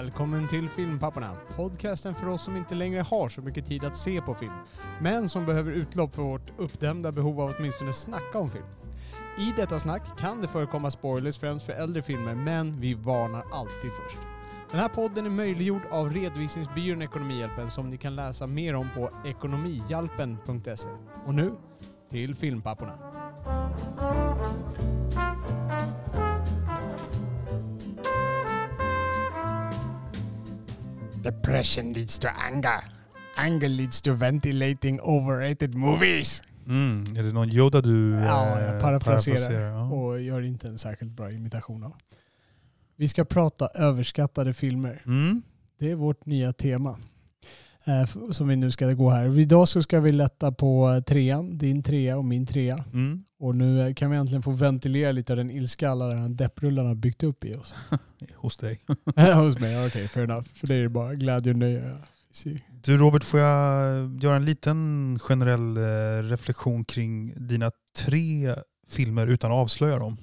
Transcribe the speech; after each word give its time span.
Välkommen 0.00 0.48
till 0.48 0.68
Filmpapporna. 0.68 1.36
Podcasten 1.56 2.14
för 2.14 2.28
oss 2.28 2.42
som 2.42 2.56
inte 2.56 2.74
längre 2.74 3.00
har 3.00 3.28
så 3.28 3.42
mycket 3.42 3.66
tid 3.66 3.84
att 3.84 3.96
se 3.96 4.20
på 4.20 4.34
film, 4.34 4.52
men 5.00 5.28
som 5.28 5.46
behöver 5.46 5.72
utlopp 5.72 6.14
för 6.14 6.22
vårt 6.22 6.60
uppdämda 6.60 7.12
behov 7.12 7.40
av 7.40 7.48
att 7.48 7.56
åtminstone 7.58 7.92
snacka 7.92 8.38
om 8.38 8.50
film. 8.50 8.64
I 9.38 9.52
detta 9.56 9.80
snack 9.80 10.18
kan 10.18 10.40
det 10.40 10.48
förekomma 10.48 10.90
spoilers 10.90 11.38
främst 11.38 11.66
för 11.66 11.72
äldre 11.72 12.02
filmer, 12.02 12.34
men 12.34 12.80
vi 12.80 12.94
varnar 12.94 13.44
alltid 13.52 13.90
först. 13.92 14.18
Den 14.70 14.80
här 14.80 14.88
podden 14.88 15.26
är 15.26 15.30
möjliggjord 15.30 15.82
av 15.90 16.12
redovisningsbyrån 16.12 17.02
Ekonomihjälpen 17.02 17.70
som 17.70 17.90
ni 17.90 17.96
kan 17.96 18.16
läsa 18.16 18.46
mer 18.46 18.74
om 18.74 18.88
på 18.94 19.10
ekonomihjälpen.se. 19.24 20.88
Och 21.26 21.34
nu, 21.34 21.52
till 22.10 22.34
Filmpapporna. 22.34 22.98
Depression 31.22 31.92
leads 31.92 32.18
to 32.18 32.28
anger. 32.28 32.80
Anger 33.36 33.68
leads 33.68 34.02
to 34.02 34.14
ventilating 34.14 35.00
overrated 35.00 35.74
movies. 35.74 36.42
Mm. 36.66 37.16
Är 37.16 37.22
det 37.22 37.32
någon 37.32 37.50
Yoda 37.50 37.80
du 37.80 38.10
Ja, 38.10 38.60
jag 38.60 38.74
eh, 38.76 38.80
parafraserar 38.82 39.60
Ja. 39.70 39.90
och 39.90 40.20
gör 40.20 40.42
inte 40.42 40.68
en 40.68 40.78
särskilt 40.78 41.12
bra 41.12 41.30
imitation 41.30 41.84
av. 41.84 41.92
Vi 42.96 43.08
ska 43.08 43.24
prata 43.24 43.66
överskattade 43.74 44.52
filmer. 44.52 45.02
Mm. 45.06 45.42
Det 45.78 45.90
är 45.90 45.94
vårt 45.94 46.26
nya 46.26 46.52
tema 46.52 46.98
eh, 47.84 48.30
som 48.32 48.48
vi 48.48 48.56
nu 48.56 48.70
ska 48.70 48.92
gå 48.92 49.10
här. 49.10 49.38
Idag 49.38 49.68
så 49.68 49.82
ska 49.82 50.00
vi 50.00 50.12
lätta 50.12 50.52
på 50.52 50.90
eh, 50.90 51.02
trean, 51.02 51.58
din 51.58 51.82
trea 51.82 52.18
och 52.18 52.24
min 52.24 52.46
trea. 52.46 52.84
Mm. 52.92 53.24
Och 53.40 53.56
nu 53.56 53.94
kan 53.94 54.10
vi 54.10 54.16
äntligen 54.16 54.42
få 54.42 54.50
ventilera 54.50 55.12
lite 55.12 55.32
av 55.32 55.36
den 55.36 55.50
ilska 55.50 55.90
alla 55.90 56.06
den 56.06 56.18
här 56.22 56.28
depprullarna 56.28 56.88
har 56.88 56.94
byggt 56.94 57.22
upp 57.22 57.44
i 57.44 57.54
oss. 57.54 57.74
Hos 58.36 58.56
dig. 58.56 58.80
Hos 59.34 59.58
mig, 59.58 59.86
okej, 59.86 60.08
fair 60.08 60.24
enough. 60.24 60.48
För 60.54 60.66
det 60.66 60.74
är 60.74 60.88
bara 60.88 61.14
glädje 61.14 61.52
och 61.52 61.58
nöje. 61.58 61.96
Du 62.84 62.96
Robert, 62.96 63.24
får 63.24 63.40
jag 63.40 64.22
göra 64.22 64.36
en 64.36 64.44
liten 64.44 65.18
generell 65.22 65.76
eh, 65.76 66.22
reflektion 66.22 66.84
kring 66.84 67.34
dina 67.48 67.70
tre 67.96 68.54
filmer 68.88 69.26
utan 69.26 69.50
att 69.52 69.56
avslöja 69.58 69.98
dem? 69.98 70.16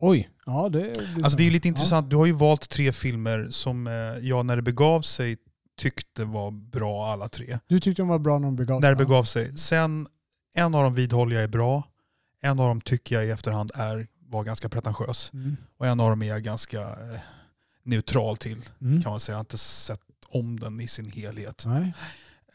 Oj, 0.00 0.30
ja 0.46 0.68
det 0.68 0.78
blir 1.14 1.24
Alltså 1.24 1.38
det 1.38 1.46
är 1.46 1.50
lite 1.50 1.68
Ja. 1.68 1.70
intressant, 1.70 2.10
du 2.10 2.16
har 2.16 2.26
ju 2.26 2.32
valt 2.32 2.68
tre 2.68 2.92
filmer 2.92 3.46
som 3.50 3.86
eh, 3.86 3.92
jag 4.28 4.46
när 4.46 4.56
det 4.56 4.62
begav 4.62 5.02
sig 5.02 5.36
tyckte 5.78 6.24
var 6.24 6.50
bra 6.50 7.06
alla 7.12 7.28
tre. 7.28 7.58
Du 7.66 7.80
tyckte 7.80 8.02
de 8.02 8.08
var 8.08 8.18
bra 8.18 8.38
när 8.38 8.46
de 8.46 8.56
begav 8.56 8.80
När 8.80 8.90
det 8.90 8.96
sig? 8.96 9.06
begav 9.06 9.24
sig. 9.24 9.58
Sen, 9.58 10.06
en 10.54 10.74
av 10.74 10.82
dem 10.84 10.94
vidhåller 10.94 11.34
jag 11.34 11.44
är 11.44 11.48
bra, 11.48 11.82
en 12.46 12.60
av 12.60 12.68
dem 12.68 12.80
tycker 12.80 13.14
jag 13.14 13.26
i 13.26 13.30
efterhand 13.30 13.70
är, 13.74 14.06
var 14.28 14.44
ganska 14.44 14.68
pretentiös. 14.68 15.30
Mm. 15.32 15.56
Och 15.78 15.86
en 15.86 16.00
av 16.00 16.10
dem 16.10 16.22
är 16.22 16.26
jag 16.26 16.42
ganska 16.42 16.80
eh, 16.80 17.20
neutral 17.82 18.36
till. 18.36 18.62
Mm. 18.80 19.02
kan 19.02 19.10
man 19.10 19.20
säga. 19.20 19.34
Jag 19.34 19.38
har 19.38 19.44
inte 19.44 19.58
sett 19.58 20.00
om 20.28 20.60
den 20.60 20.80
i 20.80 20.88
sin 20.88 21.10
helhet. 21.10 21.64
Nej. 21.66 21.94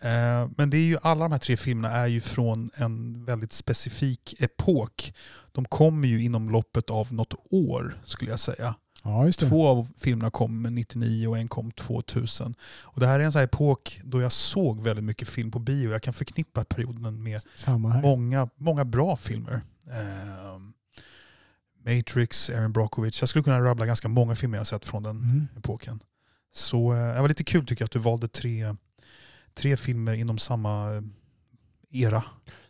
Eh, 0.02 0.50
men 0.58 0.70
det 0.70 0.78
är 0.78 0.86
ju, 0.86 0.98
alla 1.02 1.26
de 1.26 1.32
här 1.32 1.40
tre 1.40 1.58
filmerna 1.58 1.96
är 1.96 2.08
ju 2.08 2.22
från 2.22 2.72
en 2.76 3.26
väldigt 3.26 3.54
specifik 3.54 4.36
epok. 4.40 5.14
De 5.52 5.66
kommer 5.66 6.08
ju 6.08 6.24
inom 6.24 6.50
loppet 6.50 6.90
av 6.90 7.14
något 7.14 7.34
år 7.50 8.02
skulle 8.04 8.32
jag 8.32 8.40
säga. 8.40 8.76
Ja. 9.04 9.32
Två 9.40 9.68
av 9.68 9.88
filmerna 9.98 10.32
kom 10.32 10.64
99 10.64 11.28
och 11.28 11.38
en 11.38 11.48
kom 11.48 11.72
2000. 11.72 12.56
Och 12.82 13.00
det 13.00 13.08
här 13.08 13.20
är 13.20 13.24
en 13.24 13.32
sån 13.32 13.42
epok 13.42 14.02
då 14.04 14.22
jag 14.22 14.32
såg 14.32 14.82
väldigt 14.82 15.06
mycket 15.06 15.28
film 15.28 15.52
på 15.52 15.60
bio. 15.60 15.92
Jag 15.92 16.02
kan 16.02 16.14
förknippa 16.14 16.64
perioden 16.64 17.24
med 17.24 17.42
många, 18.02 18.50
många 18.56 18.86
bra 18.86 19.18
filmer. 19.18 19.62
Eh, 19.88 20.60
Matrix, 21.86 22.50
Aaron 22.50 22.72
Brockovich. 22.74 23.22
Jag 23.22 23.30
skulle 23.30 23.44
kunna 23.44 23.60
rabbla 23.62 23.86
ganska 23.86 24.08
många 24.08 24.36
filmer 24.36 24.58
jag 24.58 24.68
sett 24.68 24.86
från 24.86 25.04
den 25.04 25.18
Mm. 25.18 25.48
epoken. 25.58 26.00
Så 26.54 26.94
eh, 26.94 27.14
det 27.16 27.22
var 27.22 27.28
lite 27.28 27.44
kul 27.44 27.66
tycker 27.66 27.82
jag 27.82 27.86
att 27.86 27.92
du 27.92 28.00
valde 28.00 28.28
tre, 28.28 28.76
tre 29.54 29.78
filmer 29.78 30.14
inom 30.14 30.38
samma 30.38 30.94
eh, 30.96 31.02
era. 31.92 32.24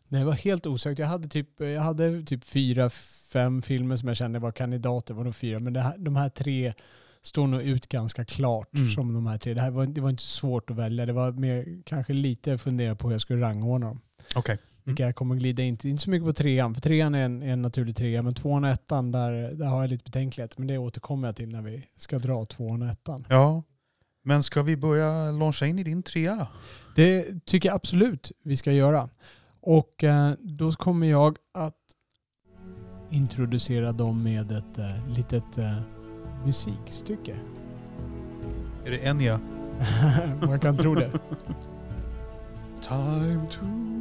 Nej, 0.07 0.19
det 0.21 0.25
var 0.25 0.33
helt 0.33 0.65
osökt. 0.65 0.99
Jag 0.99 1.07
hade 1.07 1.27
typ, 1.27 1.59
jag 1.59 1.81
hade 1.81 2.23
typ 2.23 2.43
fyra, 2.43 2.89
fem 3.33 3.61
filmer 3.61 3.95
som 3.95 4.07
jag 4.07 4.17
kände 4.17 4.39
var 4.39 4.51
kandidater. 4.51 5.13
Var 5.13 5.23
nog 5.23 5.35
fyra, 5.35 5.59
men 5.59 5.75
här, 5.75 5.97
de 5.97 6.15
här 6.15 6.29
tre 6.29 6.73
står 7.21 7.47
nog 7.47 7.61
ut 7.61 7.87
ganska 7.89 8.25
klart 8.25 8.73
Mm. 8.75 8.91
som 8.91 9.13
de 9.13 9.27
här 9.27 9.37
tre. 9.37 9.53
Det, 9.53 9.61
här 9.61 9.71
var, 9.71 9.85
det 9.85 10.01
var 10.01 10.09
inte 10.09 10.23
svårt 10.23 10.69
att 10.69 10.75
välja. 10.75 11.05
Det 11.05 11.13
var 11.13 11.31
mer 11.31 11.81
kanske 11.85 12.13
lite 12.13 12.57
fundera 12.57 12.95
på 12.95 13.07
hur 13.07 13.13
jag 13.15 13.21
skulle 13.21 13.41
rangordna 13.41 13.87
dem. 13.87 14.01
Okej. 14.35 14.57
Vilka 14.83 15.03
jag 15.03 15.15
kommer 15.15 15.35
glida 15.35 15.63
in 15.63 15.77
till. 15.77 15.89
Inte 15.89 16.03
så 16.03 16.09
mycket 16.09 16.25
på 16.25 16.33
trean, 16.33 16.73
för 16.73 16.81
trean 16.81 17.15
är 17.15 17.25
en, 17.25 17.41
en 17.41 17.61
naturlig 17.61 17.95
trea. 17.95 18.21
Men 18.21 18.33
tvåan 18.33 18.63
och 18.63 18.69
ettan, 18.69 19.11
där, 19.11 19.31
där 19.53 19.65
har 19.65 19.81
jag 19.81 19.89
lite 19.89 20.03
betänklighet. 20.03 20.57
Men 20.57 20.67
det 20.67 20.77
återkommer 20.77 21.27
jag 21.27 21.35
till 21.35 21.49
när 21.49 21.61
vi 21.61 21.87
ska 21.95 22.19
dra 22.19 22.45
tvåan 22.45 22.81
och 22.81 22.87
ettan. 22.87 23.25
Ja. 23.29 23.63
Men 24.23 24.43
ska 24.43 24.63
vi 24.63 24.77
börja 24.77 25.31
launcha 25.31 25.65
in 25.65 25.79
i 25.79 25.83
din 25.83 26.03
trea 26.03 26.35
då? 26.35 26.47
Det 26.95 27.45
tycker 27.45 27.69
jag 27.69 27.75
absolut 27.75 28.31
vi 28.43 28.57
ska 28.57 28.71
göra. 28.71 29.09
Och 29.61 30.03
eh, 30.03 30.33
då 30.39 30.71
kommer 30.71 31.07
jag 31.07 31.37
att 31.53 31.75
introducera 33.09 33.91
dem 33.91 34.23
med 34.23 34.51
ett 34.51 34.77
eh, 34.77 35.07
litet 35.07 35.57
eh, 35.57 35.79
musikstycke. 36.45 37.35
Är 38.85 38.91
det 38.91 38.97
Enya? 38.97 39.39
Man 40.47 40.59
kan 40.59 40.77
tro 40.77 40.95
det. 40.95 41.11
Time 42.81 43.47
to... 43.51 44.00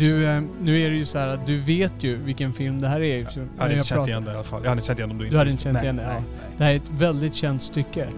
Du, 0.00 0.26
eh, 0.26 0.42
nu 0.62 0.80
är 0.80 0.90
det 0.90 0.96
ju 0.96 1.04
så 1.04 1.18
här 1.18 1.26
att 1.26 1.46
du 1.46 1.56
vet 1.60 1.92
ju 1.98 2.16
vilken 2.16 2.52
film 2.52 2.80
det 2.80 2.88
här 2.88 3.00
är. 3.00 3.18
Jag 3.18 3.62
hade 3.62 3.74
inte 3.74 3.86
känt 3.88 4.08
igen 4.08 4.24
det 4.24 4.30
i 4.30 4.34
alla 4.34 4.44
fall. 4.44 4.60
Jag 4.62 4.68
hade 4.68 4.78
inte 4.78 4.86
känt 4.86 4.98
igen 4.98 5.10
om 5.10 5.18
du 5.18 5.24
inte 5.24 5.34
Du 5.34 5.38
hade 5.38 5.50
inte 5.50 5.62
känt 5.62 5.74
Nej, 5.74 5.82
igen 5.82 5.96
det, 5.96 6.06
nej, 6.06 6.14
ja. 6.14 6.22
nej. 6.38 6.54
Det 6.58 6.64
här 6.64 6.72
är 6.72 6.76
ett 6.76 6.90
väldigt 6.98 7.34
känt 7.34 7.62
stycke. 7.62 8.08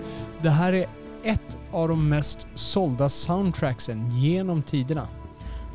Det 0.43 0.51
här 0.51 0.73
är 0.73 0.87
ett 1.25 1.59
av 1.73 1.89
de 1.89 2.09
mest 2.09 2.47
sålda 2.55 3.09
soundtracksen 3.09 4.11
genom 4.11 4.63
tiderna. 4.63 5.09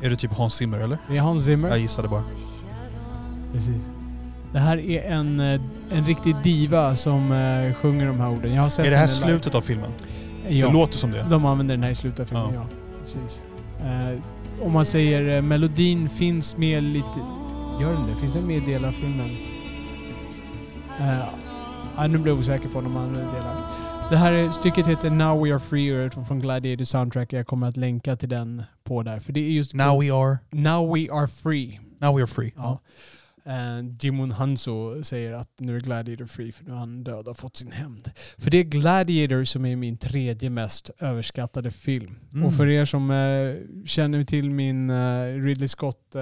Är 0.02 0.10
det 0.10 0.16
typ 0.16 0.32
Hans 0.32 0.54
Zimmer 0.54 0.78
eller? 0.80 0.98
Det 1.08 1.16
är 1.16 1.20
Hans 1.20 1.44
Zimmer. 1.44 1.68
Jag 1.68 1.78
gissade 1.78 2.08
bara. 2.08 2.24
Precis. 3.52 3.90
Det 4.52 4.58
här 4.58 4.78
är 4.78 5.12
en, 5.12 5.40
eh, 5.40 5.60
en 5.90 6.06
riktig 6.06 6.36
diva 6.42 6.96
som 6.96 7.32
eh, 7.32 7.74
sjunger 7.74 8.06
de 8.06 8.20
här 8.20 8.30
orden. 8.30 8.54
Jag 8.54 8.62
har 8.62 8.68
sett 8.68 8.86
Är 8.86 8.90
det 8.90 8.96
här 8.96 9.06
henne 9.06 9.16
live. 9.18 9.30
slutet 9.30 9.54
av 9.54 9.60
filmen? 9.60 9.90
Ja. 10.48 10.66
Det 10.66 10.72
låter 10.72 10.98
som 10.98 11.10
det. 11.10 11.26
De 11.30 11.44
använder 11.46 11.74
den 11.74 11.82
här 11.82 11.90
i 11.90 11.94
slutet 11.94 12.20
av 12.20 12.24
filmen, 12.24 12.54
ja. 12.54 12.60
Ja. 12.60 12.76
Precis. 13.02 13.42
Eh, 13.80 14.18
om 14.62 14.72
man 14.72 14.84
säger 14.84 15.36
eh, 15.36 15.42
melodin 15.42 16.08
finns 16.08 16.56
med 16.56 16.82
lite... 16.82 17.18
Gör 17.80 17.92
den 17.92 18.06
det? 18.06 18.16
Finns 18.20 18.32
den 18.32 18.46
med 18.46 18.56
i 18.56 18.60
delar 18.72 18.88
av 18.88 18.92
filmen? 18.92 19.36
Eh, 21.00 21.18
ja, 21.96 22.06
nu 22.06 22.18
blir 22.18 22.32
jag 22.32 22.38
osäker 22.38 22.68
på 22.68 22.80
de 22.80 22.96
andra 22.96 23.20
delar. 23.20 23.70
Det 24.10 24.16
här 24.16 24.32
är, 24.32 24.50
stycket 24.50 24.86
heter 24.86 25.10
Now 25.10 25.42
We 25.44 25.52
Are 25.52 25.58
Free 25.60 26.10
från- 26.10 26.40
Gladiator 26.40 26.84
Soundtrack. 26.84 27.32
Jag 27.32 27.46
kommer 27.46 27.68
att 27.68 27.76
länka 27.76 28.16
till 28.16 28.28
den 28.28 28.62
på 28.84 29.02
där. 29.02 29.18
För 29.20 29.32
det 29.32 29.40
är 29.40 29.50
just 29.50 29.74
Now 29.74 30.00
we 30.00 30.12
are, 30.14 30.38
Now 30.50 30.94
We 30.94 31.12
Are 31.12 31.28
Free. 31.28 31.80
now 32.00 32.16
we 32.16 32.22
are 32.22 32.26
free. 32.26 32.52
Ja. 32.56 32.80
Eh, 33.48 33.84
Jimon 34.00 34.32
Hanzo 34.32 35.04
säger 35.04 35.32
att 35.32 35.50
nu 35.58 35.76
är 35.76 35.80
Gladiator 35.80 36.26
free 36.26 36.52
för 36.52 36.64
nu 36.64 36.70
har 36.70 36.78
han 36.78 37.04
död 37.04 37.28
och 37.28 37.36
fått 37.36 37.56
sin 37.56 37.72
hämnd. 37.72 38.10
För 38.38 38.50
det 38.50 38.58
är 38.58 38.62
Gladiator 38.62 39.44
som 39.44 39.66
är 39.66 39.76
min 39.76 39.98
tredje 39.98 40.50
mest 40.50 40.90
överskattade 40.98 41.70
film. 41.70 42.18
Mm. 42.32 42.46
Och 42.46 42.54
för 42.54 42.68
er 42.68 42.84
som 42.84 43.10
eh, 43.10 43.86
känner 43.86 44.24
till 44.24 44.50
min 44.50 44.90
eh, 44.90 45.24
Ridley 45.24 45.68
Scott 45.68 46.16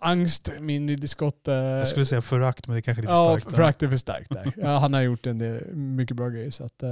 angst, 0.00 0.52
min 0.60 0.88
Ridley 0.88 1.08
Scott... 1.08 1.40
Jag 1.44 1.88
skulle 1.88 2.06
säga 2.06 2.22
förakt 2.22 2.66
men 2.66 2.74
det 2.74 2.80
är 2.80 2.82
kanske 2.82 3.00
är 3.00 3.02
lite 3.02 3.12
ja, 3.12 3.38
starkt. 3.38 3.56
förakt 3.56 3.82
är 3.82 3.88
för 3.88 3.96
starkt 3.96 4.30
där. 4.30 4.52
ja, 4.56 4.78
han 4.78 4.92
har 4.92 5.00
gjort 5.00 5.26
en 5.26 5.38
del 5.38 5.74
mycket 5.74 6.16
bra 6.16 6.28
grejer 6.28 6.50
så 6.50 6.64
att 6.64 6.82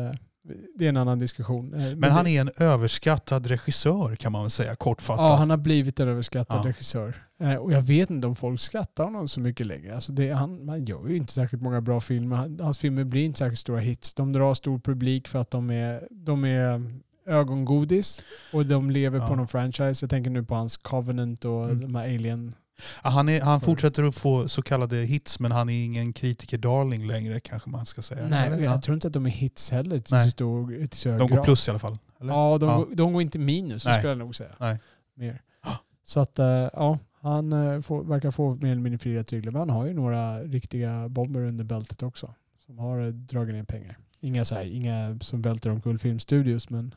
det 0.78 0.84
är 0.84 0.88
en 0.88 0.96
annan 0.96 1.18
diskussion. 1.18 1.74
Eh, 1.74 1.96
Men 1.96 2.10
han 2.10 2.24
det- 2.24 2.36
är 2.36 2.40
en 2.40 2.50
överskattad 2.56 3.46
regissör 3.46 4.16
kan 4.16 4.32
man 4.32 4.42
väl 4.42 4.50
säga 4.50 4.76
kortfattat. 4.76 5.22
Ja, 5.24 5.36
han 5.36 5.50
har 5.50 5.56
blivit 5.56 6.00
en 6.00 6.08
överskattad 6.08 6.60
Ja. 6.64 6.68
regissör. 6.68 7.22
Eh, 7.40 7.54
och 7.54 7.72
jag 7.72 7.82
vet 7.82 8.10
inte 8.10 8.26
om 8.26 8.36
folk 8.36 8.60
skrattar 8.60 9.04
honom 9.04 9.28
så 9.28 9.40
mycket 9.40 9.66
längre. 9.66 9.94
Alltså 9.94 10.12
det, 10.12 10.30
han, 10.30 10.68
han 10.68 10.84
gör 10.84 11.08
ju 11.08 11.16
inte 11.16 11.32
särskilt 11.32 11.62
många 11.62 11.80
bra 11.80 12.00
filmer. 12.00 12.36
Han- 12.36 12.60
Hans 12.60 12.78
filmer 12.78 13.04
blir 13.04 13.24
inte 13.24 13.38
särskilt 13.38 13.58
stora 13.60 13.80
hits. 13.80 14.14
De 14.14 14.32
drar 14.32 14.54
stor 14.54 14.78
publik 14.78 15.28
för 15.28 15.38
att 15.38 15.50
de 15.50 15.70
är, 15.70 16.08
de 16.10 16.44
är 16.44 16.92
ögongodis 17.26 18.22
och 18.52 18.66
de 18.66 18.90
lever 18.90 19.18
på 19.18 19.26
Ja. 19.30 19.34
någon 19.36 19.48
franchise. 19.48 20.04
Jag 20.04 20.10
tänker 20.10 20.30
nu 20.30 20.42
på 20.44 20.54
hans 20.54 20.76
Covenant 20.76 21.44
och 21.44 21.64
Mm. 21.64 21.80
de 21.80 21.94
här 21.94 22.04
Alien. 22.14 22.54
Han, 23.02 23.28
är, 23.28 23.40
han 23.40 23.60
fortsätter 23.60 24.04
att 24.04 24.14
få 24.14 24.48
så 24.48 24.62
kallade 24.62 24.96
hits 24.96 25.40
men 25.40 25.52
han 25.52 25.68
är 25.68 25.84
ingen 25.84 26.12
kritiker-darling 26.12 27.06
längre 27.06 27.40
kanske 27.40 27.70
man 27.70 27.86
ska 27.86 28.02
säga. 28.02 28.28
Nej, 28.28 28.46
Eller? 28.46 28.58
jag 28.58 28.82
tror 28.82 28.94
inte 28.94 29.06
att 29.06 29.12
de 29.12 29.26
är 29.26 29.30
hits 29.30 29.70
heller 29.70 29.98
till 29.98 30.14
Nej. 30.14 30.24
så 30.24 30.30
stor 30.30 30.86
till 30.86 30.98
så 30.98 31.08
De 31.08 31.18
går 31.18 31.28
grad. 31.28 31.44
plus 31.44 31.68
i 31.68 31.70
alla 31.70 31.78
fall. 31.80 31.98
Eller? 32.20 32.32
Ja, 32.32 32.58
de, 32.58 32.68
Ja. 32.68 32.76
Går, 32.76 32.86
de 32.94 33.12
går 33.12 33.22
inte 33.22 33.38
minus, 33.38 33.84
Nej. 33.84 33.98
skulle 33.98 34.10
jag 34.10 34.18
nog 34.18 34.34
säga. 34.34 34.50
Nej. 34.58 34.78
Mer. 35.14 35.42
Så 36.04 36.20
att, 36.20 36.38
eh, 36.38 36.46
ja, 36.46 36.98
han 37.20 37.52
eh, 37.52 37.80
får, 37.82 38.04
verkar 38.04 38.30
få 38.30 38.54
mer 38.54 38.72
eller 38.72 38.82
mindre 38.82 38.98
fria 38.98 39.24
tyglar. 39.24 39.52
Men 39.52 39.58
han 39.58 39.70
har 39.70 39.86
ju 39.86 39.94
några 39.94 40.42
riktiga 40.42 41.08
bomber 41.08 41.40
under 41.40 41.64
bältet 41.64 42.02
också. 42.02 42.34
Som 42.66 42.78
har 42.78 43.00
eh, 43.00 43.06
dragit 43.08 43.54
ner 43.54 43.64
pengar. 43.64 43.98
Inga, 44.20 44.44
så 44.44 44.54
här, 44.54 44.64
inga 44.64 45.18
som 45.20 45.42
välter 45.42 45.70
omkull 45.70 45.98
filmstudios, 45.98 46.70
men... 46.70 46.94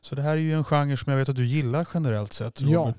Så 0.00 0.14
det 0.14 0.22
här 0.22 0.30
är 0.32 0.36
ju 0.36 0.52
en 0.54 0.64
genre 0.64 0.96
som 0.96 1.10
jag 1.10 1.18
vet 1.18 1.28
att 1.28 1.36
du 1.36 1.44
gillar 1.46 1.88
generellt 1.94 2.32
sett 2.32 2.60
Ja. 2.60 2.94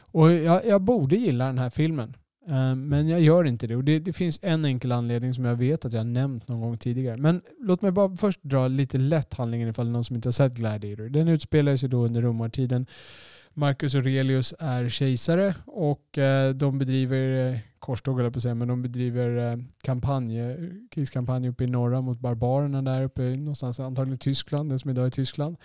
Och 0.00 0.32
jag, 0.32 0.66
jag 0.66 0.82
borde 0.82 1.16
gilla 1.16 1.46
den 1.46 1.58
här 1.58 1.70
filmen. 1.70 2.16
Eh, 2.48 2.74
Men 2.74 3.08
jag 3.08 3.20
gör 3.20 3.44
inte 3.44 3.66
det. 3.66 3.76
Och 3.76 3.84
det, 3.84 3.98
det 3.98 4.12
finns 4.12 4.40
en 4.42 4.64
enkel 4.64 4.92
anledning 4.92 5.34
som 5.34 5.44
jag 5.44 5.56
vet 5.56 5.84
att 5.84 5.92
jag 5.92 6.00
har 6.00 6.04
nämnt 6.04 6.48
någon 6.48 6.60
gång 6.60 6.78
tidigare. 6.78 7.16
Men 7.16 7.40
låt 7.60 7.82
mig 7.82 7.90
bara 7.90 8.16
först 8.16 8.42
dra 8.42 8.68
lite 8.68 8.98
lätt 8.98 9.34
handlingen 9.34 9.68
ifall 9.68 9.86
det 9.86 9.90
är 9.90 9.92
någon 9.92 10.04
som 10.04 10.16
inte 10.16 10.28
har 10.28 10.32
sett 10.32 10.54
Gladiator. 10.54 11.08
Den 11.08 11.28
utspelar 11.28 11.76
sig 11.76 11.88
då 11.88 12.04
under 12.04 12.22
romartiden. 12.22 12.86
Marcus 13.54 13.94
Aurelius 13.94 14.54
är 14.58 14.88
kejsare 14.88 15.54
och 15.66 16.18
eh, 16.18 16.54
de 16.54 16.78
bedriver 16.78 17.52
eh, 17.52 17.58
korståg 17.78 18.16
höll 18.16 18.24
jag 18.24 18.32
på 18.32 18.36
att 18.36 18.42
säga, 18.42 18.54
men 18.54 18.68
de 18.68 18.82
bedriver 18.82 19.52
eh, 19.52 19.58
kampanj, 19.82 20.38
krigskampanj 20.90 21.48
uppe 21.48 21.64
i 21.64 21.66
norra 21.66 22.00
mot 22.00 22.20
barbarerna 22.20 22.82
där 22.82 23.02
uppe 23.04 23.22
någonstans, 23.22 23.80
antagligen 23.80 24.18
Tyskland, 24.18 24.70
den 24.70 24.78
som 24.78 24.90
idag 24.90 25.06
är 25.06 25.10
Tyskland. 25.10 25.56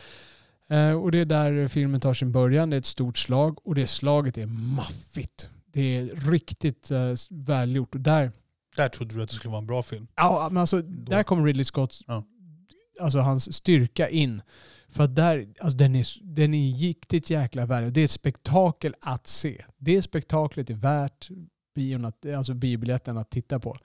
Eh, 0.69 0.91
och 0.91 1.11
det 1.11 1.17
är 1.17 1.25
där 1.25 1.67
filmen 1.67 2.01
tar 2.01 2.13
sin 2.13 2.31
början. 2.31 2.69
Det 2.69 2.75
är 2.75 2.77
ett 2.79 2.85
stort 2.85 3.17
slag 3.17 3.67
och 3.67 3.75
det 3.75 3.87
slaget 3.87 4.37
är 4.37 4.45
maffigt. 4.45 5.49
Det 5.65 5.97
är 5.97 6.31
riktigt 6.31 6.91
eh, 6.91 7.13
välgjort. 7.29 7.95
Och 7.95 8.01
där, 8.01 8.31
Där 8.75 8.89
trodde 8.89 9.15
du 9.15 9.23
att 9.23 9.29
det 9.29 9.35
skulle 9.35 9.51
vara 9.51 9.61
en 9.61 9.67
bra 9.67 9.83
film. 9.83 10.07
ja, 10.15 10.47
men 10.51 10.61
alltså, 10.61 10.81
där 10.81 11.23
kommer 11.23 11.45
Ridley 11.45 11.65
Scotts, 11.65 12.03
Ja. 12.07 12.23
alltså 13.01 13.19
hans 13.19 13.53
styrka 13.55 14.09
in. 14.09 14.41
För 14.89 15.03
att 15.03 15.15
där, 15.15 15.47
alltså 15.59 15.77
den 15.77 15.95
är, 15.95 16.05
den 16.35 16.53
är 16.53 16.73
riktigt 16.77 17.29
jäkla 17.29 17.65
värd. 17.65 17.93
Det 17.93 18.01
är 18.01 18.05
ett 18.05 18.11
spektakel 18.11 18.95
att 19.01 19.27
se. 19.27 19.65
Det 19.77 20.01
spektaklet 20.01 20.69
är 20.69 20.73
värt 20.73 21.29
bion 21.75 22.05
att, 22.05 22.25
alltså 22.25 22.53
biobiljetten 22.53 23.17
att 23.17 23.29
titta 23.29 23.59
på. 23.59 23.77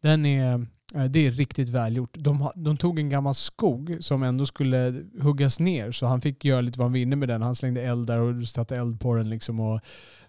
Den 0.00 0.26
är, 0.26 0.66
Eh, 0.94 1.04
det 1.04 1.26
är 1.26 1.30
riktigt 1.30 1.68
välgjort. 1.68 2.16
De, 2.18 2.50
de 2.56 2.76
tog 2.76 2.98
en 2.98 3.08
gammal 3.08 3.34
skog 3.34 3.96
som 4.00 4.22
ändå 4.22 4.46
skulle 4.46 5.04
huggas 5.20 5.60
ner 5.60 5.92
så 5.92 6.06
han 6.06 6.20
fick 6.20 6.44
göra 6.44 6.60
lite 6.60 6.78
vad 6.78 6.86
han 6.86 6.92
ville 6.92 7.16
med 7.16 7.28
den. 7.28 7.42
Han 7.42 7.54
slängde 7.54 7.82
eld 7.82 8.06
där 8.06 8.18
och 8.18 8.48
satte 8.48 8.76
eld 8.76 9.00
på 9.00 9.14
den 9.14 9.30
liksom 9.30 9.60
och, 9.60 9.80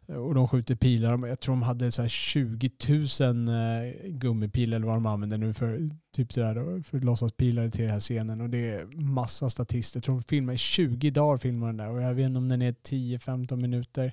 och 0.08 0.36
de 0.36 0.48
skjuter 0.48 0.76
pilar. 0.76 1.28
Jag 1.28 1.40
tror 1.40 1.56
de 1.56 1.62
hade 1.62 1.92
så 1.92 2.02
här 2.02 2.10
20 2.10 2.72
000 3.20 3.48
eh, 3.48 4.10
gummipilar 4.10 4.76
eller 4.76 4.88
vad 4.88 4.96
de 4.96 5.06
använder 5.06 5.38
nu 5.38 5.54
för 5.54 5.90
typ 6.16 6.34
så 6.34 6.40
där, 6.40 6.84
för 6.84 7.00
låtsaspilar 7.00 7.70
till 7.70 7.82
den 7.82 7.92
här 7.92 8.00
scenen. 8.00 8.42
Och 8.42 8.50
det 8.50 8.70
är 8.70 8.86
massa 9.02 9.50
statister. 9.50 9.98
Jag 9.98 10.04
tror 10.04 10.16
de 10.16 10.24
filmar 10.24 10.54
i 10.54 10.58
20 10.58 11.12
dagar 11.12 11.38
filmar 11.38 11.68
den 11.68 11.78
där 11.78 11.90
och 11.90 12.02
jag 12.02 12.14
vet 12.14 12.26
inte 12.26 12.38
om 12.38 12.50
den 12.50 12.62
är 12.62 12.72
10-15 12.72 13.56
minuter 13.56 14.12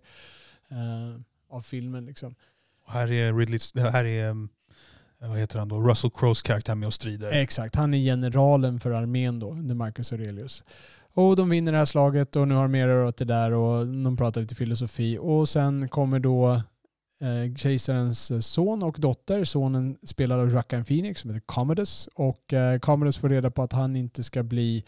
uh, 0.73 1.21
av 1.49 1.61
filmen 1.61 2.07
liksom. 2.07 2.35
Och 2.85 2.93
här 2.93 3.13
är 3.13 3.33
Ridley, 3.33 3.59
här 3.93 4.05
är, 4.05 4.31
um, 4.31 4.49
vad 5.29 5.39
heter 5.39 5.59
han 5.59 5.69
då, 5.69 5.81
Russell 5.81 6.11
Crowes 6.11 6.43
karaktär 6.43 6.75
med 6.75 6.87
och 6.87 6.95
strider. 6.95 7.31
Exakt, 7.31 7.75
han 7.75 7.95
är 7.95 7.99
generalen 7.99 8.81
för 8.81 8.91
armén 8.91 9.39
då, 9.39 9.51
under 9.51 9.75
Marcus 9.75 10.13
Aurelius. 10.13 10.65
Och 11.15 11.37
de 11.37 11.51
vinner 11.51 11.73
det 11.73 11.79
här 11.79 11.85
slaget 11.85 12.37
och 12.37 12.49
nu 12.49 12.55
har 12.55 12.63
de 12.63 12.73
mer 12.73 12.89
åt 12.89 13.17
det 13.17 13.25
där 13.25 13.53
och 13.53 13.87
de 13.87 14.17
pratar 14.17 14.41
lite 14.41 14.55
filosofi. 14.55 15.19
Och 15.21 15.49
sen 15.49 15.89
kommer 15.89 16.19
då 16.19 16.51
eh, 17.21 17.55
kejsarens 17.57 18.47
son 18.47 18.83
och 18.83 18.97
dotter. 19.01 19.45
Sonen 19.45 19.97
spelar 20.03 20.39
av 20.39 20.51
Joaquin 20.51 20.85
Phoenix 20.85 21.21
som 21.21 21.31
heter 21.31 21.47
Commodus. 21.47 22.09
Och 22.15 22.53
eh, 22.53 22.79
Commodus 22.79 23.19
får 23.19 23.29
reda 23.29 23.51
på 23.51 23.63
att 23.63 23.73
han 23.73 23.97
inte 23.97 24.25
ska 24.25 24.43
bli 24.43 24.85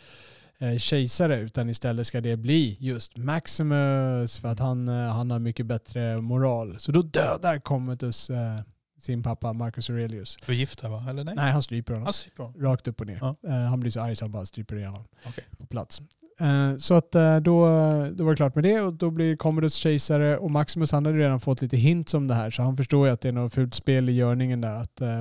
eh, 0.58 0.76
kejsare 0.76 1.40
utan 1.40 1.68
istället 1.68 2.06
ska 2.06 2.20
det 2.20 2.36
bli 2.36 2.76
just 2.80 3.16
Maximus 3.16 4.38
för 4.38 4.48
att 4.48 4.58
han, 4.58 4.88
eh, 4.88 4.94
han 4.94 5.30
har 5.30 5.38
mycket 5.38 5.66
bättre 5.66 6.20
moral. 6.20 6.76
Så 6.78 6.92
då 6.92 7.02
dödar 7.02 7.58
Commodus 7.58 8.30
eh, 8.30 8.60
sin 9.04 9.22
pappa 9.22 9.52
Marcus 9.52 9.90
Aurelius. 9.90 10.36
Förgiftad 10.42 10.88
va? 10.88 11.06
Eller 11.08 11.24
nej? 11.24 11.34
Nej, 11.34 11.52
han 11.52 11.62
stryper 11.62 11.92
honom. 11.92 12.06
Han 12.06 12.12
stryper 12.12 12.42
honom. 12.42 12.62
Rakt 12.62 12.88
upp 12.88 13.00
och 13.00 13.06
ner. 13.06 13.18
Ja. 13.20 13.36
Eh, 13.48 13.54
han 13.54 13.80
blir 13.80 13.90
så 13.90 14.00
arg 14.00 14.16
så 14.16 14.24
han 14.24 14.32
bara 14.32 14.46
stryper 14.46 14.76
ihjäl 14.76 14.90
honom 14.90 15.06
Okej. 15.26 15.44
på 15.58 15.66
plats. 15.66 16.02
Eh, 16.40 16.76
så 16.78 16.94
att 16.94 17.14
eh, 17.14 17.36
då, 17.36 17.66
då 18.14 18.24
var 18.24 18.30
det 18.30 18.36
klart 18.36 18.54
med 18.54 18.64
det 18.64 18.80
och 18.80 18.92
då 18.92 19.10
blir 19.10 19.36
Commodus 19.36 19.74
kejsare 19.74 20.38
och 20.38 20.50
Maximus 20.50 20.92
han 20.92 21.06
hade 21.06 21.18
redan 21.18 21.40
fått 21.40 21.62
lite 21.62 21.76
hints 21.76 22.14
om 22.14 22.28
det 22.28 22.34
här 22.34 22.50
så 22.50 22.62
han 22.62 22.76
förstår 22.76 23.06
ju 23.06 23.12
att 23.12 23.20
det 23.20 23.28
är 23.28 23.32
något 23.32 23.54
fult 23.54 23.74
spel 23.74 24.08
i 24.08 24.12
görningen 24.12 24.60
där 24.60 24.74
att, 24.74 25.00
eh, 25.00 25.18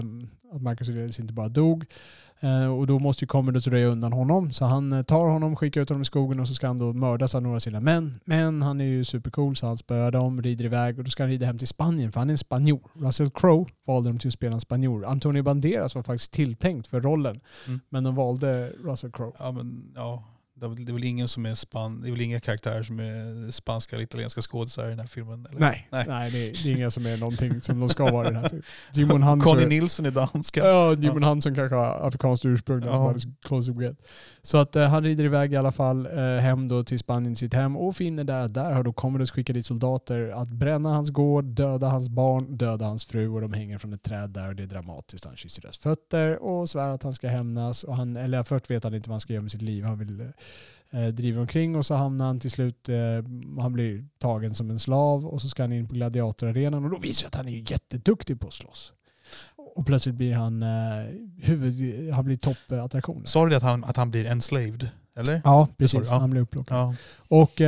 att 0.53 0.61
Marcus 0.61 0.89
Aurelius 0.89 1.19
inte 1.19 1.33
bara 1.33 1.47
dog. 1.47 1.85
Eh, 2.43 2.73
och 2.73 2.87
då 2.87 2.99
måste 2.99 3.23
ju 3.23 3.27
Commodus 3.27 3.67
röja 3.67 3.87
undan 3.87 4.13
honom 4.13 4.51
så 4.51 4.65
han 4.65 4.93
eh, 4.93 5.01
tar 5.03 5.27
honom, 5.29 5.55
skickar 5.55 5.81
ut 5.81 5.89
honom 5.89 6.01
i 6.01 6.05
skogen 6.05 6.39
och 6.39 6.47
så 6.47 6.53
ska 6.53 6.67
han 6.67 6.77
då 6.77 6.93
mördas 6.93 7.35
av 7.35 7.41
några 7.41 7.55
av 7.55 7.59
sina 7.59 7.79
män. 7.79 8.19
Men 8.25 8.61
han 8.61 8.81
är 8.81 8.85
ju 8.85 9.03
supercool 9.03 9.55
så 9.55 9.67
han 9.67 9.77
spöar 9.77 10.11
dem, 10.11 10.41
rider 10.41 10.65
iväg 10.65 10.97
och 10.97 11.03
då 11.03 11.09
ska 11.11 11.23
han 11.23 11.29
rida 11.29 11.45
hem 11.45 11.57
till 11.57 11.67
Spanien 11.67 12.11
för 12.11 12.19
han 12.19 12.29
är 12.29 12.33
en 12.33 12.37
spanjor. 12.37 12.81
Russell 12.93 13.29
Crowe 13.29 13.65
valde 13.87 14.09
de 14.09 14.17
till 14.19 14.27
att 14.27 14.33
spela 14.33 14.53
en 14.53 14.59
spanjor. 14.61 15.05
Antonio 15.05 15.43
Banderas 15.43 15.95
var 15.95 16.03
faktiskt 16.03 16.31
tilltänkt 16.31 16.87
för 16.87 17.01
rollen 17.01 17.39
Mm. 17.67 17.79
men 17.89 18.03
de 18.03 18.15
valde 18.15 18.69
Russell 18.83 19.11
Crowe. 19.11 19.31
Ja, 19.39 19.51
men, 19.51 19.91
ja, 19.95 20.23
det 20.69 20.91
är 20.91 20.93
väl- 20.93 21.03
ingen 21.03 21.27
som 21.27 21.45
är 21.45 21.55
span, 21.55 22.01
det 22.01 22.07
är 22.07 22.11
väl 22.11 22.21
inga 22.21 22.39
karaktärer 22.39 22.83
som 22.83 22.99
är 22.99 23.51
spanska 23.51 23.95
eller 23.95 24.03
italienska 24.03 24.41
skådisar 24.41 24.85
i 24.85 24.89
den 24.89 24.99
här 24.99 25.07
filmen? 25.07 25.45
Eller? 25.49 25.59
Nej, 25.59 25.87
nej. 25.91 26.05
Nej. 26.07 26.31
det, 26.31 26.37
är, 26.49 26.63
det 26.63 26.69
är 26.71 26.77
inga 26.77 26.91
som 26.91 27.05
är 27.05 27.17
någonting 27.17 27.61
som 27.61 27.79
de 27.79 27.89
ska 27.89 28.11
vara 28.11 28.27
i 28.27 28.31
den 28.31 28.35
här 28.41 28.49
filmen. 28.49 28.63
Jimon 28.93 29.23
Hansen, 29.23 29.53
Conny 29.53 29.65
Nilsson 29.65 30.05
är 30.05 30.11
danska. 30.11 30.59
ja, 30.67 30.93
Jimon 30.95 31.23
Hansen 31.23 31.55
kanske 31.55 31.75
har 31.75 32.07
afrikanskt 32.07 32.45
ursprung, 32.45 32.79
den 32.79 32.89
som 32.89 33.01
Ja. 33.01 33.07
hade 33.07 33.19
close 33.45 33.71
up 33.71 33.81
get. 33.81 33.97
Så 34.41 34.57
att 34.57 34.75
eh, 34.75 34.87
han 34.87 35.03
rider 35.03 35.23
iväg 35.23 35.53
i 35.53 35.55
alla 35.55 35.71
fall 35.71 36.05
eh, 36.05 36.37
hem 36.41 36.67
då 36.67 36.83
till 36.83 36.99
Spanien, 36.99 37.35
sitt 37.35 37.53
hem 37.53 37.77
och 37.77 37.95
finner 37.95 38.23
där 38.23 38.39
att 38.39 38.53
där 38.53 38.71
har 38.71 38.83
då 38.83 38.93
Commodus 38.93 39.31
skickat 39.31 39.53
dit 39.53 39.65
soldater 39.65 40.29
att 40.29 40.49
bränna 40.49 40.89
hans 40.89 41.09
gård, 41.09 41.45
döda 41.45 41.87
hans 41.87 42.09
barn, 42.09 42.57
döda 42.57 42.85
hans 42.85 43.05
fru 43.05 43.27
och 43.29 43.41
de 43.41 43.53
hänger 43.53 43.77
från 43.77 43.93
ett 43.93 44.03
träd 44.03 44.29
där 44.29 44.47
och 44.47 44.55
det 44.55 44.63
är 44.63 44.67
dramatiskt. 44.67 45.25
Han 45.25 45.35
kysser 45.35 45.61
deras 45.61 45.77
fötter 45.77 46.43
och 46.43 46.69
svär 46.69 46.89
att 46.89 47.03
han 47.03 47.13
ska 47.13 47.27
hämnas. 47.27 47.83
Och 47.83 47.95
han, 47.95 48.17
eller 48.17 48.43
först 48.43 48.69
vet 48.71 48.83
han 48.83 48.93
inte 48.95 49.09
vad 49.09 49.13
han 49.13 49.19
ska 49.19 49.33
göra 49.33 49.41
med 49.41 49.51
sitt 49.51 49.61
liv. 49.61 49.83
Han 49.83 49.97
vill 49.99 50.31
eh, 50.91 51.07
driva 51.07 51.41
omkring 51.41 51.75
och 51.75 51.85
så 51.85 51.95
hamnar 51.95 52.25
han 52.25 52.39
till 52.39 52.51
slut, 52.51 52.89
eh, 52.89 52.95
han 53.61 53.73
blir 53.73 54.05
tagen 54.17 54.53
som 54.53 54.69
en 54.69 54.79
slav 54.79 55.27
och 55.27 55.41
så 55.41 55.49
ska 55.49 55.63
han 55.63 55.73
in 55.73 55.87
på 55.87 55.93
gladiatorarenan 55.93 56.83
och 56.83 56.89
då 56.89 56.97
visar 56.97 57.23
det 57.23 57.27
att 57.27 57.35
han 57.35 57.47
är 57.47 57.71
jätteduktig 57.71 58.39
på 58.39 58.47
att 58.47 58.53
slåss. 58.53 58.93
Och 59.75 59.85
plötsligt 59.85 60.15
blir 60.15 60.33
han 60.33 60.63
eh, 60.63 60.69
huvud, 61.41 62.13
han 62.13 62.25
blir 62.25 62.37
toppattraktionen. 62.37 63.25
Sa 63.25 63.43
du 63.43 63.49
det 63.49 63.57
att 63.57 63.63
han, 63.63 63.83
att 63.83 63.97
han 63.97 64.11
blir 64.11 64.25
enslaved? 64.25 64.89
Eller? 65.15 65.41
Ja, 65.43 65.67
precis. 65.77 66.09
Han 66.09 66.29
blir 66.29 66.41
upplockad. 66.41 66.77
Ja. 66.77 66.95
Och, 67.27 67.61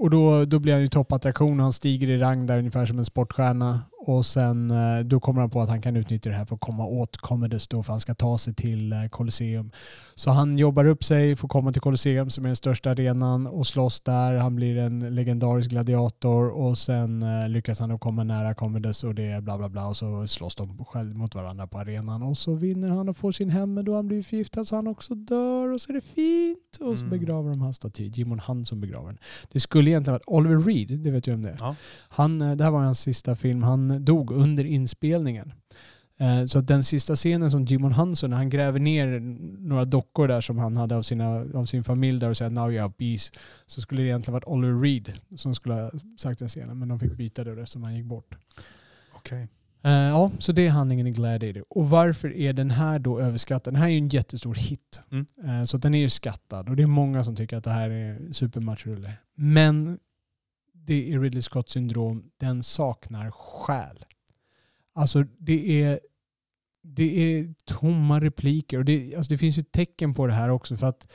och 0.00 0.10
då, 0.10 0.44
då 0.44 0.58
blir 0.58 0.72
han 0.72 0.82
ju 0.82 0.88
toppattraktion. 0.88 1.60
Han 1.60 1.72
stiger 1.72 2.08
i 2.10 2.18
rang 2.18 2.46
där 2.46 2.58
ungefär 2.58 2.86
som 2.86 2.98
en 2.98 3.04
sportstjärna. 3.04 3.80
Och 4.06 4.26
sen 4.26 4.70
eh, 4.70 5.00
då 5.04 5.20
kommer 5.20 5.40
han 5.40 5.50
på 5.50 5.60
att 5.60 5.68
han 5.68 5.82
kan 5.82 5.96
utnyttja 5.96 6.30
det 6.30 6.36
här 6.36 6.44
för 6.44 6.54
att 6.54 6.60
komma 6.60 6.84
åt 6.86 7.16
Commodus 7.16 7.68
då 7.68 7.82
för 7.82 7.92
han 7.92 8.00
ska 8.00 8.14
ta 8.14 8.38
sig 8.38 8.54
till 8.54 8.92
eh, 8.92 9.04
Colosseum. 9.10 9.70
Så 10.14 10.30
han 10.30 10.58
jobbar 10.58 10.84
upp 10.84 11.04
sig, 11.04 11.36
får 11.36 11.48
komma 11.48 11.72
till 11.72 11.80
Colosseum 11.80 12.30
som 12.30 12.44
är 12.44 12.48
den 12.48 12.56
största 12.56 12.90
arenan 12.90 13.46
och 13.46 13.66
slåss 13.66 14.00
där. 14.00 14.36
Han 14.36 14.56
blir 14.56 14.76
en 14.78 15.14
legendarisk 15.14 15.70
gladiator 15.70 16.48
och 16.48 16.78
sen 16.78 17.22
eh, 17.22 17.48
lyckas 17.48 17.78
han 17.80 17.88
då 17.88 17.98
komma 17.98 18.24
nära 18.24 18.54
Commodus 18.54 19.04
och 19.04 19.14
det 19.14 19.26
är 19.26 19.40
bla 19.40 19.58
bla 19.58 19.68
bla 19.68 19.86
och 19.88 19.96
så 19.96 20.26
slåss 20.26 20.56
de 20.56 20.84
själv 20.84 21.16
mot 21.16 21.34
varandra 21.34 21.66
på 21.66 21.78
arenan 21.78 22.22
och 22.22 22.38
så 22.38 22.54
vinner 22.54 22.88
han 22.88 23.08
och 23.08 23.16
får 23.16 23.32
sin 23.32 23.50
hem 23.50 23.84
då 23.84 23.94
han 23.96 24.08
blir 24.08 24.22
förgiftad 24.22 24.64
så 24.64 24.76
han 24.76 24.86
också 24.86 25.14
dör 25.14 25.72
och 25.72 25.80
så 25.80 25.92
är 25.92 25.94
det 25.94 26.00
fint 26.00 26.90
och 26.90 26.98
så 26.98 27.04
Mm. 27.04 27.10
begraver 27.10 27.50
de 27.50 27.60
hans 27.60 27.76
staty. 27.76 28.10
Jimon 28.14 28.38
Hanson 28.38 28.80
begraver 28.80 29.06
den. 29.08 29.18
Det 29.52 29.60
skulle 29.60 29.89
egentligen 29.90 30.12
varit 30.14 30.22
Oliver 30.26 30.60
Reed, 30.60 30.98
det 31.00 31.10
vet 31.10 31.24
du 31.24 31.34
om 31.34 31.42
det 31.42 31.50
är. 31.50 31.56
Ja. 31.60 31.76
Han, 32.08 32.40
eh, 32.40 32.56
det 32.56 32.64
här 32.64 32.70
var 32.70 32.80
hans 32.80 33.00
sista 33.00 33.36
film. 33.36 33.62
Han 33.62 34.04
dog 34.04 34.30
under 34.30 34.64
inspelningen. 34.64 35.52
Eh, 36.18 36.44
Så 36.44 36.58
att 36.58 36.66
den 36.66 36.84
sista 36.84 37.16
scenen 37.16 37.50
som 37.50 37.64
Jimon 37.64 37.92
Hanson, 37.92 38.30
när 38.30 38.36
han 38.36 38.48
gräver 38.50 38.80
ner 38.80 39.20
några 39.68 39.84
dockor 39.84 40.28
där 40.28 40.40
som 40.40 40.58
han 40.58 40.76
hade 40.76 40.96
av, 40.96 41.02
sina, 41.02 41.46
av 41.54 41.64
sin 41.64 41.84
familj 41.84 42.20
där 42.20 42.28
och 42.30 42.36
säger 42.36 42.50
now 42.50 42.72
you 42.72 42.80
have 42.80 42.94
peace. 42.98 43.32
Så 43.66 43.80
skulle 43.80 44.02
det 44.02 44.08
egentligen 44.08 44.32
varit 44.32 44.44
Oliver 44.46 44.80
Reed 44.80 45.12
som 45.36 45.54
skulle 45.54 45.74
ha 45.74 45.90
sagt 46.18 46.38
den 46.38 46.48
scenen. 46.48 46.78
Men 46.78 46.88
de 46.88 46.98
fick 46.98 47.12
byta 47.16 47.44
det 47.44 47.50
eftersom 47.62 47.82
han 47.82 47.96
gick 47.96 48.04
bort. 48.04 48.34
Okej. 49.14 49.48
Eh, 49.82 49.92
ja, 49.92 50.30
så 50.38 50.52
det 50.52 50.66
är 50.66 50.70
handlingen 50.70 51.06
i 51.06 51.10
Gladiator. 51.10 51.64
Och 51.68 51.90
varför 51.90 52.36
är 52.36 52.52
den 52.52 52.70
här 52.70 52.98
då 52.98 53.20
överskattad? 53.20 53.74
Den 53.74 53.80
här 53.80 53.88
är 53.88 53.92
ju 53.92 53.98
en 53.98 54.08
jättestor 54.08 54.54
hit. 54.54 55.02
Mm. 55.10 55.26
Eh, 55.44 55.64
så 55.64 55.76
den 55.76 55.94
är 55.94 55.98
ju 55.98 56.08
skattad. 56.08 56.68
Och 56.68 56.76
det 56.76 56.82
är 56.82 56.86
många 56.86 57.24
som 57.24 57.36
tycker 57.36 57.56
att 57.56 57.64
det 57.64 57.70
här 57.70 57.90
är 57.90 58.32
supermatchrulle. 58.32 59.12
Men 59.34 59.98
det 60.72 61.12
är 61.12 61.20
Ridley 61.20 61.42
Scott 61.42 61.70
syndrom. 61.70 62.30
Den 62.36 62.62
saknar 62.62 63.30
själ. 63.30 64.04
Alltså 64.94 65.24
det 65.38 65.82
är, 65.82 66.00
det 66.82 67.34
är 67.34 67.54
tomma 67.64 68.20
repliker. 68.20 68.78
Och 68.78 68.84
det, 68.84 69.14
alltså 69.16 69.32
det 69.32 69.38
finns 69.38 69.58
ju 69.58 69.62
tecken 69.62 70.14
på 70.14 70.26
det 70.26 70.32
här 70.32 70.48
också. 70.48 70.76
för 70.76 70.86
att 70.86 71.12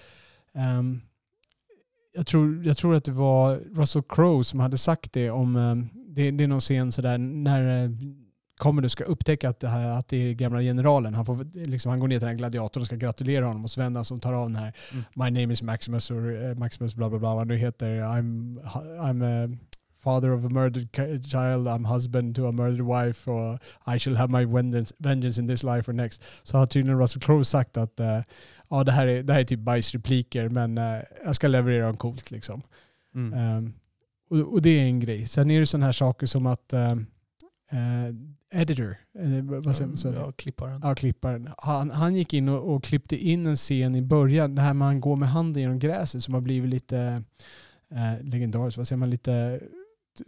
ehm, 0.54 1.02
jag, 2.14 2.28
tror, 2.28 2.66
jag 2.66 2.78
tror 2.78 2.96
att 2.96 3.06
det 3.06 3.12
var 3.12 3.56
Russell 3.56 4.04
Crowe 4.10 4.44
som 4.44 4.60
hade 4.60 4.78
sagt 4.78 5.14
det 5.14 5.30
om, 5.30 5.56
ehm, 5.56 5.90
det, 5.94 6.32
det 6.32 6.44
är 6.44 6.48
någon 6.48 6.62
scen 6.62 6.92
sådär 6.92 7.18
när 7.18 7.90
eh, 8.60 8.64
Commodus 8.64 8.92
ska 8.92 9.04
upptäcka 9.04 9.50
att 9.50 9.60
det, 9.60 9.68
här, 9.68 10.00
att 10.00 10.08
det 10.08 10.18
är 10.18 10.34
gamla 10.34 10.62
generalen. 10.62 11.14
Han, 11.14 11.26
får, 11.26 11.68
liksom, 11.68 11.90
han 11.90 12.00
går 12.00 12.08
ner 12.08 12.16
till 12.16 12.26
den 12.26 12.30
här 12.30 12.38
gladiatorn 12.38 12.82
och 12.82 12.88
ska 12.88 12.96
gratulera 12.96 13.46
honom 13.46 13.64
och 13.64 13.72
så 13.72 13.82
vänder 13.82 13.98
han 13.98 14.06
som 14.06 14.20
tar 14.20 14.34
av 14.34 14.50
den 14.50 14.56
här 14.56 14.74
Mm. 14.92 15.06
My 15.14 15.42
name 15.42 15.54
is 15.54 15.62
Maximus, 15.62 16.12
or, 16.12 16.44
eh, 16.44 16.56
Maximus 16.56 16.96
bla 16.96 17.10
bla 17.10 17.20
bla 17.20 17.36
vad 17.36 17.48
nu 17.48 17.58
heter. 17.58 18.02
I'm, 18.02 18.60
I'm 19.00 19.24
a 19.24 19.58
father 20.06 20.32
of 20.32 20.46
a 20.46 20.50
murdered 20.50 20.90
child, 21.26 21.68
I'm 21.68 21.86
husband 21.86 22.36
to 22.36 22.48
a 22.48 22.52
murdered 22.52 22.82
wife 22.82 23.32
och 23.32 23.60
I 23.96 24.00
shall 24.00 24.16
have 24.16 24.32
my 24.32 24.46
vengeance, 24.46 25.42
in 25.42 25.48
this 25.48 25.64
life 25.64 25.92
or 25.92 25.94
next. 25.94 26.24
Så 26.44 26.58
har 26.58 26.66
tydligen 26.66 27.00
Russell 27.00 27.22
Crowe 27.22 27.46
sagt 27.46 27.78
att 27.78 28.00
eh, 28.00 28.22
ja, 28.70 28.84
det, 28.84 28.92
här 28.92 29.08
är, 29.08 29.24
det 29.24 29.34
här 29.34 29.40
är 29.40 29.46
typ 29.46 29.60
bajsrepliker 29.60 30.50
men 30.50 30.78
eh, 30.78 31.02
jag 31.26 31.36
ska 31.36 31.48
leverera 31.48 31.86
dem 31.86 31.98
coolt 31.98 32.32
liksom. 32.32 32.62
Mm. 33.16 33.34
Ehm, 33.34 33.74
och, 34.30 34.54
och 34.54 34.62
det 34.62 34.70
är 34.70 34.84
en 34.84 35.00
grej. 35.00 35.28
Sen 35.28 35.52
är 35.52 35.60
det 35.60 35.66
sådana 35.66 35.86
här 35.86 35.94
saker 35.94 36.28
som 36.28 36.46
att 36.46 36.74
ehm, 36.74 37.06
eh, 37.72 38.62
editor, 38.62 38.98
eh, 39.20 39.42
vad 39.42 39.76
säger 39.76 39.88
man? 39.88 39.98
så? 39.98 40.08
ja, 40.08 40.32
klipparen. 40.32 40.82
Ja, 40.84 40.96
klipparen. 40.96 41.50
Han, 41.58 41.92
han 41.92 42.16
gick 42.16 42.34
in 42.34 42.50
och, 42.50 42.76
och 42.76 42.84
klippte 42.84 43.18
in 43.18 43.46
en 43.46 43.56
scen 43.56 43.96
i 43.96 44.02
början, 44.02 44.56
det 44.56 44.62
här 44.62 44.74
med 44.74 44.88
han 44.88 45.00
går 45.00 45.16
med 45.16 45.30
handen 45.30 45.62
genom 45.62 45.80
gräset 45.80 46.24
som 46.24 46.34
har 46.34 46.42
blivit 46.42 46.70
lite 46.70 47.24
eh, 47.92 48.24
legendariskt, 48.24 48.78
vad 48.78 48.88
säger 48.88 48.98
man, 48.98 49.10
lite 49.10 49.62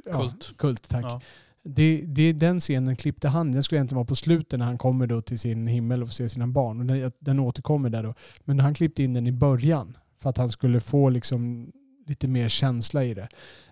ja, 0.05 0.21
Kult. 0.21 0.57
kult 0.57 0.89
tack. 0.89 1.05
Ja. 1.05 1.21
Det, 1.63 2.03
det, 2.05 2.33
den 2.33 2.59
scenen 2.59 2.95
klippte 2.95 3.27
han, 3.27 3.51
den 3.51 3.63
skulle 3.63 3.77
egentligen 3.77 3.97
vara 3.97 4.07
på 4.07 4.15
slutet 4.15 4.59
när 4.59 4.65
han 4.65 4.77
kommer 4.77 5.07
då 5.07 5.21
till 5.21 5.39
sin 5.39 5.67
himmel 5.67 6.01
och 6.01 6.07
får 6.07 6.13
se 6.13 6.29
sina 6.29 6.47
barn. 6.47 6.79
Och 6.79 6.85
den, 6.85 7.11
den 7.19 7.39
återkommer 7.39 7.89
där 7.89 8.03
då. 8.03 8.13
Men 8.39 8.59
han 8.59 8.73
klippte 8.73 9.03
in 9.03 9.13
den 9.13 9.27
i 9.27 9.31
början 9.31 9.97
för 10.17 10.29
att 10.29 10.37
han 10.37 10.49
skulle 10.49 10.79
få 10.79 11.09
liksom 11.09 11.71
lite 12.09 12.27
mer 12.27 12.49
känsla 12.49 13.03
i 13.03 13.13
det. 13.13 13.27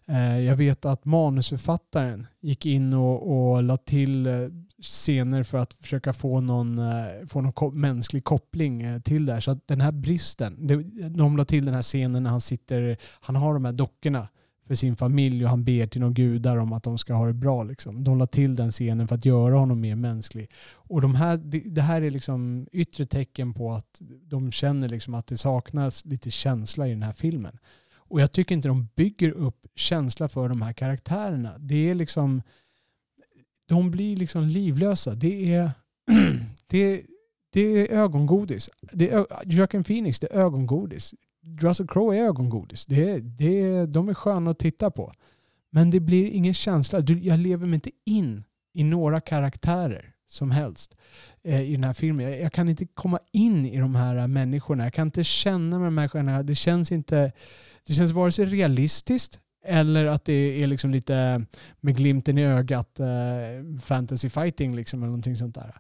Eh, 0.07 0.39
jag 0.39 0.55
vet 0.55 0.85
att 0.85 1.05
manusförfattaren 1.05 2.27
gick 2.39 2.65
in 2.65 2.93
och, 2.93 3.51
och 3.51 3.63
la 3.63 3.77
till 3.77 4.27
eh, 4.27 4.33
scener 4.81 5.43
för 5.43 5.57
att 5.57 5.73
försöka 5.79 6.13
få 6.13 6.41
någon, 6.41 6.79
eh, 6.79 7.27
få 7.27 7.41
någon 7.41 7.79
mänsklig 7.79 8.23
koppling 8.23 9.01
till 9.01 9.25
det 9.25 9.33
här. 9.33 9.39
Så 9.39 9.51
att 9.51 9.67
den 9.67 9.81
här 9.81 9.91
bristen, 9.91 10.67
de 11.15 11.37
la 11.37 11.45
till 11.45 11.65
den 11.65 11.73
här 11.73 11.81
scenen 11.81 12.23
när 12.23 12.29
han 12.29 12.41
sitter, 12.41 12.97
han 13.19 13.35
har 13.35 13.53
de 13.53 13.65
här 13.65 13.73
dockorna 13.73 14.27
för 14.67 14.75
sin 14.75 14.95
familj 14.95 15.43
och 15.43 15.49
han 15.49 15.63
ber 15.63 15.87
till 15.87 16.01
några 16.01 16.13
gudar 16.13 16.57
om 16.57 16.73
att 16.73 16.83
de 16.83 16.97
ska 16.97 17.13
ha 17.13 17.25
det 17.25 17.33
bra. 17.33 17.63
Liksom. 17.63 18.03
De 18.03 18.17
la 18.17 18.27
till 18.27 18.55
den 18.55 18.71
scenen 18.71 19.07
för 19.07 19.15
att 19.15 19.25
göra 19.25 19.57
honom 19.57 19.81
mer 19.81 19.95
mänsklig. 19.95 20.51
Och 20.73 21.01
de 21.01 21.15
här, 21.15 21.37
det, 21.37 21.59
det 21.59 21.81
här 21.81 22.01
är 22.01 22.11
liksom 22.11 22.67
yttre 22.71 23.05
tecken 23.05 23.53
på 23.53 23.71
att 23.71 24.01
de 24.21 24.51
känner 24.51 24.89
liksom 24.89 25.13
att 25.13 25.27
det 25.27 25.37
saknas 25.37 26.05
lite 26.05 26.31
känsla 26.31 26.87
i 26.87 26.89
den 26.89 27.03
här 27.03 27.13
filmen. 27.13 27.57
Och 28.07 28.21
jag 28.21 28.31
tycker 28.31 28.55
inte 28.55 28.67
de 28.67 28.87
bygger 28.95 29.31
upp 29.31 29.67
känsla 29.75 30.29
för 30.29 30.49
de 30.49 30.61
här 30.61 30.73
karaktärerna. 30.73 31.57
Det 31.57 31.89
är 31.89 31.95
liksom, 31.95 32.41
de 33.67 33.91
blir 33.91 34.15
liksom 34.15 34.43
livlösa. 34.43 35.15
Det 35.15 35.53
är, 35.53 35.71
det, 36.67 37.01
det 37.53 37.61
är 37.61 37.97
ögongodis. 37.97 38.69
Det 38.81 39.09
är, 39.09 39.25
Joaquin 39.45 39.83
Phoenix, 39.83 40.19
det 40.19 40.27
är 40.31 40.39
ögongodis. 40.39 41.13
Russell 41.59 41.87
Crowe 41.87 42.17
är 42.17 42.23
ögongodis. 42.23 42.85
Det 42.85 43.09
är, 43.09 43.19
det 43.19 43.61
är, 43.61 43.87
de 43.87 44.09
är 44.09 44.13
sköna 44.13 44.51
att 44.51 44.59
titta 44.59 44.91
på. 44.91 45.13
Men 45.69 45.89
det 45.89 45.99
blir 45.99 46.29
ingen 46.29 46.53
känsla. 46.53 46.99
Jag 46.99 47.39
lever 47.39 47.67
mig 47.67 47.75
inte 47.75 47.91
in 48.05 48.43
i 48.73 48.83
några 48.83 49.21
karaktärer 49.21 50.14
som 50.27 50.51
helst 50.51 50.95
eh, 51.43 51.61
i 51.61 51.71
den 51.71 51.83
här 51.83 51.93
filmen. 51.93 52.31
Jag, 52.31 52.41
jag 52.41 52.53
kan 52.53 52.69
inte 52.69 52.85
komma 52.85 53.19
in 53.31 53.65
i 53.65 53.77
de 53.77 53.95
här 53.95 54.15
eh, 54.15 54.27
människorna. 54.27 54.83
Jag 54.83 54.93
kan 54.93 55.07
inte 55.07 55.23
känna 55.23 55.79
med 55.79 55.87
de 55.87 55.97
här 55.97 56.01
människorna. 56.07 56.43
Det 56.43 56.55
känns 56.55 56.91
inte... 56.91 57.31
Det 57.87 57.93
känns 57.93 58.11
vare 58.11 58.31
sig 58.31 58.45
realistiskt 58.45 59.39
eller 59.65 60.05
att 60.05 60.25
det 60.25 60.63
är 60.63 60.67
liksom 60.67 60.91
lite 60.91 61.15
eh, 61.15 61.39
med 61.81 61.97
glimten 61.97 62.37
i 62.37 62.45
ögat 62.45 62.99
eh, 62.99 63.79
fantasy 63.81 64.29
fighting 64.29 64.75
liksom 64.75 64.99
eller 64.99 65.07
någonting 65.07 65.35
sånt 65.35 65.55
där. 65.55 65.75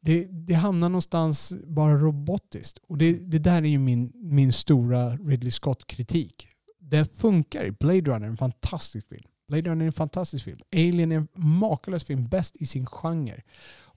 Det, 0.00 0.24
det 0.24 0.54
hamnar 0.54 0.88
någonstans 0.88 1.52
bara 1.66 1.94
robotiskt. 1.94 2.78
Och 2.88 2.98
det, 2.98 3.12
det 3.12 3.38
där 3.38 3.62
är 3.62 3.66
ju 3.66 3.78
min, 3.78 4.12
min 4.14 4.52
stora 4.52 5.16
Ridley 5.16 5.50
Scott-kritik. 5.50 6.48
Det 6.80 7.04
funkar 7.04 7.64
i 7.64 7.70
Blade 7.70 8.00
Runner, 8.00 8.26
en 8.26 8.36
fantastisk 8.36 9.08
film. 9.08 9.28
Blade 9.48 9.70
Runner 9.70 9.84
är 9.84 9.86
en 9.86 9.92
fantastisk 9.92 10.44
film. 10.44 10.58
Alien 10.72 11.12
är 11.12 11.16
en 11.16 11.28
makalös 11.34 12.04
film, 12.04 12.28
bäst 12.28 12.56
i 12.56 12.66
sin 12.66 12.86
genre. 12.86 13.42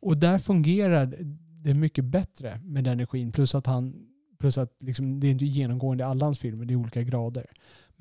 Och 0.01 0.17
där 0.17 0.39
fungerar 0.39 1.15
det 1.63 1.74
mycket 1.74 2.05
bättre 2.05 2.60
med 2.63 2.84
den 2.84 2.93
energin. 2.93 3.31
Plus 3.31 3.55
att, 3.55 3.67
han, 3.67 4.08
plus 4.39 4.58
att 4.58 4.84
liksom, 4.84 5.20
det 5.20 5.27
är 5.27 5.31
inte 5.31 5.46
genomgående 5.46 6.03
i 6.03 6.08
alla 6.08 6.25
hans 6.25 6.39
filmer, 6.39 6.65
det 6.65 6.74
är 6.74 6.75
olika 6.75 7.03
grader. 7.03 7.46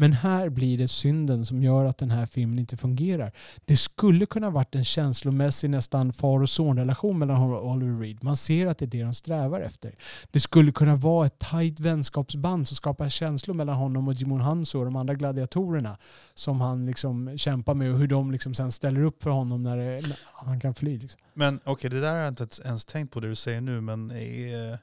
Men 0.00 0.12
här 0.12 0.49
blir 0.49 0.78
det 0.78 0.88
synden 0.88 1.47
som 1.47 1.62
gör 1.62 1.85
att 1.85 1.99
den 1.99 2.11
här 2.11 2.26
filmen 2.26 2.59
inte 2.59 2.76
fungerar. 2.76 3.33
Det 3.64 3.76
skulle 3.76 4.26
kunna 4.26 4.50
varit 4.50 4.75
en 4.75 4.85
känslomässig 4.85 5.71
nästan 5.71 6.12
far 6.12 6.42
och 6.42 6.50
sonrelation 6.50 7.19
mellan 7.19 7.37
honom 7.37 7.57
och 7.57 7.71
Oliver 7.71 8.00
Reed. 8.00 8.25
Man 8.25 8.37
ser 8.37 8.66
att 8.66 8.78
det 8.78 8.85
är 8.85 8.87
det 8.87 9.02
de 9.02 9.14
strävar 9.14 9.61
efter. 9.61 9.95
Det 10.30 10.40
skulle 10.40 10.73
kunna 10.73 10.97
vara 10.97 11.26
ett 11.26 11.38
tajt 11.38 11.80
vänskapsband 11.80 12.69
som 12.69 12.76
skapar 12.76 13.09
känslor 13.09 13.54
mellan 13.54 13.76
honom 13.76 14.09
och 14.09 14.14
Jimon 14.14 14.40
Hanso 14.40 14.78
och 14.78 14.85
de 14.85 14.97
andra 14.97 15.14
gladiatorerna 15.14 15.99
som 16.35 16.61
han 16.61 16.87
liksom 16.87 17.38
kämpar 17.38 17.75
med 17.75 17.92
och 17.92 17.99
hur 17.99 18.07
de 18.07 18.30
liksom 18.30 18.54
sen 18.54 18.73
ställer 18.73 19.02
upp 19.02 19.23
för 19.23 19.30
honom 19.30 19.62
när, 19.62 19.76
det, 19.76 20.09
när 20.09 20.16
han 20.33 20.61
kan 20.61 20.75
fly. 20.75 20.99
Liksom. 20.99 21.21
Men 21.35 21.61
okej, 21.64 21.90
det 21.90 22.00
där 22.00 22.11
har 22.11 22.19
jag 22.19 22.28
inte 22.28 22.49
ens 22.64 22.85
tänkt 22.85 23.12
på 23.12 23.21
det 23.21 23.28
du 23.28 23.35
säger 23.35 23.61
nu, 23.61 23.80
men 23.80 24.11
är, 24.11 24.73
eh, 24.73 24.78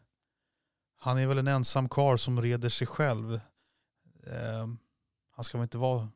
han 0.99 1.17
är 1.17 1.27
väl 1.27 1.37
en 1.37 1.47
ensam 1.47 1.89
karl 1.89 2.17
som 2.17 2.41
reder 2.41 2.69
sig 2.69 2.87
själv. 2.87 3.39
Um 4.61 4.77
han 5.37 5.43
ska 5.43 5.57
väl 5.57 5.63
inte 5.65 5.77
vara, 5.77 6.09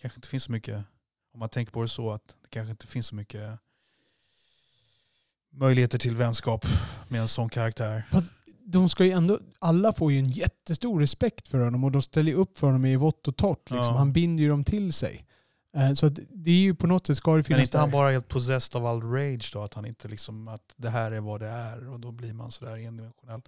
kanske 0.00 0.18
inte 0.18 0.28
finns 0.28 0.44
så 0.44 0.52
mycket, 0.52 0.84
om 1.32 1.40
man 1.40 1.48
tänker 1.48 1.72
på 1.72 1.82
det 1.82 1.88
så, 1.88 2.10
att 2.10 2.26
det 2.42 2.48
kanske 2.48 2.70
inte 2.70 2.86
finns 2.86 3.06
så 3.06 3.14
mycket 3.14 3.58
möjligheter 5.52 5.98
till 5.98 6.16
vänskap 6.16 6.64
med 7.08 7.20
en 7.20 7.28
sån 7.28 7.48
karaktär. 7.48 8.04
De 8.66 8.88
ska 8.88 9.04
ju 9.04 9.10
ändå, 9.10 9.38
alla 9.58 9.92
får 9.92 10.12
ju 10.12 10.18
en 10.18 10.30
jättestor 10.30 11.00
respekt 11.00 11.48
för 11.48 11.58
honom 11.58 11.84
och 11.84 11.92
de 11.92 12.02
ställer 12.02 12.34
upp 12.34 12.58
för 12.58 12.66
honom 12.66 12.84
i 12.84 12.96
vått 12.96 13.28
och 13.28 13.36
torrt. 13.36 13.70
Liksom. 13.70 13.92
Ja. 13.94 13.98
Han 13.98 14.12
binder 14.12 14.42
ju 14.42 14.48
dem 14.48 14.64
till 14.64 14.92
sig. 14.92 15.26
Eh, 15.76 15.92
Så 15.92 16.08
det 16.08 16.50
är 16.50 16.54
ju 16.60 16.74
på 16.74 16.86
något 16.86 17.06
sätt 17.06 17.16
ska 17.16 17.30
det 17.30 17.36
Men 17.36 17.44
finnas 17.44 17.62
inte 17.62 17.78
han 17.78 17.88
där. 17.88 17.92
bara 17.92 18.10
helt 18.10 18.28
possessed 18.28 18.76
av 18.76 18.86
all 18.86 19.02
rage 19.02 19.50
då? 19.52 19.62
Att 19.62 19.74
han 19.74 19.86
inte 19.86 20.08
liksom, 20.08 20.48
att 20.48 20.74
det 20.76 20.90
här 20.90 21.12
är 21.12 21.20
vad 21.20 21.40
det 21.40 21.46
är 21.48 21.88
och 21.88 22.00
då 22.00 22.12
blir 22.12 22.32
man 22.32 22.52
sådär 22.52 22.76
endimensionell. 22.78 23.42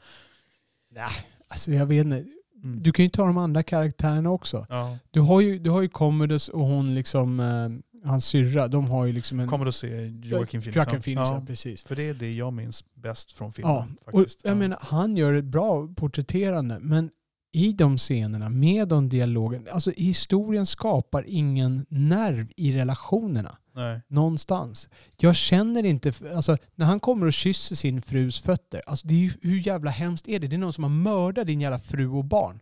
Nej, 0.90 1.10
alltså 1.48 1.72
jag 1.72 1.86
vet 1.86 2.04
inte. 2.04 2.24
Mm. 2.64 2.82
Du 2.82 2.92
kan 2.92 3.04
ju 3.04 3.08
ta 3.08 3.26
de 3.26 3.38
andra 3.38 3.62
karaktärerna 3.62 4.30
också. 4.30 4.66
Ja. 4.68 4.98
Du 5.10 5.20
har 5.20 5.40
ju, 5.40 5.58
du 5.58 5.70
har 5.70 5.82
ju 5.82 5.88
Commodus 5.88 6.48
och 6.48 6.60
hon 6.66 6.94
liksom, 6.94 7.40
eh, 7.40 8.08
hans 8.08 8.26
syrra, 8.26 8.68
de 8.68 8.90
har 8.90 9.04
ju 9.06 9.12
liksom 9.12 9.40
en... 9.40 9.48
Kommer 9.48 9.64
du 9.64 9.72
se 9.72 9.86
Joaquin 10.06 10.62
Phoenix? 10.62 10.76
Joaquin 10.76 11.00
Phoenix, 11.00 11.30
ja. 11.30 11.42
precis. 11.46 11.82
För 11.82 11.96
det 11.96 12.02
är 12.08 12.14
det 12.14 12.32
jag 12.32 12.52
minns 12.52 12.84
bäst 12.94 13.32
från 13.32 13.52
filmen. 13.52 13.72
Ja, 13.72 13.86
och 14.04 14.12
faktiskt. 14.12 14.40
jag 14.44 14.50
Ja. 14.50 14.54
menar, 14.54 14.78
han 14.80 15.16
gör 15.16 15.34
ett 15.34 15.44
bra 15.44 15.88
porträtterande, 15.96 16.78
men 16.80 17.10
i 17.56 17.72
de 17.72 17.98
scenerna, 17.98 18.48
med 18.48 18.88
de 18.88 19.08
dialogen, 19.08 19.66
alltså 19.72 19.90
historien 19.96 20.66
skapar 20.66 21.24
ingen 21.26 21.86
nerv 21.88 22.52
i 22.56 22.72
relationerna. 22.72 23.58
Nej. 23.74 24.00
Någonstans. 24.08 24.88
Jag 25.16 25.36
känner 25.36 25.84
inte, 25.84 26.12
alltså 26.34 26.56
när 26.74 26.86
han 26.86 27.00
kommer 27.00 27.26
och 27.26 27.32
kysser 27.32 27.76
sin 27.76 28.02
frus 28.02 28.40
fötter, 28.40 28.82
alltså 28.86 29.06
det 29.06 29.14
är 29.14 29.18
ju, 29.18 29.30
hur 29.42 29.66
jävla 29.66 29.90
hemskt 29.90 30.28
är 30.28 30.40
det? 30.40 30.46
Det 30.46 30.56
är 30.56 30.58
någon 30.58 30.72
som 30.72 30.84
har 30.84 30.90
mördat 30.90 31.46
din 31.46 31.60
jävla 31.60 31.78
fru 31.78 32.08
och 32.08 32.24
barn. 32.24 32.60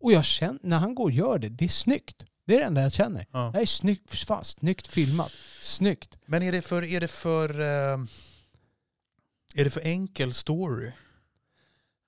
Och 0.00 0.12
jag 0.12 0.24
känner, 0.24 0.60
när 0.62 0.78
han 0.78 0.94
går 0.94 1.04
och 1.04 1.10
gör 1.10 1.38
det, 1.38 1.48
det 1.48 1.64
är 1.64 1.68
snyggt. 1.68 2.24
Det 2.46 2.54
är 2.54 2.58
det 2.58 2.64
enda 2.64 2.82
jag 2.82 2.92
känner. 2.92 3.26
Ja. 3.32 3.50
Det 3.54 3.60
är 3.60 3.66
snyggt, 3.66 4.14
fan, 4.14 4.44
snyggt 4.44 4.86
filmat. 4.86 5.32
Snyggt. 5.62 6.18
Men 6.26 6.42
är 6.42 6.52
det 6.52 6.62
för, 6.62 6.84
är 6.84 7.00
det 7.00 7.08
för, 7.08 7.60
eh, 7.60 7.98
är 9.54 9.64
det 9.64 9.70
för 9.70 9.86
enkel 9.86 10.34
story? 10.34 10.92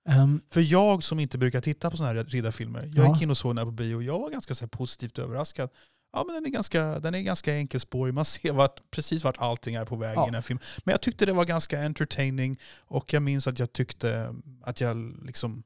Ehm, 0.06 0.40
För 0.50 0.60
jag 0.60 1.02
som 1.02 1.20
inte 1.20 1.38
brukar 1.38 1.60
titta 1.60 1.90
på 1.90 1.96
sådana 1.96 2.14
här 2.18 2.24
riddarfilmer, 2.24 2.90
jag 2.94 3.06
Ja. 3.06 3.12
gick 3.12 3.22
in 3.22 3.30
och 3.30 3.36
såg 3.38 3.50
den 3.50 3.58
här 3.58 3.64
på 3.64 3.70
bio 3.70 3.94
och 3.94 4.02
jag 4.02 4.18
var 4.18 4.30
ganska 4.30 4.54
så 4.54 4.64
här 4.64 4.68
positivt 4.68 5.18
överraskad. 5.18 5.70
Ja 6.12 6.24
men 6.26 6.34
den 6.34 6.44
är 6.46 6.50
ganska, 6.50 6.98
den 7.00 7.14
är 7.14 7.20
ganska 7.20 7.52
enkelspårig, 7.54 8.14
man 8.14 8.24
ser 8.24 8.52
vart, 8.52 8.90
precis 8.90 9.24
vart 9.24 9.38
allting 9.38 9.74
är 9.74 9.84
på 9.84 9.96
väg 9.96 10.16
Ja. 10.16 10.22
i 10.24 10.26
den 10.26 10.34
här 10.34 10.42
filmen. 10.42 10.62
Men 10.84 10.92
jag 10.92 11.00
tyckte 11.00 11.26
det 11.26 11.32
var 11.32 11.44
ganska 11.44 11.82
entertaining 11.84 12.58
och 12.78 13.12
jag 13.12 13.22
minns 13.22 13.46
att 13.46 13.58
jag 13.58 13.72
tyckte 13.72 14.34
att 14.62 14.80
jag 14.80 15.16
liksom 15.26 15.62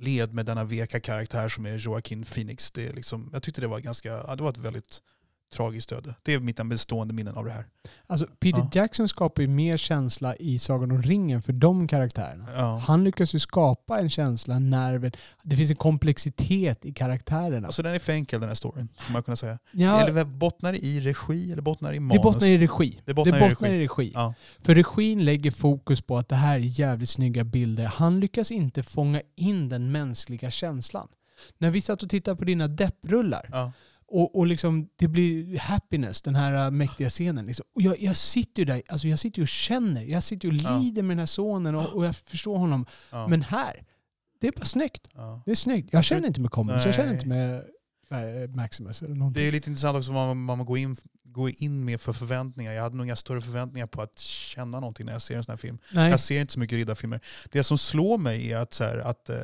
led 0.00 0.34
med 0.34 0.46
denna 0.46 0.64
veka 0.64 1.00
karaktär 1.00 1.48
som 1.48 1.66
är 1.66 1.76
Joaquin 1.76 2.24
Phoenix. 2.24 2.70
Det 2.70 2.92
liksom, 2.92 3.30
jag 3.32 3.42
tyckte 3.42 3.60
det 3.60 3.66
var 3.66 3.80
ganska, 3.80 4.08
ja, 4.08 4.36
det 4.36 4.42
var 4.42 4.50
ett 4.50 4.58
väldigt 4.58 5.02
tragiskt 5.54 5.92
öde. 5.92 6.14
Det 6.22 6.34
är 6.34 6.40
mitt 6.40 6.64
bestående 6.66 7.14
minnen 7.14 7.34
av 7.36 7.44
det 7.44 7.50
här. 7.50 7.66
alltså 8.06 8.26
Peter 8.40 8.58
Ja. 8.58 8.70
Jackson 8.72 9.08
skapar 9.08 9.42
ju 9.42 9.48
mer 9.48 9.76
känsla 9.76 10.36
i 10.36 10.58
Sagan 10.58 10.90
om 10.90 11.02
ringen 11.02 11.42
för 11.42 11.52
de 11.52 11.88
karaktärerna. 11.88 12.46
Ja. 12.56 12.78
Han 12.86 13.04
lyckas 13.04 13.34
ju 13.34 13.38
skapa 13.38 13.98
en 14.00 14.10
känsla, 14.10 14.58
nerven. 14.58 15.12
Det 15.42 15.56
finns 15.56 15.70
en 15.70 15.76
komplexitet 15.76 16.84
i 16.84 16.92
karaktärerna. 16.92 17.66
Alltså 17.66 17.82
den 17.82 17.94
är 17.94 17.98
för 17.98 18.12
enkel 18.12 18.40
den 18.40 18.48
här 18.48 18.54
storyn, 18.54 18.88
skulle 18.98 19.12
man 19.12 19.22
kunna 19.22 19.36
säga. 19.36 19.58
ja, 19.72 20.00
Eller 20.00 20.24
bottnar 20.24 20.72
det 20.72 20.78
i 20.84 21.00
regi 21.00 21.52
eller 21.52 21.62
bottnar 21.62 21.90
det 21.90 21.94
i 21.96 21.98
det 21.98 22.04
manus? 22.04 22.22
bottnar 22.22 22.48
i 22.48 22.58
regi. 22.58 23.00
Det 23.04 23.14
bottnar 23.14 23.38
i 23.38 23.40
regi. 23.50 23.66
i 23.66 23.78
regi. 23.88 24.12
Ja. 24.14 24.34
För 24.62 24.74
regin 24.74 25.24
lägger 25.24 25.50
fokus 25.50 26.02
på 26.02 26.18
att 26.18 26.28
det 26.28 26.36
här 26.36 26.54
är 26.56 26.80
jävligt 26.80 27.08
snygga 27.10 27.44
bilder. 27.44 27.84
Han 27.84 28.20
lyckas 28.20 28.50
inte 28.50 28.82
fånga 28.82 29.22
in 29.36 29.68
den 29.68 29.92
mänskliga 29.92 30.50
känslan. 30.50 31.08
När 31.58 31.70
vi 31.70 31.80
satt 31.80 32.02
och 32.02 32.10
tittade 32.10 32.36
på 32.36 32.44
dina 32.44 32.68
depprullar 32.68 33.48
Ja. 33.52 33.72
Och, 34.08 34.36
och 34.38 34.46
liksom, 34.46 34.88
det 34.96 35.08
blir 35.08 35.58
happiness, 35.58 36.22
den 36.22 36.34
här 36.34 36.64
äh, 36.64 36.70
mäktiga 36.70 37.10
scenen. 37.10 37.46
Liksom. 37.46 37.66
Och 37.74 37.82
jag, 37.82 38.00
jag 38.00 38.16
sitter 38.16 38.60
ju 38.62 38.66
där, 38.66 38.82
alltså 38.88 39.08
jag 39.08 39.18
sitter 39.18 39.42
och 39.42 39.48
känner, 39.48 40.02
jag 40.02 40.22
sitter 40.22 40.48
och 40.48 40.54
Ja. 40.54 40.78
lider 40.78 41.02
med 41.02 41.16
den 41.16 41.18
här 41.18 41.26
sonen 41.26 41.74
och, 41.74 41.94
och 41.94 42.06
jag 42.06 42.16
förstår 42.16 42.58
honom. 42.58 42.86
Ja. 43.10 43.28
Men 43.28 43.42
här, 43.42 43.84
det 44.40 44.48
är 44.48 44.52
bara 44.52 44.64
snyggt. 44.64 45.08
ja. 45.14 45.42
Det 45.44 45.50
är 45.50 45.54
snyggt. 45.54 45.88
Jag 45.92 46.04
känner 46.04 46.28
inte 46.28 46.40
med 46.40 46.50
Commodus, 46.50 46.84
jag 46.86 46.94
känner 46.94 47.12
inte 47.14 47.28
med 47.28 47.64
Maximus 48.54 49.02
eller 49.02 49.14
någonting. 49.14 49.42
Det 49.42 49.48
är 49.48 49.52
lite 49.52 49.70
intressant 49.70 49.96
också 49.98 50.12
vad 50.12 50.36
man, 50.36 50.56
man 50.58 50.66
går, 50.66 50.78
in, 50.78 50.96
går 51.24 51.50
in 51.56 51.84
med 51.84 52.00
för 52.00 52.12
förväntningar. 52.12 52.72
Jag 52.72 52.82
hade 52.82 52.96
nog 52.96 53.06
inga 53.06 53.16
större 53.16 53.40
förväntningar 53.40 53.86
på 53.86 54.02
att 54.02 54.18
känna 54.18 54.80
någonting 54.80 55.06
när 55.06 55.12
jag 55.12 55.22
ser 55.22 55.36
en 55.36 55.44
sån 55.44 55.52
här 55.52 55.56
film. 55.56 55.78
Nej. 55.92 56.10
Jag 56.10 56.20
ser 56.20 56.40
inte 56.40 56.52
så 56.52 56.58
mycket 56.60 56.76
riddarfilmer. 56.76 57.20
Det 57.50 57.64
som 57.64 57.78
slår 57.78 58.18
mig 58.18 58.52
är 58.52 58.58
att, 58.58 58.72
så 58.74 58.84
här, 58.84 58.98
att 58.98 59.28
eh, 59.30 59.36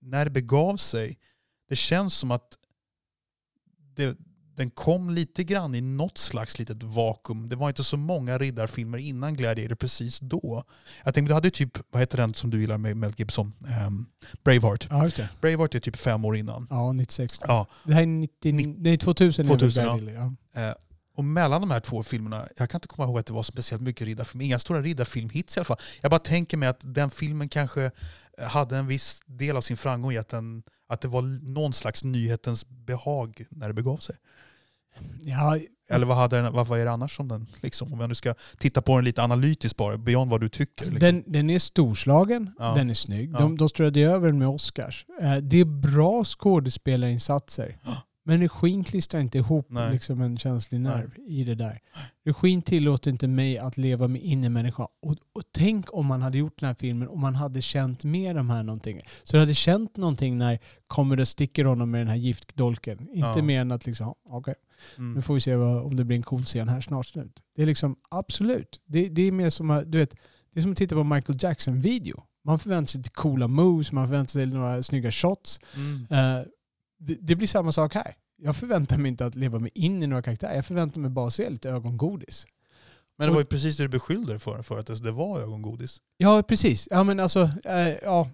när 0.00 0.24
det 0.24 0.30
begav 0.30 0.76
sig, 0.76 1.18
det 1.68 1.76
känns 1.76 2.14
som 2.14 2.30
att 2.30 2.58
det, 3.96 4.16
den 4.56 4.70
kom 4.70 5.10
lite 5.10 5.44
grann 5.44 5.74
i 5.74 5.80
något 5.80 6.18
slags 6.18 6.58
litet 6.58 6.82
vakuum. 6.82 7.48
Det 7.48 7.56
var 7.56 7.68
inte 7.68 7.84
så 7.84 7.96
många 7.96 8.38
riddarfilmer 8.38 8.98
innan 8.98 9.34
Gladiator 9.34 9.74
precis 9.74 10.20
då. 10.20 10.64
Jag 11.04 11.14
tänkte, 11.14 11.30
du 11.30 11.34
hade 11.34 11.50
typ, 11.50 11.78
vad 11.90 12.02
heter 12.02 12.18
den 12.18 12.34
som 12.34 12.50
du 12.50 12.60
gillar 12.60 12.78
med 12.78 12.96
Mel 12.96 13.12
Gibson? 13.16 13.52
Um, 13.86 14.06
Braveheart. 14.44 14.86
Ja, 14.90 15.04
just 15.04 15.16
det. 15.16 15.28
Braveheart 15.40 15.74
är 15.74 15.80
typ 15.80 15.96
fem 15.96 16.24
år 16.24 16.36
innan. 16.36 16.66
Ja, 16.70 16.92
96. 16.92 17.40
Ja. 17.46 17.66
Det 17.84 17.94
här 17.94 18.02
är 18.02 18.06
90, 18.06 18.74
nej, 18.78 18.98
2000. 18.98 19.46
2000, 19.46 19.86
är 19.86 19.98
det 19.98 20.12
ja. 20.12 20.34
Eh, 20.62 20.74
och 21.16 21.24
mellan 21.24 21.60
de 21.60 21.70
här 21.70 21.80
två 21.80 22.02
filmerna, 22.02 22.48
jag 22.56 22.70
kan 22.70 22.78
inte 22.78 22.88
komma 22.88 23.08
ihåg 23.08 23.18
att 23.18 23.26
det 23.26 23.32
var 23.32 23.42
speciellt 23.42 23.82
mycket 23.82 24.06
riddarfilm, 24.06 24.40
inga 24.40 24.58
stora 24.58 24.80
riddarfilmhits 24.80 25.56
i 25.56 25.60
alla 25.60 25.64
fall. 25.64 25.80
Jag 26.00 26.10
bara 26.10 26.20
tänker 26.20 26.56
mig 26.56 26.68
att 26.68 26.80
den 26.80 27.10
filmen 27.10 27.48
kanske 27.48 27.90
hade 28.42 28.76
en 28.76 28.86
viss 28.86 29.20
del 29.26 29.56
av 29.56 29.60
sin 29.60 29.76
framgång 29.76 30.12
i 30.12 30.18
att, 30.18 30.28
den, 30.28 30.62
att 30.88 31.00
det 31.00 31.08
var 31.08 31.22
någon 31.52 31.72
slags 31.72 32.04
nyhetens 32.04 32.66
behag 32.68 33.46
när 33.50 33.68
det 33.68 33.74
begav 33.74 33.96
sig. 33.96 34.16
Ja, 35.22 35.58
Eller 35.90 36.06
vad, 36.06 36.16
hade 36.16 36.36
den, 36.36 36.52
vad, 36.52 36.78
är 36.80 36.84
det 36.84 36.90
annars 36.90 37.16
som 37.16 37.28
den, 37.28 37.46
liksom, 37.60 37.92
om 37.92 38.00
jag 38.00 38.08
nu 38.08 38.14
ska 38.14 38.34
titta 38.58 38.82
på 38.82 38.96
den 38.96 39.04
lite 39.04 39.22
analytiskt 39.22 39.76
bara, 39.76 39.98
beyond 39.98 40.30
vad 40.30 40.40
du 40.40 40.48
tycker? 40.48 40.84
Liksom. 40.84 40.98
den, 40.98 41.24
den 41.26 41.50
är 41.50 41.58
storslagen, 41.58 42.50
Ja. 42.58 42.74
den 42.74 42.90
är 42.90 42.94
snygg. 42.94 43.30
Ja. 43.32 43.38
De, 43.38 43.56
de 43.56 43.68
strödde 43.68 44.00
över 44.00 44.26
den 44.26 44.38
med 44.38 44.48
Oscars. 44.48 45.06
Eh, 45.20 45.36
det 45.36 45.60
är 45.60 45.64
bra 45.64 46.24
skådespelarinsatser. 46.24 47.78
Men 48.26 48.40
regin 48.40 48.84
klistrar 48.84 49.20
inte 49.20 49.38
ihop 49.38 49.66
Nej. 49.70 49.92
liksom 49.92 50.20
en 50.20 50.38
känslig 50.38 50.80
nerv 50.80 51.10
i 51.26 51.44
det 51.44 51.54
där. 51.54 51.80
Regin 52.24 52.62
tillåter 52.62 53.10
inte 53.10 53.28
mig 53.28 53.58
att 53.58 53.76
leva 53.76 54.08
mig 54.08 54.20
in 54.22 54.44
i 54.44 54.48
människan. 54.48 54.86
Och, 55.02 55.10
och 55.12 55.42
tänk 55.52 55.94
om 55.94 56.06
man 56.06 56.22
hade 56.22 56.38
gjort 56.38 56.60
den 56.60 56.66
här 56.66 56.74
filmen 56.74 57.08
och 57.08 57.18
man 57.18 57.34
hade 57.34 57.62
känt 57.62 58.04
med 58.04 58.36
de 58.36 58.50
här 58.50 58.62
någonting. 58.62 59.00
Så 59.24 59.36
du 59.36 59.40
hade 59.40 59.54
känt 59.54 59.96
någonting 59.96 60.38
när 60.38 60.58
Commodore 60.86 61.26
sticker 61.26 61.64
honom 61.64 61.90
med 61.90 62.00
den 62.00 62.08
här 62.08 62.16
giftdolken. 62.16 62.98
Inte 63.00 63.18
Ja. 63.36 63.42
mer 63.42 63.60
än 63.60 63.72
att 63.72 63.86
liksom, 63.86 64.14
okej, 64.28 64.54
Mm. 64.98 65.12
nu 65.12 65.22
får 65.22 65.34
vi 65.34 65.40
se 65.40 65.56
vad, 65.56 65.82
om 65.82 65.96
det 65.96 66.04
blir 66.04 66.16
en 66.16 66.22
cool 66.22 66.44
scen 66.44 66.68
här 66.68 66.80
snart 66.80 67.06
slut. 67.06 67.42
Det 67.56 67.62
är 67.62 67.66
liksom, 67.66 67.96
absolut. 68.10 68.80
Det, 68.86 69.08
det 69.08 69.22
är 69.22 69.32
mer 69.32 69.50
som 69.50 69.70
att, 69.70 69.92
du 69.92 69.98
vet, 69.98 70.10
det 70.52 70.60
är 70.60 70.62
som 70.62 70.72
att 70.72 70.78
titta 70.78 70.94
på 70.94 71.04
Michael 71.04 71.38
Jackson-video. 71.42 72.22
Man 72.44 72.58
förväntar 72.58 72.86
sig 72.86 72.98
lite 72.98 73.10
coola 73.10 73.48
moves, 73.48 73.92
man 73.92 74.08
förväntar 74.08 74.30
sig 74.30 74.46
några 74.46 74.82
snygga 74.82 75.10
shots. 75.10 75.60
Mm. 75.76 76.06
Eh, 76.10 76.46
det, 76.98 77.14
det 77.20 77.36
blir 77.36 77.48
samma 77.48 77.72
sak 77.72 77.94
här. 77.94 78.14
Jag 78.36 78.56
förväntar 78.56 78.98
mig 78.98 79.08
inte 79.08 79.26
att 79.26 79.34
leva 79.34 79.58
mig 79.58 79.70
in 79.74 80.02
i 80.02 80.06
några 80.06 80.22
karaktärer. 80.22 80.54
Jag 80.54 80.66
förväntar 80.66 81.00
mig 81.00 81.10
bara 81.10 81.26
att 81.26 81.34
se 81.34 81.50
lite 81.50 81.70
ögongodis. 81.70 82.46
Men 83.18 83.28
det 83.28 83.32
var 83.32 83.40
ju 83.40 83.46
precis 83.46 83.76
det 83.76 83.82
du 83.84 83.88
beskyllde 83.88 84.38
för, 84.38 84.62
för 84.62 84.78
att 84.78 85.02
det 85.02 85.10
var 85.12 85.40
ögongodis. 85.40 85.98
Ja, 86.16 86.42
precis. 86.42 86.88
Ja, 86.90 87.04
men 87.04 87.20
alltså, 87.20 87.50
eh, 87.64 87.88
ja. 88.02 88.30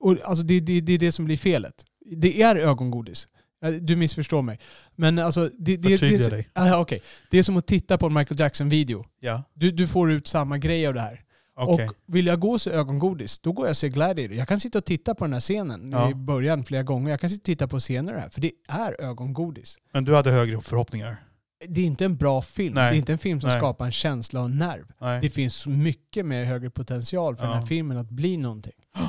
Och, 0.00 0.16
alltså 0.24 0.44
det, 0.44 0.60
det, 0.60 0.80
det 0.80 0.92
är 0.92 0.98
det 0.98 1.12
som 1.12 1.24
blir 1.24 1.36
felet. 1.36 1.84
Det 2.16 2.42
är 2.42 2.56
ögongodis. 2.56 3.28
Eh, 3.64 3.70
Du 3.70 3.96
missförstår 3.96 4.42
mig. 4.42 4.58
Men 4.96 5.18
alltså, 5.18 5.50
det, 5.58 5.76
det, 5.76 5.88
Förtydliga 5.98 6.28
det, 6.30 6.36
dig. 6.36 6.48
Ah, 6.52 6.78
okej. 6.80 7.02
det 7.30 7.38
är 7.38 7.42
som 7.42 7.56
att 7.56 7.66
titta 7.66 7.98
på 7.98 8.06
en 8.06 8.14
Michael 8.14 8.40
Jackson-video. 8.40 9.04
Ja, 9.20 9.42
Du, 9.54 9.70
du 9.70 9.86
får 9.86 10.12
ut 10.12 10.26
samma 10.26 10.58
grej 10.58 10.86
av 10.86 10.94
det 10.94 11.00
här. 11.00 11.22
Okej. 11.56 11.88
Och 11.88 11.94
vill 12.06 12.26
jag 12.26 12.40
gå 12.40 12.50
och 12.50 12.60
se 12.60 12.70
ögongodis, 12.70 13.38
då 13.38 13.52
går 13.52 13.66
jag 13.66 13.70
och 13.70 13.76
ser 13.76 13.88
Gladiator. 13.88 14.36
Jag 14.36 14.48
kan 14.48 14.60
sitta 14.60 14.78
och 14.78 14.84
titta 14.84 15.14
på 15.14 15.24
den 15.24 15.32
här 15.32 15.40
scenen 15.40 15.90
Ja. 15.92 16.10
i 16.10 16.14
början 16.14 16.64
flera 16.64 16.82
gånger. 16.82 17.10
Jag 17.10 17.20
kan 17.20 17.30
sitta 17.30 17.40
och 17.40 17.44
titta 17.44 17.68
på 17.68 17.78
scener 17.80 18.14
här, 18.14 18.28
för 18.28 18.40
det 18.40 18.52
är 18.68 19.00
ögongodis. 19.00 19.78
Men 19.92 20.04
du 20.04 20.14
hade 20.14 20.30
högre 20.30 20.60
förhoppningar? 20.60 21.22
Det 21.68 21.80
är 21.80 21.84
inte 21.84 22.04
en 22.04 22.16
bra 22.16 22.42
film. 22.42 22.74
Nej. 22.74 22.90
Det 22.90 22.96
är 22.96 22.98
inte 22.98 23.12
en 23.12 23.18
film 23.18 23.40
som 23.40 23.50
Nej. 23.50 23.58
skapar 23.58 23.84
en 23.84 23.92
känsla 23.92 24.40
och 24.40 24.46
en 24.46 24.58
nerv. 24.58 24.92
Nej. 25.00 25.20
Det 25.20 25.30
finns 25.30 25.66
mycket 25.66 26.26
mer 26.26 26.44
högre 26.44 26.70
potential 26.70 27.36
för 27.36 27.42
den 27.44 27.52
här 27.52 27.60
Ja. 27.60 27.66
filmen 27.66 27.96
att 27.98 28.10
bli 28.10 28.36
någonting. 28.36 28.72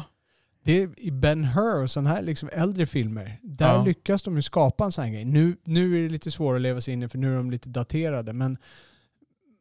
Det 0.63 0.81
är 0.81 0.99
I 0.99 1.11
Ben 1.11 1.43
Hur 1.43 1.81
och 1.83 1.89
sådana 1.89 2.09
här 2.09 2.21
liksom 2.21 2.49
äldre 2.53 2.85
filmer, 2.85 3.39
där 3.43 3.73
Ja. 3.73 3.83
lyckas 3.85 4.23
de 4.23 4.35
ju 4.35 4.41
skapa 4.41 4.85
en 4.85 4.91
sån 4.91 5.03
här 5.03 5.11
grej. 5.11 5.25
Nu, 5.25 5.57
nu 5.63 5.97
är 5.99 6.03
det 6.03 6.09
lite 6.09 6.31
svårare 6.31 6.55
att 6.55 6.61
leva 6.61 6.81
sig 6.81 6.93
in 6.93 7.03
i 7.03 7.09
för 7.09 7.17
nu 7.17 7.33
är 7.33 7.37
de 7.37 7.51
lite 7.51 7.69
daterade. 7.69 8.33
Men, 8.33 8.57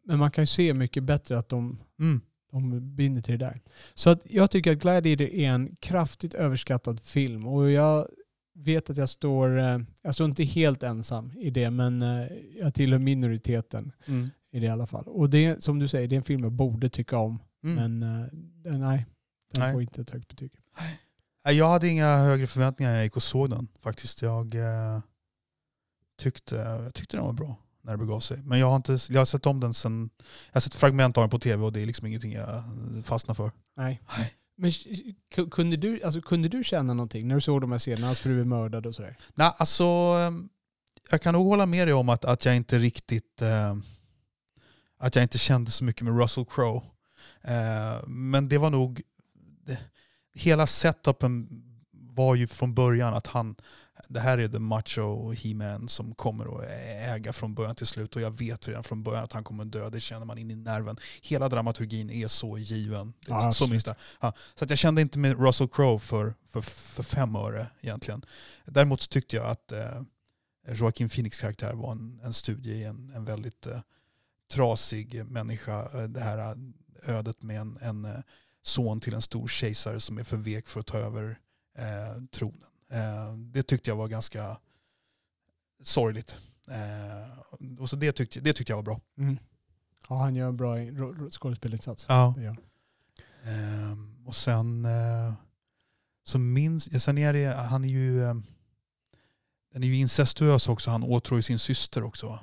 men 0.04 0.18
man 0.18 0.30
kan 0.30 0.42
ju 0.42 0.46
se 0.46 0.74
mycket 0.74 1.02
bättre 1.04 1.38
att 1.38 1.48
de, 1.48 1.78
Mm. 2.00 2.20
De 2.60 2.96
binder 2.96 3.22
till 3.22 3.38
det 3.38 3.44
där. 3.44 3.60
Så 3.94 4.10
att 4.10 4.20
jag 4.24 4.50
tycker 4.50 4.72
att 4.72 4.78
Gladiator 4.78 5.26
är 5.26 5.48
en 5.48 5.76
kraftigt 5.80 6.34
överskattad 6.34 7.00
film. 7.00 7.46
Och 7.46 7.70
jag 7.70 8.08
vet 8.54 8.90
att 8.90 8.96
jag 8.96 9.08
står, 9.08 9.58
eh, 9.58 9.78
jag 10.02 10.14
står 10.14 10.28
inte 10.28 10.44
helt 10.44 10.82
ensam 10.82 11.32
i 11.38 11.50
det, 11.50 11.70
men 11.70 12.02
eh, 12.02 12.26
jag 12.58 12.74
tillhör 12.74 12.98
minoriteten 12.98 13.92
Mm. 14.06 14.30
i 14.52 14.60
det 14.60 14.66
i 14.66 14.68
alla 14.68 14.86
fall. 14.86 15.04
Och 15.06 15.30
det 15.30 15.62
som 15.64 15.78
du 15.78 15.88
säger, 15.88 16.08
det 16.08 16.14
är 16.14 16.16
en 16.16 16.22
film 16.22 16.42
jag 16.42 16.52
borde 16.52 16.88
tycka 16.88 17.18
om. 17.18 17.42
Mm. 17.64 17.74
Men 17.98 18.02
eh, 18.02 18.26
nej, 18.78 19.06
den 19.52 19.60
Nej. 19.60 19.72
får 19.72 19.82
inte 19.82 20.00
ett 20.00 20.10
högt 20.10 20.28
betyg. 20.28 20.52
Jag 21.44 21.68
hade 21.68 21.88
inga 21.88 22.16
högre 22.16 22.46
förväntningar 22.46 22.90
när 22.90 22.96
jag 22.96 23.04
gick 23.04 23.16
och 23.16 23.22
såg 23.22 23.50
den 23.50 23.68
faktiskt. 23.80 24.22
Jag 24.22 24.54
eh, 24.54 25.00
tyckte, 26.18 26.56
jag 26.56 26.94
tyckte 26.94 27.16
den 27.16 27.26
var 27.26 27.32
bra 27.32 27.56
när 27.86 27.92
det 27.92 27.98
begav 27.98 28.20
sig. 28.20 28.42
Men 28.44 28.58
jag 28.58 28.68
har, 28.68 28.76
inte, 28.76 28.98
jag 29.08 29.20
har 29.20 29.24
sett 29.24 29.46
om 29.46 29.60
den 29.60 29.74
sen, 29.74 30.10
jag 30.46 30.54
har 30.54 30.60
sett 30.60 30.74
fragment 30.74 31.16
av 31.16 31.22
den 31.22 31.30
på 31.30 31.38
tv 31.38 31.64
och 31.64 31.72
det 31.72 31.82
är 31.82 31.86
liksom 31.86 32.06
ingenting 32.06 32.32
jag 32.32 32.62
fastnar 33.04 33.34
för. 33.34 33.50
Nej. 33.76 34.02
Nej. 34.18 34.34
Men 34.56 34.72
kunde 35.50 35.76
du, 35.76 36.02
alltså, 36.02 36.20
kunde 36.20 36.48
du 36.48 36.64
känna 36.64 36.94
någonting 36.94 37.28
när 37.28 37.34
du 37.34 37.40
såg 37.40 37.60
de 37.60 37.72
här 37.72 37.78
scenerna? 37.78 38.06
Hans 38.06 38.20
fru 38.20 38.40
är 38.40 38.44
mördad 38.44 38.86
och 38.86 38.94
sådär. 38.94 39.16
Nej, 39.34 39.52
alltså, 39.56 39.84
ehm, 39.84 40.48
jag 41.10 41.22
kan 41.22 41.34
nog 41.34 41.46
hålla 41.46 41.66
med 41.66 41.88
dig 41.88 41.94
om 41.94 42.08
att, 42.08 42.24
att 42.24 42.44
jag 42.44 42.56
inte 42.56 42.78
riktigt 42.78 43.42
eh, 43.42 43.76
att 44.98 45.14
jag 45.14 45.24
inte 45.24 45.38
kände 45.38 45.70
så 45.70 45.84
mycket 45.84 46.02
med 46.02 46.18
Russell 46.18 46.44
Crowe. 46.44 46.82
Eh, 47.42 48.06
men 48.06 48.48
det 48.48 48.58
var 48.58 48.70
nog, 48.70 49.02
det, 49.66 49.78
hela 50.34 50.66
setupen 50.66 51.48
var 51.92 52.34
ju 52.34 52.46
från 52.46 52.74
början 52.74 53.14
att 53.14 53.26
han, 53.26 53.56
det 54.08 54.20
här 54.20 54.38
är 54.38 54.48
the 54.48 54.58
macho 54.58 55.32
he-man 55.32 55.88
som 55.88 56.14
kommer 56.14 56.58
att 56.58 56.64
äga 57.16 57.32
från 57.32 57.54
början 57.54 57.74
till 57.74 57.86
slut 57.86 58.16
och 58.16 58.22
jag 58.22 58.38
vet 58.38 58.68
redan 58.68 58.84
från 58.84 59.02
början 59.02 59.24
att 59.24 59.32
han 59.32 59.44
kommer 59.44 59.64
dö, 59.64 59.90
det 59.90 60.00
känner 60.00 60.26
man 60.26 60.38
in 60.38 60.50
i 60.50 60.54
nerven. 60.56 60.96
Hela 61.22 61.48
dramaturgin 61.48 62.10
är 62.10 62.28
så 62.28 62.58
given. 62.58 63.12
Det, 63.20 63.26
Ja, 63.28 63.52
så 63.52 63.66
det. 63.66 63.94
Ja, 64.20 64.32
så 64.54 64.64
att 64.64 64.70
jag 64.70 64.78
kände 64.78 65.02
inte 65.02 65.18
med 65.18 65.40
Russell 65.40 65.68
Crowe 65.68 65.98
för, 65.98 66.34
för, 66.50 66.60
för 66.60 67.02
fem 67.02 67.36
öre 67.36 67.66
egentligen. 67.80 68.24
Däremot 68.64 69.10
tyckte 69.10 69.36
jag 69.36 69.46
att 69.46 69.72
eh, 69.72 70.02
Joaquin 70.68 71.08
Phoenix 71.08 71.40
karaktär 71.40 71.72
var 71.72 71.92
en, 71.92 72.20
en 72.24 72.32
studie 72.32 72.70
i 72.72 72.84
en, 72.84 73.12
en 73.14 73.24
väldigt 73.24 73.66
eh, 73.66 73.80
trasig 74.52 75.24
människa. 75.24 75.82
Eh, 75.82 76.08
Det 76.08 76.20
här 76.20 76.38
eh, 76.38 77.16
ödet 77.16 77.42
med 77.42 77.60
en, 77.60 77.78
en 77.80 78.04
eh, 78.04 78.20
son 78.62 79.00
till 79.00 79.14
en 79.14 79.22
stor 79.22 79.48
kejsare 79.48 80.00
som 80.00 80.18
är 80.18 80.24
för 80.24 80.36
vek 80.36 80.68
för 80.68 80.80
att 80.80 80.86
ta 80.86 80.98
över 80.98 81.38
eh, 81.78 82.22
tronen. 82.32 82.60
Eh, 82.90 83.32
det 83.36 83.62
tyckte 83.62 83.90
jag 83.90 83.96
var 83.96 84.08
ganska 84.08 84.58
sorgligt. 85.82 86.34
Eh, 86.68 87.78
och 87.78 87.90
så 87.90 87.96
det, 87.96 88.12
tyckte, 88.12 88.40
det 88.40 88.52
tyckte 88.52 88.72
jag 88.72 88.76
var 88.76 88.82
bra. 88.82 89.00
Mm. 89.18 89.38
Ja, 90.08 90.16
han 90.16 90.34
gör 90.34 90.48
en 90.48 90.56
bra 90.56 90.76
skådespelinsats. 91.30 92.06
Ja. 92.08 92.34
Ehm, 93.44 94.26
och 94.26 94.36
sen 94.36 94.84
eh, 94.84 95.34
så 96.24 96.38
minns 96.38 96.88
ja, 96.92 97.00
sen 97.00 97.18
är 97.18 97.32
det, 97.32 97.54
han 97.54 97.84
är 97.84 97.88
ju 97.88 98.18
den 99.72 99.82
är 99.82 99.86
ju 99.86 99.96
incestuös 99.96 100.68
också. 100.68 100.90
Han 100.90 101.02
åtrår 101.02 101.40
sin 101.40 101.58
syster 101.58 102.04
också. 102.04 102.38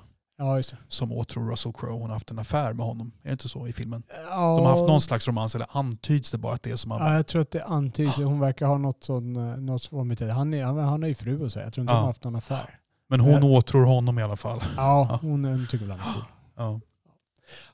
Ja, 0.45 0.57
just 0.57 0.69
det. 0.71 0.77
Som 0.87 1.11
åtrår 1.11 1.51
Russell 1.51 1.73
Crowe. 1.73 1.93
Hon 1.93 2.01
har 2.01 2.13
haft 2.15 2.31
en 2.31 2.39
affär 2.39 2.73
med 2.73 2.85
honom. 2.85 3.11
Är 3.23 3.27
det 3.27 3.31
inte 3.31 3.49
så 3.49 3.67
i 3.67 3.73
filmen? 3.73 4.03
Ja, 4.09 4.55
De 4.57 4.65
har 4.65 4.69
haft 4.69 4.81
någon 4.89 5.01
slags 5.01 5.27
romans, 5.27 5.55
eller 5.55 5.67
antyds 5.71 6.31
det 6.31 6.37
bara 6.37 6.53
att 6.53 6.63
det 6.63 6.71
är 6.71 6.75
som 6.75 6.91
han... 6.91 6.99
Ja, 7.07 7.15
jag 7.15 7.27
tror 7.27 7.41
att 7.41 7.51
det 7.51 7.63
antyds. 7.63 8.17
Hon 8.17 8.39
verkar 8.39 8.65
ha 8.65 8.77
något 8.77 9.03
sån, 9.03 9.35
eh, 9.35 9.57
något 9.57 9.85
form 9.85 10.11
av- 10.11 10.29
han, 10.29 10.53
är, 10.53 10.63
han, 10.63 11.01
har 11.01 11.09
ju 11.09 11.15
fru 11.15 11.43
och 11.45 11.51
så. 11.51 11.59
Jag 11.59 11.73
tror 11.73 11.81
inte 11.83 11.91
Ja. 11.93 11.97
de 11.97 12.01
har 12.01 12.07
haft 12.07 12.23
någon 12.23 12.35
affär. 12.35 12.79
Men 13.09 13.19
hon 13.19 13.31
Ja. 13.51 13.57
åtrår 13.57 13.85
honom 13.85 14.19
i 14.19 14.23
alla 14.23 14.37
fall. 14.37 14.59
Ja, 14.77 15.07
Ja. 15.09 15.19
hon, 15.21 15.45
hon 15.45 15.67
tycker 15.71 15.85
är 15.85 15.89
cool. 15.89 16.23
Ja. 16.57 16.79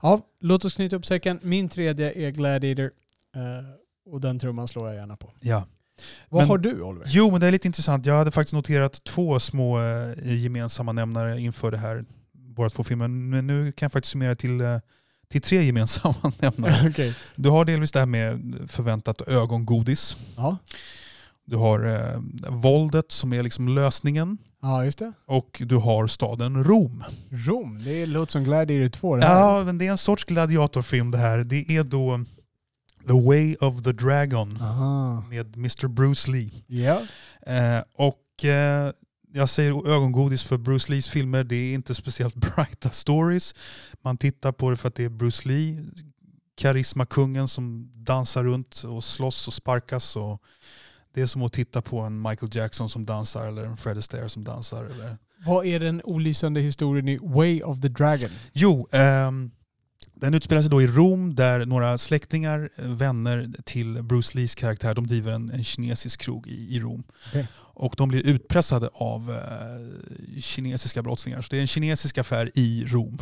Ja, 0.02 0.22
låt 0.42 0.66
oss 0.66 0.74
knyta 0.74 0.96
upp 0.96 1.06
säcken. 1.06 1.40
Min 1.44 1.70
tredje 1.70 2.28
är 2.28 2.32
Gladiator. 2.32 2.92
Eh, 3.36 4.12
och 4.14 4.22
den 4.22 4.40
trumman 4.40 4.68
slår 4.68 4.88
jag 4.88 4.96
gärna 4.96 5.16
på. 5.18 5.32
ja. 5.40 5.64
Vad 6.30 6.42
Men- 6.42 6.50
har 6.50 6.58
du 6.58 6.82
Oliver? 6.82 7.06
Jo, 7.10 7.32
men 7.32 7.42
det 7.42 7.48
är 7.48 7.52
lite 7.52 7.68
intressant. 7.68 8.06
Jag 8.06 8.18
hade 8.18 8.32
faktiskt 8.32 8.54
noterat 8.54 9.04
två 9.04 9.40
små 9.40 9.80
eh, 9.82 10.36
gemensamma 10.36 10.92
nämnare 10.92 11.40
inför 11.42 11.72
det 11.72 11.78
här, 11.78 12.06
båda 12.60 12.70
två 12.70 12.84
filmer. 12.84 13.08
Men 13.08 13.48
nu 13.48 13.72
kan 13.72 13.86
jag 13.86 13.92
faktiskt 13.92 14.12
summera 14.12 14.36
till, 14.36 14.62
eh, 14.62 14.78
till 15.32 15.42
tre 15.42 15.64
gemensamma 15.64 16.32
nämnare. 16.40 16.90
Okej. 16.90 17.16
Du 17.36 17.50
har 17.50 17.66
delvis 17.66 17.92
det 17.92 18.00
här 18.00 18.06
med 18.06 18.60
förväntat 18.68 19.22
ögongodis. 19.28 20.18
Ja. 20.38 20.58
Du 21.46 21.56
har 21.56 21.86
eh, 21.86 22.22
våldet 22.52 23.12
som 23.12 23.34
är 23.34 23.44
liksom 23.44 23.68
lösningen. 23.68 24.38
ja, 24.62 24.86
just 24.86 25.00
det. 25.00 25.14
Och 25.26 25.62
du 25.66 25.76
har 25.76 26.08
staden 26.08 26.64
Rom. 26.64 27.04
Rom, 27.30 27.84
det 27.84 28.06
låter 28.06 28.32
som 28.32 28.44
Gladiator 28.44 28.90
2 28.90 29.16
det 29.16 29.26
här. 29.26 29.40
Ja, 29.40 29.64
men 29.64 29.78
det 29.78 29.88
är 29.88 29.92
en 29.92 29.98
sorts 29.98 30.24
gladiatorfilm 30.24 31.12
det 31.12 31.18
här. 31.18 31.44
Det 31.44 31.70
är 31.78 31.84
då 31.84 32.20
The 33.08 33.22
Way 33.28 33.56
of 33.56 33.84
the 33.84 33.92
Dragon 33.92 34.62
Aha. 34.62 35.24
med 35.30 35.56
Mr. 35.58 35.88
Bruce 35.88 36.32
Lee. 36.32 36.52
Ja. 36.68 37.02
Eh, 37.54 37.84
och 37.96 38.46
eh, 38.46 38.92
jag 39.34 39.50
säger 39.50 39.88
ögongodis 39.88 40.44
för 40.44 40.58
Bruce 40.58 40.92
Lees 40.92 41.08
filmer. 41.08 41.44
Det 41.44 41.56
är 41.56 41.74
inte 41.74 41.96
speciellt 41.96 42.36
brighta 42.56 42.90
stories. 42.90 43.56
Man 44.02 44.18
tittar 44.18 44.52
på 44.52 44.70
det 44.70 44.78
för 44.78 44.88
att 44.88 44.96
det 44.96 45.06
är 45.06 45.10
Bruce 45.10 45.48
Lee, 45.48 45.86
karismakungen 46.58 47.48
som 47.48 47.92
dansar 47.94 48.44
runt 48.44 48.84
och 48.84 49.04
slåss 49.04 49.48
och 49.48 49.54
sparkas. 49.54 50.16
Och 50.16 50.44
det 51.14 51.22
är 51.22 51.26
som 51.26 51.44
att 51.44 51.54
titta 51.54 51.82
på 51.82 52.00
en 52.00 52.22
Michael 52.22 52.56
Jackson 52.56 52.90
som 52.90 53.06
dansar 53.06 53.48
eller 53.48 53.64
en 53.64 53.78
Fred 53.78 53.98
Astaire 53.98 54.30
som 54.30 54.44
dansar. 54.44 54.86
Eller 54.86 55.18
Vad 55.46 55.66
är 55.66 55.80
den 55.80 56.02
olysande 56.04 56.62
historien 56.62 57.08
i 57.08 57.20
Way 57.22 57.62
of 57.62 57.82
the 57.82 57.88
Dragon? 57.88 58.30
Jo, 58.54 58.88
ehm, 58.92 59.52
den 60.20 60.34
utspelar 60.34 60.62
sig 60.62 60.72
då 60.72 60.82
i 60.82 60.88
Rom 60.88 61.36
där 61.36 61.66
några 61.66 61.98
släktingar, 61.98 62.70
eh, 62.76 62.86
vänner 62.86 63.52
till 63.66 64.04
Bruce 64.04 64.38
Lees 64.38 64.56
karaktär, 64.56 64.94
de 64.94 65.08
driver 65.08 65.32
en, 65.32 65.52
en 65.52 65.64
kinesisk 65.64 66.22
krog 66.22 66.48
i, 66.48 66.76
i 66.76 66.80
Rom. 66.80 67.04
Okej. 67.28 67.48
Och 67.82 67.94
de 67.98 68.10
blir 68.10 68.28
utpressade 68.28 68.90
av 68.94 69.32
eh, 69.32 70.40
kinesiska 70.42 71.02
brottslingar. 71.02 71.42
Så 71.42 71.48
det 71.50 71.58
är 71.58 71.62
en 71.62 71.68
kinesisk 71.68 72.18
affär 72.18 72.52
i 72.56 72.86
Rom. 72.88 73.22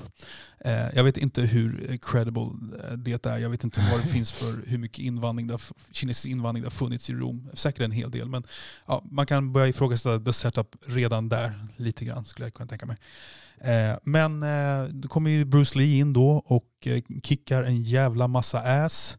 Eh, 0.60 0.96
jag 0.96 1.04
vet 1.04 1.18
inte 1.18 1.42
hur 1.42 1.98
credible 2.02 2.42
eh, 2.42 2.98
det 2.98 3.26
är. 3.26 3.38
Jag 3.38 3.50
vet 3.50 3.64
inte 3.64 3.88
vad 3.92 4.02
det 4.02 4.08
finns 4.12 4.32
för 4.32 4.64
hur 4.68 4.78
mycket 4.78 5.00
invandring 5.00 5.50
har, 5.50 5.62
kinesisk 5.92 6.26
invandring 6.26 6.64
det 6.64 6.66
har 6.66 6.72
funnits 6.72 7.10
i 7.10 7.14
Rom. 7.14 7.50
Säkert 7.54 7.82
en 7.82 7.92
hel 7.92 8.12
del. 8.12 8.30
Men 8.30 8.44
ja, 8.86 9.04
man 9.12 9.26
kan 9.26 9.54
börja 9.54 9.68
ifrågasätta 9.68 10.20
the 10.20 10.34
setup 10.34 10.76
redan 10.86 11.30
där 11.30 11.68
lite 11.76 12.06
grann 12.06 12.26
skulle 12.26 12.46
jag 12.46 12.54
kunna 12.54 12.68
tänka 12.68 12.86
mig. 12.86 12.98
Eh, 13.62 13.96
men 14.04 14.44
eh, 14.44 14.84
då 14.90 15.08
kommer 15.08 15.32
ju 15.32 15.46
Bruce 15.46 15.78
Lee 15.80 16.00
in 16.00 16.14
då 16.14 16.30
och 16.46 16.68
eh, 16.86 17.02
kickar 17.24 17.64
en 17.64 17.84
jävla 17.84 18.28
massa 18.28 18.60
ass. 18.60 19.18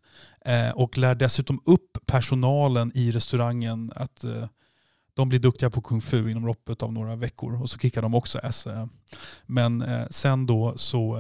Och 0.75 0.99
lär 0.99 1.15
dessutom 1.15 1.61
upp 1.65 1.99
personalen 2.07 2.93
i 2.95 3.13
restaurangen 3.13 3.93
att 3.97 4.25
de 5.15 5.29
blir 5.29 5.39
duktiga 5.39 5.71
på 5.71 5.81
kung 5.81 6.01
fu 6.01 6.31
inom 6.31 6.47
loppet 6.47 6.83
av 6.83 6.93
några 6.93 7.17
veckor 7.17 7.63
och 7.63 7.71
så 7.71 7.79
kickar 7.79 8.03
de 8.03 8.15
också 8.15 8.39
ass. 8.39 8.67
Men 9.47 9.85
sen 10.11 10.47
då 10.47 10.73
så 10.77 11.19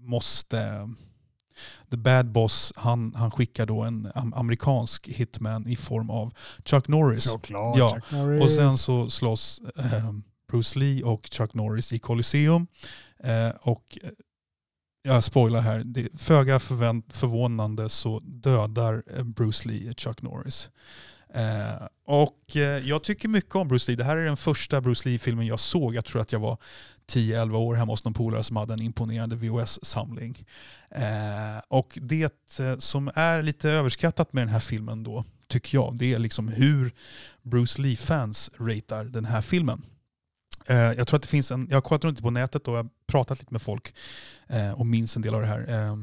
måste 0.00 0.88
The 1.90 1.96
Bad 1.96 2.32
Boss, 2.32 2.72
han, 2.76 3.14
han 3.16 3.30
skickar 3.30 3.66
då 3.66 3.82
en 3.82 4.06
am- 4.14 4.34
amerikansk 4.36 5.08
hitman 5.08 5.66
i 5.66 5.76
form 5.76 6.10
av 6.10 6.34
Chuck 6.64 6.88
Norris. 6.88 7.22
Såklart. 7.22 7.78
Ja, 7.78 7.94
Chuck 7.94 8.12
Norris. 8.12 8.42
Och 8.44 8.50
sen 8.50 8.78
så 8.78 9.10
slåss 9.10 9.60
eh, 9.76 10.12
Bruce 10.50 10.78
Lee 10.78 11.02
och 11.02 11.28
Chuck 11.32 11.54
Norris 11.54 11.92
i 11.92 11.98
Colosseum. 11.98 12.66
Eh, 13.24 13.50
och 13.60 13.98
eh, 14.02 14.10
jag 15.02 15.24
spoilar 15.24 15.60
här, 15.60 15.82
det 15.84 16.00
är 16.00 16.18
föga 16.18 16.58
förvänt, 16.58 17.16
förvånande 17.16 17.88
så 17.88 18.20
dödar 18.20 19.02
eh, 19.16 19.22
Bruce 19.22 19.68
Lee 19.68 19.94
Chuck 19.94 20.22
Norris. 20.22 20.70
Eh, 21.34 21.86
och 22.06 22.56
eh, 22.56 22.88
jag 22.88 23.02
tycker 23.02 23.28
mycket 23.28 23.54
om 23.54 23.68
Bruce 23.68 23.90
Lee. 23.90 23.96
Det 23.96 24.04
här 24.04 24.16
är 24.16 24.24
den 24.24 24.36
första 24.36 24.80
Bruce 24.80 25.08
Lee-filmen 25.08 25.46
jag 25.46 25.60
såg. 25.60 25.94
Jag 25.94 26.04
tror 26.04 26.22
att 26.22 26.32
jag 26.32 26.40
var 26.40 26.58
10-11 27.12 27.56
år 27.56 27.74
hemma 27.74 27.92
hos 27.92 28.04
någon 28.04 28.14
polare 28.14 28.44
som 28.44 28.56
hade 28.56 28.74
en 28.74 28.82
imponerande 28.82 29.36
VHS-samling. 29.36 30.46
Eh, 30.90 31.58
och 31.68 31.98
det 32.02 32.60
eh, 32.60 32.78
som 32.78 33.10
är 33.14 33.42
lite 33.42 33.70
överskattat 33.70 34.32
med 34.32 34.42
den 34.42 34.52
här 34.52 34.60
filmen 34.60 35.02
då, 35.02 35.24
tycker 35.48 35.78
jag, 35.78 35.98
det 35.98 36.14
är 36.14 36.18
liksom 36.18 36.48
hur 36.48 36.92
Bruce 37.42 37.82
Lee-fans 37.82 38.50
ratear 38.58 39.04
den 39.04 39.24
här 39.24 39.40
filmen. 39.40 39.82
Eh, 40.68 40.76
jag 40.76 41.06
tror 41.06 41.16
att 41.16 41.22
det 41.22 41.28
finns 41.28 41.50
en, 41.50 41.66
jag 41.70 41.76
har 41.76 41.80
kollat 41.80 42.04
runt 42.04 42.22
på 42.22 42.30
nätet 42.30 42.68
och 42.68 42.74
jag 42.74 42.82
har 42.82 42.90
pratat 43.06 43.38
lite 43.38 43.52
med 43.52 43.62
folk 43.62 43.94
eh, 44.46 44.72
och 44.72 44.86
minns 44.86 45.16
en 45.16 45.22
del 45.22 45.34
av 45.34 45.40
det 45.40 45.46
här. 45.46 45.68
Eh, 45.68 45.96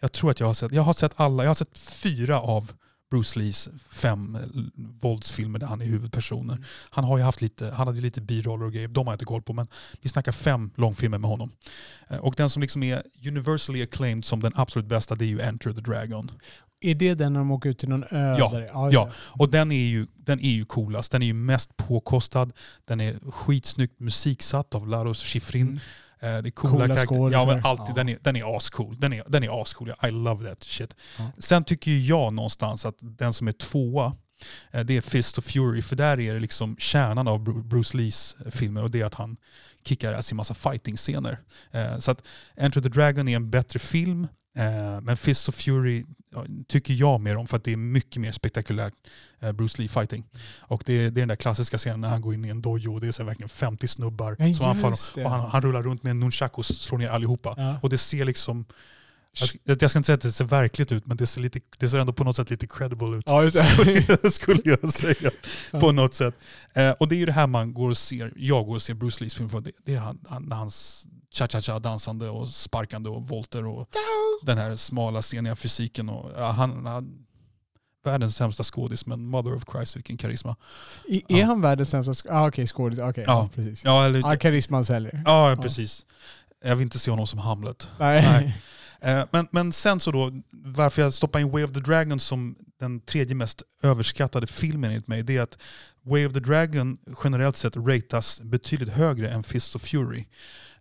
jag 0.00 0.12
tror 0.12 0.30
att 0.30 0.40
jag 0.40 0.46
har 0.46 0.54
sett, 0.54 0.72
jag 0.72 0.82
har 0.82 0.92
sett 0.92 1.12
alla, 1.16 1.42
jag 1.42 1.50
har 1.50 1.54
sett 1.54 1.78
fyra 1.78 2.40
av 2.40 2.72
Bruce 3.10 3.38
Lees 3.38 3.68
fem 3.90 4.38
våldsfilmer 5.00 5.58
där 5.58 5.66
han 5.66 5.80
är 5.80 5.86
huvudpersoner. 5.86 6.66
Han 6.90 7.04
har 7.04 7.18
ju 7.18 7.24
haft 7.24 7.40
lite, 7.40 7.70
han 7.70 7.86
hade 7.86 7.98
ju 7.98 8.02
lite 8.02 8.20
biroller 8.20 8.66
och 8.66 8.72
grejer, 8.72 8.88
de 8.88 9.06
har 9.06 9.12
jag 9.12 9.16
inte 9.16 9.24
koll 9.24 9.42
på 9.42 9.52
men 9.52 9.68
vi 10.00 10.08
snackar 10.08 10.32
fem 10.32 10.70
långfilmer 10.74 11.18
med 11.18 11.30
honom. 11.30 11.52
Och 12.20 12.34
den 12.36 12.50
som 12.50 12.62
liksom 12.62 12.82
är 12.82 13.02
universally 13.26 13.82
acclaimed 13.82 14.24
som 14.24 14.42
den 14.42 14.52
absolut 14.56 14.88
bästa 14.88 15.14
det 15.14 15.24
är 15.24 15.26
ju 15.26 15.40
Enter 15.40 15.72
the 15.72 15.80
Dragon. 15.80 16.30
Är 16.80 16.94
det 16.94 17.14
den 17.14 17.32
när 17.32 17.40
de 17.40 17.50
åker 17.50 17.70
ut 17.70 17.78
till 17.78 17.88
någon 17.88 18.04
ö? 18.04 18.36
Ja, 18.38 18.60
just 18.60 18.72
ja. 18.94 19.04
det. 19.04 19.12
Och 19.42 19.50
den 19.50 19.72
är, 19.72 19.84
ju, 19.86 20.06
den 20.14 20.40
är 20.40 20.50
ju 20.50 20.64
coolast, 20.64 21.12
den 21.12 21.22
är 21.22 21.26
ju 21.26 21.32
mest 21.34 21.76
påkostad, 21.76 22.52
den 22.84 23.00
är 23.00 23.30
skitsnyggt 23.32 24.00
musiksatt 24.00 24.74
av 24.74 24.88
Laros 24.88 25.22
Schifrin. 25.24 25.62
Mm. 26.20 26.36
Eh, 26.36 26.42
Det 26.42 26.48
är 26.48 26.50
coola, 26.50 26.72
Coola 26.72 26.86
karaktärer. 26.94 27.32
Ja 27.32 27.46
men 27.46 27.64
alltid, 27.64 27.86
Ja. 27.88 27.94
den, 27.94 28.08
är, 28.08 28.18
den 28.20 28.36
är 28.36 28.56
ascool. 28.56 28.96
Den 29.00 29.12
är, 29.12 29.22
den 29.28 29.42
är 29.44 29.62
ascool. 29.62 29.92
I 30.02 30.10
love 30.10 30.48
that 30.50 30.62
shit. 30.62 30.94
Ja. 31.18 31.30
Sen 31.38 31.64
tycker 31.64 31.90
jag 31.90 32.32
någonstans 32.34 32.86
att 32.86 32.96
den 33.00 33.32
som 33.32 33.48
är 33.48 33.52
tvåa, 33.52 34.16
eh, 34.70 34.84
det 34.84 34.96
är 34.96 35.00
Fist 35.00 35.38
of 35.38 35.44
Fury. 35.44 35.82
För 35.82 35.96
där 35.96 36.20
är 36.20 36.34
det 36.34 36.40
liksom 36.40 36.76
kärnan 36.78 37.28
av 37.28 37.38
Bru- 37.48 37.62
Bruce 37.62 37.96
Lees 37.96 38.36
filmer 38.50 38.82
och 38.82 38.90
det 38.90 39.00
är 39.00 39.04
att 39.04 39.14
han 39.14 39.36
kickar 39.84 40.12
ass 40.12 40.32
i 40.32 40.34
massa 40.34 40.54
fighting-scener. 40.54 41.38
Eh, 41.72 41.98
Så 41.98 42.10
att 42.10 42.22
Enter 42.56 42.80
the 42.80 42.88
Dragon 42.88 43.28
är 43.28 43.36
en 43.36 43.50
bättre 43.50 43.78
film, 43.78 44.24
eh, 44.24 44.28
men 45.02 45.16
Fist 45.16 45.48
of 45.48 45.54
Fury 45.54 46.04
tycker 46.68 46.94
jag 46.94 47.20
mer 47.20 47.36
om 47.36 47.46
för 47.46 47.56
att 47.56 47.64
det 47.64 47.72
är 47.72 47.76
mycket 47.76 48.20
mer 48.22 48.32
spektakulärt 48.32 48.94
eh, 49.40 49.52
Bruce 49.52 49.82
Lee 49.82 49.88
fighting. 49.88 50.24
Och 50.60 50.82
det 50.86 50.92
är, 50.92 51.10
det 51.10 51.18
är 51.18 51.22
den 51.22 51.28
där 51.28 51.36
klassiska 51.36 51.78
scenen 51.78 52.00
när 52.00 52.08
han 52.08 52.20
går 52.20 52.34
in 52.34 52.44
i 52.44 52.48
en 52.48 52.62
dojo 52.62 52.94
och 52.94 53.00
det 53.00 53.08
är 53.08 53.12
så 53.12 53.24
verkligen 53.24 53.48
50 53.48 53.88
snubbar 53.88 54.36
Ja, 54.38 54.54
som 54.54 54.66
anfaller 54.66 55.24
och 55.24 55.30
han, 55.30 55.50
han 55.50 55.62
rullar 55.62 55.82
runt 55.82 56.02
med 56.02 56.10
en 56.10 56.20
nunchaku 56.20 56.58
och 56.58 56.66
slår 56.66 56.98
ner 56.98 57.08
allihopa. 57.08 57.54
Ja. 57.56 57.78
Och 57.82 57.90
det 57.90 57.98
ser 57.98 58.24
liksom, 58.24 58.64
jag 59.64 59.82
jag 59.82 59.90
ska 59.90 59.98
inte 59.98 60.06
säga 60.06 60.14
att 60.14 60.20
det 60.20 60.32
ser 60.32 60.44
verkligt 60.44 60.92
ut 60.92 61.06
men 61.06 61.16
det 61.16 61.26
ser, 61.26 61.40
lite, 61.40 61.60
det 61.78 61.90
ser 61.90 61.98
ändå 61.98 62.12
på 62.12 62.24
något 62.24 62.36
sätt 62.36 62.50
lite 62.50 62.66
credible 62.66 63.16
ut. 63.16 63.24
Ja. 63.26 63.50
Skulle 63.50 64.04
jag- 64.22 64.32
skulle 64.32 64.60
jag 64.64 64.92
säga. 64.92 65.30
På 65.70 65.92
något 65.92 66.14
sätt. 66.14 66.34
Eh, 66.74 66.90
och 66.90 67.08
det 67.08 67.14
är 67.14 67.18
ju 67.18 67.26
det 67.26 67.32
här 67.32 67.46
man 67.46 67.74
går 67.74 67.90
och 67.90 67.98
ser, 67.98 68.32
jag 68.36 68.66
går 68.66 68.74
och 68.74 68.82
ser 68.82 68.94
Bruce 68.94 69.24
Lees 69.24 69.34
film 69.34 69.50
för. 69.50 69.60
Det, 69.60 69.70
det 69.84 69.94
är 69.94 69.98
han, 69.98 70.18
han, 70.28 70.52
hans 70.52 71.06
cha-cha-cha 71.34 71.78
dansande 71.78 72.28
och 72.28 72.48
sparkande 72.48 73.10
och 73.10 73.28
volter 73.28 73.66
och 73.66 73.88
den 74.42 74.58
här 74.58 74.76
smala 74.76 75.22
sceniga 75.22 75.56
fysiken. 75.56 76.08
Och, 76.08 76.30
ja, 76.36 76.50
han, 76.50 76.86
han, 76.86 77.22
världens 78.04 78.36
sämsta 78.36 78.64
skådis 78.64 79.06
men 79.06 79.26
mother 79.26 79.54
of 79.56 79.62
Christ 79.72 79.96
vilken 79.96 80.16
karisma. 80.16 80.56
I, 81.08 81.16
är 81.28 81.38
Ja. 81.40 81.46
han 81.46 81.60
världens 81.60 81.90
sämsta 81.90 82.12
sk- 82.12 82.26
ah, 82.30 82.48
Okej, 82.48 82.66
skådis. 82.66 82.98
Okej, 82.98 83.24
ja. 83.26 83.32
Ja. 83.32 83.48
precis. 83.54 83.84
Ja, 83.84 84.04
eller, 84.04 84.18
Ja, 84.18 84.36
karisman 84.38 84.84
säljer. 84.84 85.22
ja, 85.26 85.56
precis. 85.62 86.06
Jag 86.64 86.76
vill 86.76 86.82
inte 86.84 86.98
se 86.98 87.10
honom 87.10 87.26
som 87.26 87.38
Hamlet. 87.38 87.88
Nej. 87.98 88.22
Nej. 88.22 88.56
Eh, 89.00 89.24
men, 89.30 89.48
men 89.50 89.72
sen 89.72 90.00
så 90.00 90.10
då, 90.10 90.32
varför 90.50 91.02
jag 91.02 91.14
stoppar 91.14 91.40
in 91.40 91.50
Way 91.50 91.64
of 91.64 91.72
the 91.72 91.80
Dragon 91.80 92.20
som 92.20 92.56
den 92.80 93.00
tredje 93.00 93.34
mest 93.34 93.62
överskattade 93.82 94.46
filmen 94.46 94.90
enligt 94.90 95.08
mig, 95.08 95.22
det 95.22 95.36
är 95.36 95.42
att 95.42 95.58
Way 96.02 96.26
of 96.26 96.32
the 96.32 96.40
Dragon 96.40 96.98
generellt 97.24 97.56
sett 97.56 97.76
ratas 97.76 98.40
betydligt 98.40 98.88
högre 98.88 99.30
än 99.30 99.42
Fist 99.42 99.76
of 99.76 99.82
Fury. 99.82 100.24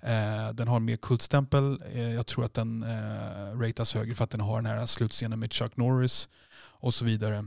Eh, 0.01 0.53
den 0.53 0.67
har 0.67 0.79
mer 0.79 0.97
kultstämpel, 0.97 1.81
eh, 1.93 2.13
jag 2.13 2.27
tror 2.27 2.45
att 2.45 2.53
den 2.53 2.85
ratas 3.61 3.93
högre 3.93 4.15
för 4.15 4.23
att 4.23 4.29
den 4.29 4.41
har 4.41 4.61
den 4.61 4.65
här 4.65 4.85
slutscenen 4.85 5.39
med 5.39 5.53
Chuck 5.53 5.77
Norris 5.77 6.29
och 6.57 6.93
så 6.93 7.05
vidare. 7.05 7.45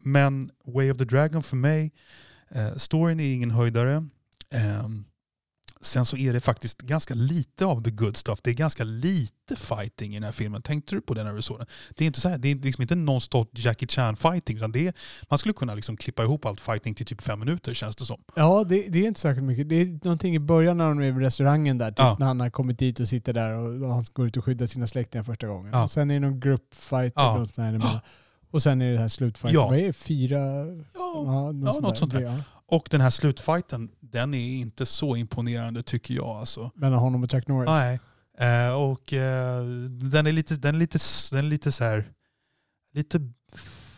Men 0.00 0.50
Way 0.66 0.90
of 0.90 0.98
the 0.98 1.04
Dragon 1.04 1.42
för 1.42 1.56
mig, 1.56 1.92
storyn 2.76 3.20
är 3.20 3.34
ingen 3.34 3.50
höjdare. 3.50 4.08
Sen 5.84 6.06
så 6.06 6.16
är 6.16 6.32
det 6.32 6.40
faktiskt 6.40 6.78
ganska 6.82 7.14
lite 7.14 7.64
av 7.66 7.82
the 7.82 7.90
good 7.90 8.16
stuff. 8.16 8.38
Det 8.42 8.50
är 8.50 8.54
ganska 8.54 8.84
lite 8.84 9.56
fighting 9.56 10.12
i 10.12 10.14
den 10.16 10.24
här 10.24 10.32
filmen. 10.32 10.62
Tänkte 10.62 10.94
du 10.94 11.00
på 11.00 11.14
det 11.14 11.24
när 11.24 11.32
du 11.32 11.42
såg 11.42 11.58
den? 11.58 11.66
Det 11.96 12.04
är 12.04 12.06
inte, 12.06 12.20
så 12.20 12.28
här, 12.28 12.38
det 12.38 12.48
är 12.50 12.54
liksom 12.54 12.82
inte 12.82 12.94
non-stop 12.94 13.46
Jackie 13.52 13.88
Chan 13.88 14.16
fighting. 14.16 14.56
Utan 14.56 14.72
det 14.72 14.86
är, 14.86 14.94
man 15.30 15.38
skulle 15.38 15.52
kunna 15.54 15.74
liksom 15.74 15.96
klippa 15.96 16.22
ihop 16.22 16.46
allt 16.46 16.60
fighting 16.60 16.94
till 16.94 17.06
typ 17.06 17.20
fem 17.22 17.38
minuter 17.40 17.74
känns 17.74 17.96
det 17.96 18.04
som. 18.04 18.20
Ja, 18.36 18.64
det, 18.68 18.86
det 18.88 18.98
är 18.98 19.06
inte 19.08 19.20
särskilt 19.20 19.46
mycket. 19.46 19.68
Det 19.68 19.74
är 19.82 19.86
någonting 20.04 20.34
i 20.34 20.38
början 20.38 20.76
när 20.76 20.88
de 20.88 20.98
är 21.00 21.04
i 21.04 21.12
restaurangen 21.12 21.78
där, 21.78 21.90
typ, 21.90 21.98
Ja. 21.98 22.16
när 22.20 22.26
han 22.26 22.40
har 22.40 22.50
kommit 22.50 22.78
dit 22.78 23.00
och 23.00 23.08
sitter 23.08 23.32
där 23.32 23.50
och, 23.58 23.82
och 23.88 23.94
han 23.94 24.04
går 24.12 24.26
ut 24.26 24.36
och 24.36 24.44
skyddar 24.44 24.66
sina 24.66 24.86
släktingar 24.86 25.24
första 25.24 25.46
gången. 25.46 25.72
Ja. 25.72 25.84
Och 25.84 25.90
sen 25.90 26.10
är 26.10 26.14
det 26.14 26.20
någon 26.20 26.40
gruppfight 26.40 27.12
Ja. 27.16 27.44
sånt. 27.54 27.84
Och 28.50 28.62
sen 28.62 28.82
är 28.82 28.92
det 28.92 28.98
här 28.98 29.08
slutfighten. 29.08 29.60
Ja. 29.60 29.66
Vad 29.68 29.78
är 29.78 29.86
det? 29.86 29.92
Fyra? 29.92 30.38
Ja, 30.94 31.52
något, 31.52 31.82
något 31.82 31.98
sånt 31.98 32.12
där. 32.12 32.42
Och 32.66 32.88
den 32.90 33.00
här 33.00 33.10
slutfighten, 33.10 33.90
den 34.00 34.34
är 34.34 34.60
inte 34.60 34.86
så 34.86 35.16
imponerande 35.16 35.82
tycker 35.82 36.14
jag. 36.14 36.26
Alltså. 36.26 36.70
Mellan 36.74 36.98
honom 36.98 37.24
och 37.24 37.30
Chuck 37.30 37.48
Norris. 37.48 37.68
Nej. 37.68 38.00
Eh, 38.38 38.74
och 38.74 39.12
eh, 39.12 39.64
den 39.88 40.26
är 40.26 40.32
lite, 40.32 40.54
den 40.54 40.74
är 40.74 40.78
lite, 40.78 40.98
den 41.30 41.38
är 41.44 41.48
lite 41.48 41.72
så 41.72 41.84
här, 41.84 42.12
lite, 42.92 43.20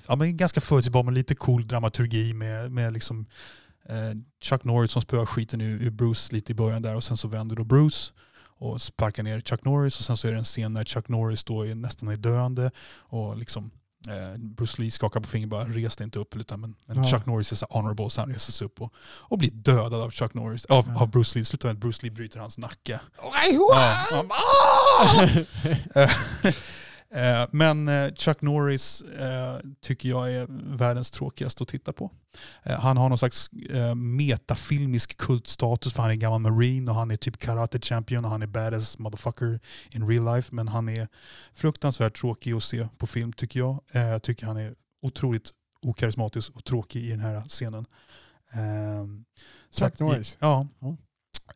ja 0.06 0.16
men 0.16 0.36
ganska 0.36 0.60
förutsägbar 0.60 1.02
men 1.02 1.14
lite 1.14 1.34
cool 1.34 1.68
dramaturgi 1.68 2.34
med, 2.34 2.72
med 2.72 2.92
liksom 2.92 3.26
eh, 3.88 4.12
Chuck 4.40 4.64
Norris 4.64 4.90
som 4.90 5.02
spöar 5.02 5.26
skiten 5.26 5.60
ur, 5.60 5.82
ur 5.82 5.90
Bruce 5.90 6.34
lite 6.34 6.52
i 6.52 6.54
början 6.54 6.82
där 6.82 6.96
och 6.96 7.04
sen 7.04 7.16
så 7.16 7.28
vänder 7.28 7.56
då 7.56 7.64
Bruce 7.64 8.12
och 8.58 8.82
sparkar 8.82 9.22
ner 9.22 9.40
Chuck 9.40 9.64
Norris 9.64 9.98
och 9.98 10.04
sen 10.04 10.16
så 10.16 10.28
är 10.28 10.32
det 10.32 10.38
en 10.38 10.44
scen 10.44 10.72
när 10.72 10.84
Chuck 10.84 11.08
Norris 11.08 11.44
då 11.44 11.66
är 11.66 11.74
nästan 11.74 12.08
är 12.08 12.16
döende 12.16 12.70
och 12.88 13.36
liksom 13.36 13.70
Bruce 14.38 14.82
Lee 14.82 14.90
skakar 14.90 15.20
på 15.20 15.28
fingret 15.28 15.50
bara 15.50 15.64
res 15.64 16.00
inte 16.00 16.18
upp 16.18 16.36
utan 16.36 16.60
men, 16.60 16.74
men 16.86 16.96
Ja. 17.04 17.10
Chuck 17.10 17.26
Norris 17.26 17.52
är 17.52 17.56
så 17.56 17.66
honorable 17.70 18.10
så 18.10 18.20
han 18.20 18.32
reser 18.32 18.52
sig 18.52 18.64
upp 18.64 18.80
och, 18.80 18.92
och 18.98 19.38
blir 19.38 19.50
dödad 19.50 20.00
av 20.00 20.10
Chuck 20.10 20.34
Norris, 20.34 20.64
av, 20.64 20.84
Ja. 20.94 21.00
av 21.02 21.10
Bruce 21.10 21.38
Lee. 21.38 21.44
Slutar 21.44 21.68
med 21.68 21.72
att 21.74 21.80
Bruce 21.80 21.98
Lee 22.02 22.10
bryter 22.12 22.40
hans 22.40 22.58
nacke. 22.58 23.00
Ja. 23.16 23.32
Eh, 27.10 27.46
Men 27.50 27.88
eh, 27.88 28.14
Chuck 28.14 28.42
Norris 28.42 29.02
eh, 29.02 29.58
tycker 29.80 30.08
jag 30.08 30.32
är 30.32 30.46
världens 30.76 31.10
tråkigaste 31.10 31.62
att 31.62 31.68
titta 31.68 31.92
på. 31.92 32.10
Han 32.62 32.96
har 32.96 33.08
någon 33.08 33.18
slags 33.18 33.50
metafilmisk 33.96 35.16
kultstatus 35.16 35.92
för 35.92 36.02
han 36.02 36.10
är 36.10 36.14
gammal 36.14 36.40
marine 36.40 36.90
och 36.90 36.96
han 36.96 37.10
är 37.10 37.16
typ 37.16 37.38
karate 37.38 37.80
champion 37.80 38.24
och 38.24 38.30
han 38.30 38.42
är 38.42 38.46
badass 38.46 38.98
motherfucker 38.98 39.60
in 39.90 40.08
real 40.08 40.34
life. 40.34 40.54
Men 40.54 40.68
han 40.68 40.88
är 40.88 41.08
fruktansvärt 41.54 42.20
tråkig 42.20 42.52
att 42.52 42.62
se 42.64 42.88
på 42.98 43.06
film 43.06 43.32
tycker 43.32 43.60
jag. 43.60 43.80
Jag 43.92 44.22
tycker 44.22 44.46
han 44.46 44.56
är 44.56 44.74
otroligt 45.02 45.50
okarismatisk 45.82 46.56
och 46.56 46.64
tråkig 46.64 47.04
i 47.04 47.10
den 47.10 47.20
här 47.20 47.42
scenen. 47.48 47.86
Ehm, 48.52 49.24
Chuck 49.70 50.00
Norris? 50.00 50.36
Ja. 50.40 50.66
Ja. 50.78 50.96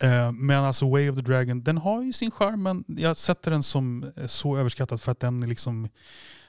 Eh, 0.01 0.33
men 0.33 0.65
alltså 0.65 0.91
Way 0.91 1.11
of 1.11 1.17
the 1.17 1.23
Dragon, 1.23 1.63
den 1.63 1.79
har 1.79 2.03
ju 2.03 2.13
sin 2.13 2.31
charm 2.31 2.63
men 2.63 2.85
jag 2.89 3.17
sätter 3.17 3.51
den 3.51 3.63
som 3.63 4.13
eh, 4.17 4.27
så 4.27 4.57
överskattad 4.57 5.01
för 5.01 5.13
att 5.13 5.21
den 5.21 5.41
liksom 5.41 5.89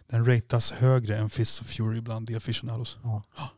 den 0.09 0.25
ratas 0.25 0.71
högre 0.71 1.17
än 1.17 1.29
Fist 1.29 1.61
of 1.61 1.67
Fury 1.67 2.01
bland 2.01 2.27
the 2.27 2.35
aficionados. 2.35 2.97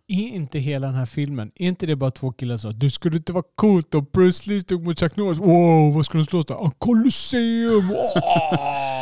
Är 0.07 0.27
inte 0.27 0.59
hela 0.59 0.87
den 0.87 0.95
här 0.95 1.05
filmen, 1.05 1.51
är 1.55 1.67
inte 1.67 1.85
det 1.85 1.95
bara 1.95 2.11
två 2.11 2.31
killar 2.31 2.57
som 2.57 2.71
sa 2.71 2.77
du 2.77 2.89
skulle 2.89 3.17
inte 3.17 3.33
vara 3.33 3.43
coolt 3.55 3.95
om 3.95 4.05
Bruce 4.13 4.49
Lee 4.49 4.61
stod 4.61 4.83
mot 4.83 4.99
Chuck 4.99 5.15
Norris? 5.15 5.39
Wow, 5.39 5.93
vad 5.95 6.05
skulle 6.05 6.23
de 6.23 6.27
slåss 6.27 6.45
då? 6.45 6.71
Colosseum! 6.77 7.89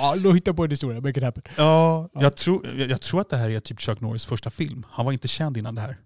Oh! 0.03 0.17
Då 0.17 0.31
hittar 0.33 0.53
på 0.53 0.63
en 0.63 0.69
historia, 0.69 1.01
make 1.01 1.17
it 1.19 1.23
happen. 1.23 1.43
Ja, 1.57 2.09
Ja. 2.13 2.21
jag 2.21 2.35
tror, 2.35 2.67
jag, 2.77 2.89
jag 2.89 3.01
tror 3.01 3.21
att 3.21 3.29
det 3.29 3.37
här 3.37 3.49
är 3.49 3.59
typ 3.59 3.81
Chuck 3.81 4.01
Norris 4.01 4.25
första 4.25 4.49
film. 4.49 4.85
Han 4.89 5.05
var 5.05 5.11
inte 5.13 5.27
känd 5.27 5.57
innan 5.57 5.75
det 5.75 5.81
här. 5.81 5.97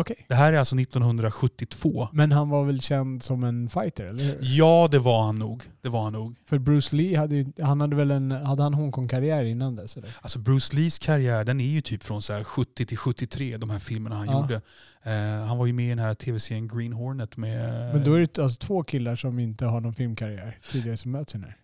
Okej. 0.00 0.26
Det 0.28 0.34
här 0.34 0.52
är 0.52 0.58
alltså 0.58 0.76
1972. 0.80 2.08
Men 2.12 2.32
han 2.32 2.48
var 2.48 2.64
väl 2.64 2.80
känd 2.80 3.22
som 3.22 3.44
en 3.44 3.68
fighter, 3.68 4.04
eller 4.04 4.24
hur? 4.24 4.38
Ja, 4.40 4.88
det 4.90 4.98
var 4.98 5.22
han 5.26 5.36
nog. 5.36 5.62
Det 5.82 5.88
var 5.88 6.02
han 6.04 6.12
nog. 6.12 6.36
För 6.46 6.58
Bruce 6.58 6.96
Lee 6.96 7.18
hade 7.18 7.36
ju, 7.36 7.52
han 7.62 7.80
hade 7.80 7.96
väl 7.96 8.10
en, 8.10 8.30
hade 8.30 8.62
han 8.62 8.74
Hongkong-karriär 8.74 9.44
innan 9.44 9.76
dess 9.76 9.96
eller? 9.96 10.16
Alltså 10.20 10.38
Bruce 10.38 10.76
Lees 10.76 10.98
karriär 10.98 11.44
den 11.44 11.60
är 11.60 11.64
ju 11.68 11.80
typ 11.80 12.02
från 12.02 12.22
så 12.22 12.32
här 12.32 12.44
70 12.44 12.86
till 12.86 12.98
73, 12.98 13.56
de 13.56 13.70
här 13.70 13.78
filmerna 13.78 14.16
han 14.16 14.26
Ja. 14.26 14.40
gjorde. 14.40 14.60
Eh, 15.02 15.46
han 15.46 15.58
var 15.58 15.66
ju 15.66 15.72
med 15.72 15.86
i 15.86 15.88
den 15.88 15.98
här 15.98 16.14
tv-serien 16.14 16.68
Green 16.68 16.92
Hornet 16.92 17.36
med... 17.36 17.94
Men 17.94 18.04
då 18.04 18.14
är 18.14 18.20
det 18.20 18.38
alltså 18.38 18.58
två 18.58 18.82
killar 18.84 19.16
som 19.16 19.38
inte 19.38 19.66
har 19.66 19.80
någon 19.80 19.94
filmkarriär 19.94 20.58
tidigare 20.72 20.96
som 20.96 21.10
möts 21.10 21.34
här. 21.34 21.56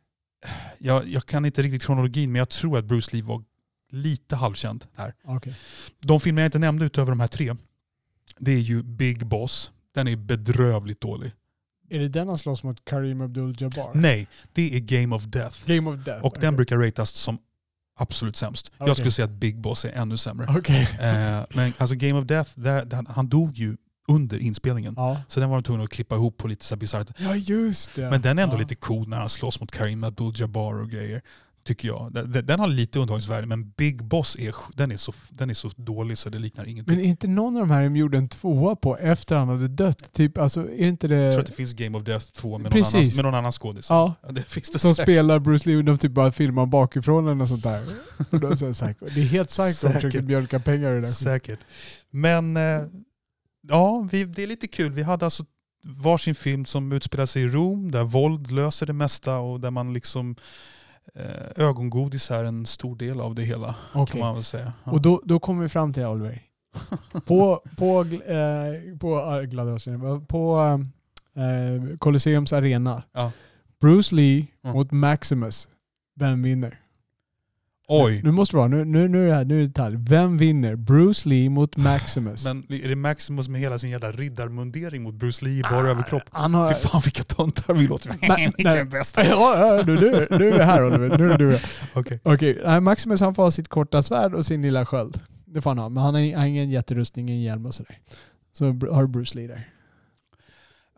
jag, 0.78 1.08
jag 1.08 1.26
kan 1.26 1.44
inte 1.44 1.62
riktigt 1.62 1.82
kronologin, 1.82 2.32
men 2.32 2.38
jag 2.38 2.48
tror 2.48 2.78
att 2.78 2.84
Bruce 2.84 3.16
Lee 3.16 3.24
var 3.24 3.42
lite 3.90 4.36
halvkänd 4.36 4.84
här. 4.96 5.14
Okej. 5.24 5.54
De 6.00 6.20
filmer 6.20 6.42
jag 6.42 6.46
inte 6.46 6.58
nämnde 6.58 6.84
utöver 6.84 7.10
de 7.12 7.20
här 7.20 7.26
tre, 7.28 7.54
det 8.40 8.52
är 8.52 8.60
ju 8.60 8.82
Big 8.82 9.26
Boss. 9.26 9.72
Den 9.94 10.08
är 10.08 10.16
bedrövligt 10.16 11.00
dålig. 11.00 11.32
Är 11.90 11.98
det 11.98 12.08
den 12.08 12.28
han 12.28 12.38
slåss 12.38 12.62
mot 12.62 12.84
Kareem 12.84 13.20
Abdul-Jabbar? 13.20 13.90
Nej, 13.94 14.28
det 14.52 14.76
är 14.76 14.80
Game 14.80 15.16
of 15.16 15.24
Death. 15.24 15.56
Game 15.66 15.90
of 15.90 16.04
Death. 16.04 16.24
Och 16.24 16.36
den 16.40 16.56
brukar 16.56 16.76
ratas 16.76 17.10
som 17.10 17.38
absolut 17.98 18.36
sämst. 18.36 18.70
Okej. 18.74 18.88
Jag 18.88 18.96
skulle 18.96 19.12
säga 19.12 19.24
att 19.24 19.30
Big 19.30 19.60
Boss 19.60 19.84
är 19.84 19.92
ännu 19.92 20.16
sämre. 20.16 20.46
Okej. 20.58 20.82
Eh, 20.82 21.44
men 21.50 21.72
alltså 21.78 21.96
Game 21.96 22.18
of 22.18 22.26
Death, 22.26 22.50
där, 22.54 22.84
där, 22.84 23.04
han 23.08 23.28
dog 23.28 23.56
ju 23.56 23.76
under 24.08 24.38
inspelningen. 24.38 24.94
Ja. 24.96 25.20
Så 25.28 25.40
den 25.40 25.48
var 25.48 25.56
de 25.56 25.62
tvungna 25.62 25.84
att 25.84 25.90
klippa 25.90 26.14
ihop 26.14 26.36
på 26.36 26.48
lite 26.48 26.64
så 26.64 26.76
bisarrt. 26.76 27.08
ja, 27.18 27.36
just 27.36 27.94
det. 27.94 28.10
Men 28.10 28.22
den 28.22 28.38
är 28.38 28.42
ändå 28.42 28.54
ja. 28.54 28.58
lite 28.58 28.74
cool 28.74 29.08
när 29.08 29.16
han 29.16 29.28
slåss 29.28 29.60
mot 29.60 29.72
Karim 29.72 30.04
Abdul-Jabbar 30.04 30.82
och 30.82 30.90
grejer. 30.90 31.22
Tycker 31.64 31.88
jag. 31.88 32.12
Den, 32.12 32.46
den- 32.46 32.60
har 32.60 32.66
lite 32.66 32.98
underhållningsvärde 32.98 33.46
men 33.46 33.70
Big 33.70 34.04
Boss 34.04 34.36
är, 34.38 34.54
den 34.74 34.92
är, 34.92 34.96
så, 34.96 35.12
den 35.28 35.50
är 35.50 35.54
så 35.54 35.70
dålig 35.76 36.18
så 36.18 36.28
det 36.28 36.38
liknar 36.38 36.64
ingenting. 36.64 36.96
Men 36.96 37.04
är 37.04 37.08
inte 37.08 37.28
någon 37.28 37.56
av 37.56 37.60
de 37.60 37.70
här 37.70 37.82
de 37.82 37.96
gjorde 37.96 38.18
en 38.18 38.28
tvåa 38.28 38.76
på 38.76 38.96
efter 38.98 39.36
han 39.36 39.48
hade 39.48 39.68
dött? 39.68 40.12
Typ, 40.12 40.38
alltså, 40.38 40.60
är 40.60 40.86
inte 40.88 41.08
det... 41.08 41.16
jag 41.16 41.32
tror 41.32 41.40
att 41.40 41.46
det 41.46 41.52
finns 41.52 41.72
Game 41.72 41.98
of 41.98 42.04
Death 42.04 42.26
2 42.26 42.58
med 42.58 42.74
någon 42.74 42.84
annan, 42.84 43.06
med 43.16 43.24
någon 43.24 43.34
annan 43.34 43.52
skådis. 43.52 43.86
Ja, 43.90 44.14
Ja, 44.22 44.32
det 44.32 44.42
finns 44.42 44.70
det 44.70 44.78
som 44.78 44.94
säkert. 44.94 45.04
spelar 45.12 45.38
Bruce 45.38 45.68
Lee 45.68 45.76
och 45.78 45.84
de 45.84 45.98
typ 45.98 46.12
bara 46.12 46.32
filmar 46.32 46.66
bakifrån 46.66 47.24
eller 47.24 47.34
något 47.34 47.48
sånt 47.48 47.62
där. 47.62 47.84
Det 49.14 49.20
är 49.20 49.24
helt 49.24 49.48
psycho 49.48 49.86
att 49.86 49.94
försöka 49.94 50.22
mjölka 50.22 50.60
pengar 50.60 50.90
i 50.92 50.94
det 50.94 51.00
där. 51.00 51.08
Säkert. 51.08 51.60
Men 52.10 52.56
eh, 52.56 52.62
ja, 53.68 54.08
vi, 54.12 54.24
det 54.24 54.42
är 54.42 54.46
lite 54.46 54.66
kul. 54.68 54.92
Vi 54.92 55.02
hade 55.02 55.24
alltså 55.24 55.44
varsin 55.82 56.34
film 56.34 56.64
som 56.64 56.92
utspelar 56.92 57.26
sig 57.26 57.42
i 57.42 57.48
Rom 57.48 57.90
där 57.90 58.04
våld 58.04 58.50
löser 58.50 58.86
det 58.86 58.92
mesta 58.92 59.38
och 59.38 59.60
där 59.60 59.70
man 59.70 59.92
liksom 59.92 60.36
ögongodis 61.56 62.30
är 62.30 62.44
en 62.44 62.66
stor 62.66 62.96
del 62.96 63.20
av 63.20 63.34
det 63.34 63.42
hela 63.42 63.74
Okej. 63.94 64.12
kan 64.12 64.20
man 64.20 64.34
väl 64.34 64.44
säga. 64.44 64.72
Ja. 64.84 64.92
Och 64.92 65.02
då, 65.02 65.20
då 65.24 65.38
kommer 65.38 65.62
vi 65.62 65.68
fram 65.68 65.92
till 65.92 66.02
det 66.02 66.08
Oliver. 66.08 66.42
På, 67.26 67.60
på, 67.76 68.00
eh, 68.26 68.98
på, 69.00 69.18
äh, 69.18 69.42
Gladiatorn, 69.42 70.26
på 70.26 70.58
eh, 71.36 71.96
Colosseums 71.98 72.52
arena. 72.52 73.02
Ja. 73.12 73.32
Bruce 73.80 74.14
Lee 74.14 74.46
Mm. 74.64 74.76
mot 74.76 74.92
Maximus. 74.92 75.68
Vem 76.20 76.42
vinner? 76.42 76.80
Oj, 77.90 78.20
Nu 78.24 78.30
måste 78.30 78.52
det 78.52 78.58
vara, 78.58 78.68
nu, 78.68 78.84
nu, 78.84 79.08
nu 79.08 79.24
är 79.24 79.28
det 79.28 79.34
här, 79.34 79.44
nu 79.44 79.54
är 79.54 79.58
det 79.60 79.66
detalj. 79.66 79.96
Vem 79.98 80.36
vinner? 80.36 80.76
Bruce 80.76 81.28
Lee 81.28 81.50
mot 81.50 81.76
Maximus. 81.76 82.44
men 82.44 82.64
är 82.68 82.88
det 82.88 82.96
Maximus 82.96 83.48
med 83.48 83.60
hela 83.60 83.78
sin 83.78 83.90
jävla 83.90 84.12
riddarmundering 84.12 85.02
mot 85.02 85.14
Bruce 85.14 85.44
Lee 85.44 85.58
i 85.58 85.62
bara 85.62 85.88
överkropp? 85.88 86.22
Han 86.30 86.54
har... 86.54 86.72
Fy 86.72 86.88
fan 86.88 87.00
vilka 87.04 87.22
töntar 87.22 87.74
vi 87.74 87.86
låter. 87.86 88.14
Nej. 88.64 88.84
bästa. 88.84 89.24
Ja, 89.26 89.76
ja, 89.76 89.82
nu, 89.86 89.94
nu, 89.94 90.26
nu 90.38 90.48
är 90.48 90.52
vi 90.52 90.62
här 90.64 90.86
Oliver. 90.86 91.18
Nu 91.18 91.32
är 91.32 91.38
du 91.38 91.58
Okej. 91.94 92.20
Okej, 92.22 92.60
nej, 92.64 92.80
Maximus 92.80 93.20
han 93.20 93.34
får 93.34 93.42
ha 93.42 93.50
sitt 93.50 93.68
korta 93.68 94.02
svärd 94.02 94.34
och 94.34 94.46
sin 94.46 94.62
lilla 94.62 94.86
sköld. 94.86 95.20
Det 95.44 95.60
får 95.62 95.70
han 95.70 95.78
ha. 95.78 95.88
Men 95.88 96.02
han 96.02 96.14
har 96.14 96.20
ingen 96.20 96.70
jätterustning, 96.70 97.28
ingen 97.28 97.42
hjälm 97.42 97.66
och 97.66 97.74
sådär. 97.74 97.98
Så 98.52 98.64
har 98.64 99.02
du 99.02 99.08
Bruce 99.08 99.38
Lee 99.38 99.46
där. 99.46 99.68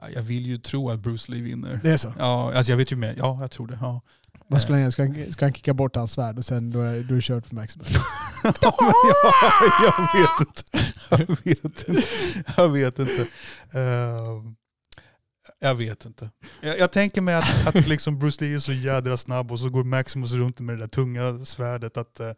Ja, 0.01 0.07
Jag 0.15 0.23
vill 0.23 0.47
ju 0.47 0.59
tro 0.59 0.91
att 0.91 1.01
Bruce 1.01 1.33
Lee 1.33 1.43
vinner. 1.43 1.81
Det 1.83 1.91
är 1.91 1.97
så. 1.97 2.13
Ja, 2.19 2.53
alltså 2.55 2.73
jag 2.73 2.77
vet 2.77 2.93
ju 2.93 2.97
med. 2.97 3.15
Ja, 3.19 3.39
jag 3.41 3.51
tror 3.51 3.67
det. 3.67 3.79
Ja. 3.81 4.01
Vad 4.51 4.63
skulle 4.63 4.75
han 4.75 4.81
göra? 4.81 4.91
Ska 4.91 5.03
han, 5.03 5.33
ska 5.33 5.45
han 5.45 5.53
kicka 5.53 5.75
bort 5.75 5.97
hans 5.97 6.13
svärd 6.13 6.39
och 6.39 6.45
sen 6.45 6.71
då 6.71 6.81
är, 6.81 7.03
då 7.03 7.15
är 7.15 7.17
det 7.17 7.21
kört 7.21 7.47
för 7.47 7.55
Maximus? 7.55 7.89
Ja, 8.43 8.75
jag, 8.83 9.95
jag 9.99 10.21
vet 10.21 10.41
inte. 10.41 10.63
Jag 11.11 11.45
vet 11.45 11.65
inte. 11.65 12.03
Jag 12.57 12.69
vet 12.69 12.99
inte. 12.99 13.27
Ehm, 13.73 14.57
jag 15.59 15.75
vet 15.75 16.05
inte. 16.05 16.31
Jag, 16.61 16.79
jag 16.79 16.93
tänker 16.93 17.21
mig 17.21 17.35
att, 17.35 17.67
att 17.67 17.89
liksom 17.89 18.19
Bruce 18.19 18.45
Lee 18.45 18.57
är 18.57 18.61
så 18.61 18.73
jädra 18.73 19.17
snabb 19.17 19.53
och 19.53 19.61
så 19.61 19.71
går 19.71 19.85
Maximus 19.85 20.33
runt 20.33 20.61
med 20.61 20.77
det 20.77 20.83
där 20.83 20.89
tunga 20.89 21.45
svärdet. 21.45 21.97
Att, 21.97 22.21
eh, 22.21 22.33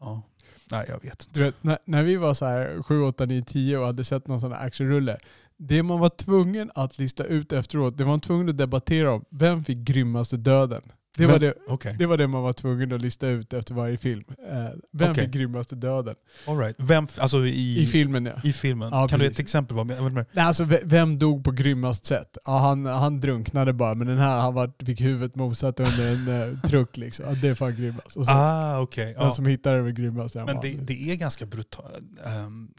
ja, 0.00 0.22
nej, 0.70 0.86
jag 0.88 1.02
vet 1.02 1.26
inte. 1.26 1.30
Du 1.32 1.42
vet, 1.44 1.62
när, 1.62 1.78
när 1.84 2.02
vi 2.02 2.16
var 2.16 2.34
så 2.34 2.46
här 2.46 2.82
7, 2.82 3.02
8, 3.02 3.26
9, 3.26 3.42
10 3.42 3.78
och 3.78 3.86
hade 3.86 4.04
sett 4.04 4.26
någon 4.26 4.40
sån 4.40 4.52
här 4.52 4.66
actionrulle. 4.66 5.18
Det 5.58 5.82
man 5.82 5.98
var 6.00 6.08
tvungen 6.08 6.70
att 6.74 6.98
lista 6.98 7.24
ut 7.24 7.52
efteråt, 7.52 7.98
det 7.98 8.04
var 8.04 8.10
man 8.12 8.20
tvungen 8.20 8.48
att 8.48 8.58
debattera 8.58 9.12
om. 9.12 9.24
Vem 9.30 9.64
fick 9.64 9.78
grymmaste 9.78 10.36
döden? 10.36 10.82
Det 11.16 11.26
var 11.26 11.32
Men- 11.32 11.40
det, 11.40 11.54
Okej, 11.68 11.96
det 11.98 12.06
var 12.06 12.16
det 12.16 12.26
man 12.26 12.42
var 12.42 12.52
tvungen 12.52 12.92
att 12.92 13.00
lista 13.00 13.28
ut 13.28 13.52
efter 13.52 13.74
varje 13.74 13.96
film. 13.96 14.24
Eh, 14.50 14.56
vem 14.92 15.10
Okej. 15.10 15.24
fick 15.24 15.32
grymmaste 15.34 15.74
döden? 15.76 16.14
all 16.46 16.58
right. 16.58 16.76
Vem, 16.78 17.08
alltså 17.18 17.46
i, 17.46 17.82
I 17.82 17.86
filmen 17.86 18.26
ja. 18.26 18.32
i 18.44 18.52
filmen. 18.52 18.88
Ja, 18.92 19.08
kan 19.08 19.18
du 19.18 19.24
ge 19.24 19.28
ett 19.28 19.32
precis. 19.36 19.44
exempel? 19.44 19.76
Vad, 19.76 19.86
vad, 19.86 19.98
vad, 20.12 20.12
Nej, 20.32 20.44
alltså, 20.44 20.64
ve- 20.64 20.80
vem 20.84 21.18
dog 21.18 21.44
på 21.44 21.50
grymmast 21.50 22.06
sätt? 22.06 22.36
Ja, 22.44 22.58
han, 22.58 22.86
han 22.86 23.20
drunknade 23.20 23.72
bara, 23.72 23.94
men 23.94 24.06
den 24.06 24.18
här 24.18 24.40
han 24.40 24.54
var, 24.54 24.72
fick 24.86 25.00
huvudet 25.00 25.34
mosat 25.36 25.80
under 25.80 26.12
en 26.12 26.52
eh, 26.52 26.60
truck. 26.60 26.96
Liksom. 26.96 27.24
Ja, 27.28 27.34
det 27.42 27.48
är 27.48 27.54
fan 27.54 27.76
grymmast. 27.76 28.16
Och 28.16 28.24
så, 28.24 28.30
ah, 28.32 28.80
okej. 28.80 29.14
Den 29.14 29.24
ja. 29.24 29.30
som 29.32 29.46
hittade 29.46 29.76
det 29.76 29.82
var 29.82 29.90
grymmast. 29.90 30.34
Men 30.34 30.60
det, 30.62 30.72
det 30.72 31.10
är 31.12 31.16
ganska 31.16 31.46
brutalt. 31.46 31.94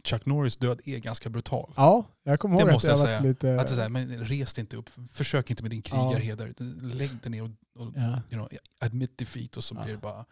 Chuck 0.03 0.25
Norris 0.25 0.57
död 0.57 0.79
är 0.85 0.97
ganska 0.97 1.29
brutal. 1.29 1.73
ja, 1.77 2.05
jag 2.31 2.39
kommer 2.39 2.55
det 2.55 2.61
ihåg 2.61 2.69
att 2.69 2.73
måste 2.75 2.87
jag 2.89 2.97
säga. 2.99 3.19
lite... 3.19 3.59
Att 3.61 3.67
det 3.67 3.81
här, 3.81 3.89
men 3.89 4.19
res 4.25 4.59
inte 4.59 4.75
upp, 4.77 4.89
försök 5.11 5.49
inte 5.49 5.63
med 5.63 5.71
din 5.71 5.81
krigarheder. 5.81 6.53
Lägg 6.81 7.09
dig 7.21 7.31
ner 7.31 7.43
och, 7.43 7.49
och 7.81 7.93
ja. 7.95 8.07
you 8.09 8.21
know, 8.29 8.49
admit 8.79 9.17
defeat 9.17 9.57
och 9.57 9.63
så 9.63 9.75
Ja. 9.75 9.83
blir 9.83 9.93
det 9.93 9.99
bara... 10.01 10.25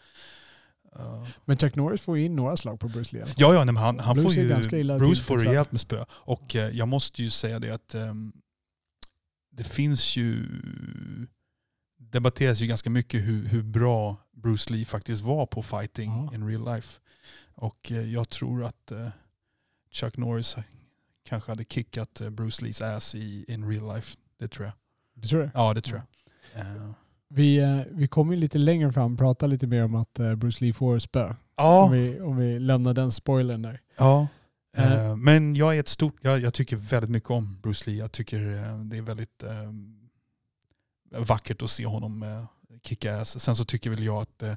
uh, 1.00 1.28
Men 1.46 1.58
Chuck 1.58 1.76
Norris 1.76 2.02
får 2.02 2.18
ju 2.18 2.26
in 2.26 2.36
några 2.36 2.58
slag 2.58 2.80
på 2.80 2.88
Bruce 2.88 3.16
Lee. 3.16 3.26
ja, 3.38 3.54
ja, 3.54 3.64
nej, 3.64 3.74
men 3.74 3.84
han, 3.84 4.00
han 4.00 4.16
får 4.24 4.34
ju, 4.34 4.48
Bruce 5.00 5.24
får 5.24 5.40
rejält 5.40 5.72
med 5.72 5.82
spö. 5.82 6.06
Och 6.12 6.56
eh, 6.56 6.70
jag 6.78 6.88
måste 6.88 7.24
ju 7.24 7.30
säga 7.30 7.60
det 7.60 7.72
att 7.72 7.96
ehm, 7.96 8.34
det 9.52 9.64
finns 9.64 10.16
ju... 10.18 10.46
debatteras 11.98 12.60
ju 12.60 12.68
ganska 12.68 12.90
mycket 12.90 13.22
hur, 13.22 13.46
hur 13.46 13.64
bra 13.64 14.18
Bruce 14.32 14.74
Lee 14.74 14.86
faktiskt 14.86 15.24
var 15.24 15.46
på 15.46 15.64
fighting 15.64 16.10
Ja. 16.10 16.36
in 16.36 16.48
real 16.48 16.76
life. 16.76 17.00
Och 17.56 17.92
eh, 17.92 18.14
jag 18.14 18.30
tror 18.30 18.64
att 18.64 18.92
eh, 18.92 19.08
Chuck 19.92 20.18
Norris 20.18 20.56
kanske 21.26 21.52
hade 21.52 21.64
kickat 21.64 22.22
eh, 22.22 22.30
Bruce 22.30 22.64
Lees 22.66 22.82
ass 22.82 23.16
i 23.16 23.46
in 23.48 23.70
real 23.70 23.96
life. 23.96 24.18
Det 24.40 24.48
tror 24.48 24.66
jag. 24.66 24.74
Du 25.14 25.28
tror 25.28 25.40
det? 25.42 25.52
Ja, 25.54 25.74
det 25.74 25.82
tror 25.82 26.02
jag. 26.54 26.62
Eh, 26.62 26.92
Vi, 27.30 27.58
eh, 27.58 27.80
vi 27.92 28.08
kommer 28.08 28.36
lite 28.36 28.58
längre 28.58 28.92
fram 28.92 29.18
prata 29.18 29.48
lite 29.48 29.68
mer 29.68 29.84
om 29.84 29.96
att 29.96 30.20
Bruce 30.38 30.64
Lee 30.66 30.74
får 30.74 31.00
spö. 31.00 31.26
Om, 31.28 31.36
ja, 31.56 31.88
vi, 31.88 32.20
om 32.22 32.38
vi 32.38 32.60
lämnar 32.60 32.94
den 32.94 33.12
spoilern 33.12 33.62
där. 33.62 33.82
ja. 33.98 34.28
Eh, 34.78 35.16
men 35.16 35.56
jag 35.56 35.76
är 35.76 35.80
ett 35.80 35.88
stort, 35.88 36.16
jag, 36.22 36.40
jag 36.40 36.54
tycker 36.54 36.76
väldigt 36.76 37.10
mycket 37.12 37.30
om 37.30 37.60
Bruce 37.62 37.90
Lee. 37.90 38.00
Jag 38.00 38.12
tycker 38.12 38.40
det 38.90 38.98
är 38.98 39.02
väldigt 39.02 39.44
eh, 39.44 39.72
vackert 41.10 41.62
att 41.62 41.70
se 41.72 41.86
honom 41.86 42.24
eh, 42.24 42.46
kicka 42.84 43.18
ass. 43.22 43.40
Sen 43.44 43.56
så 43.56 43.66
tycker 43.66 43.90
väl 43.90 44.04
jag 44.04 44.22
att, 44.22 44.44
eh, 44.44 44.54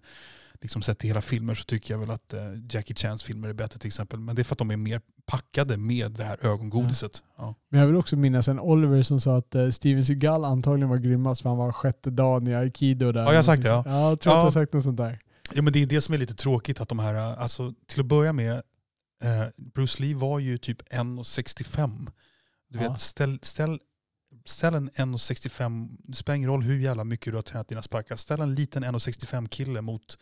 liksom 0.61 0.83
sett 0.83 0.99
till 0.99 1.11
hela 1.11 1.23
filmer 1.23 1.55
så 1.55 1.65
tycker 1.65 1.95
jag 1.95 1.99
väl 1.99 2.11
att 2.11 2.35
Jackie 2.71 2.97
Chans 2.97 3.23
filmer 3.23 3.49
är 3.49 3.53
bättre 3.53 3.79
till 3.79 3.87
exempel. 3.87 4.21
Men 4.21 4.37
det 4.37 4.43
är 4.43 4.45
för 4.45 4.55
att 4.55 4.59
de 4.59 4.71
är 4.71 4.77
mer 4.77 5.01
packade 5.29 5.77
med 5.77 6.13
det 6.13 6.25
här 6.25 6.47
ögongodiset. 6.47 7.23
Ja. 7.39 7.55
Men 7.69 7.81
jag 7.81 7.87
vill 7.87 7.97
också 7.97 8.17
minnas 8.17 8.49
en 8.49 8.61
Oliver 8.61 9.03
som 9.03 9.21
sa 9.21 9.37
att 9.37 9.55
eh, 9.55 9.69
Steven 9.71 10.05
Seagal 10.05 10.45
antagligen 10.45 10.89
var 10.89 10.97
grymmast 10.97 11.43
för 11.43 11.49
han 11.49 11.59
var 11.59 11.73
sjätte 11.73 12.11
dagen 12.11 12.47
i 12.47 12.55
aikido 12.55 13.13
där. 13.13 13.21
Ja, 13.23 13.29
jag 13.29 13.37
har 13.39 13.43
sagt 13.43 13.63
det, 13.63 13.69
ja. 13.69 13.83
Ja, 13.87 14.09
jag 14.11 14.21
tror 14.21 14.33
att 14.33 14.37
Ja. 14.37 14.39
jag 14.41 14.45
har 14.45 14.51
sagt 14.51 14.73
något 14.73 14.85
sånt 14.85 14.97
där. 14.97 15.19
Ja 15.55 15.63
men 15.63 15.73
det 15.73 15.83
är 15.83 15.87
det 15.87 16.01
som 16.01 16.15
är 16.15 16.19
lite 16.19 16.35
tråkigt 16.35 16.81
att 16.81 16.89
de 16.89 16.99
här, 16.99 17.15
alltså 17.15 17.73
till 17.87 18.01
att 18.01 18.07
börja 18.07 18.33
med, 18.33 18.53
eh, 19.23 19.45
Bruce 19.57 20.03
Lee 20.03 20.15
var 20.17 20.39
ju 20.39 20.59
typ 20.59 20.83
1,65. 20.93 22.11
Du 22.71 22.79
Ja. 22.83 22.91
vet, 22.91 23.01
ställ, 23.01 23.39
ställ, 23.43 23.79
ställ 24.45 24.75
en 24.75 24.91
1,65, 24.91 25.89
det 26.05 26.17
spelar 26.17 26.37
ingen 26.37 26.51
roll 26.51 26.63
hur 26.63 26.79
jävla 26.79 27.05
mycket 27.05 27.33
du 27.33 27.37
har 27.37 27.43
tränat 27.43 27.69
dina 27.69 27.83
sparkar, 27.83 28.17
ställ 28.17 28.41
en 28.41 28.55
liten 28.55 28.85
1,65 28.85 29.49
kille 29.49 29.81
mot, 29.83 30.19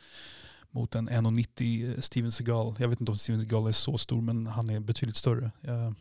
mot 0.70 0.94
en 0.94 1.09
1,90 1.11 2.00
Steven 2.00 2.33
Seagal. 2.33 2.74
Jag 2.79 2.88
vet 2.88 3.00
inte 3.00 3.12
om 3.12 3.18
Steven 3.18 3.40
Seagal 3.40 3.66
är 3.68 3.72
så 3.72 3.98
stor 3.98 4.22
men 4.22 4.46
han 4.46 4.70
är 4.70 4.81
betydligt 4.81 5.16
större. 5.16 5.50
Jag, 5.61 5.94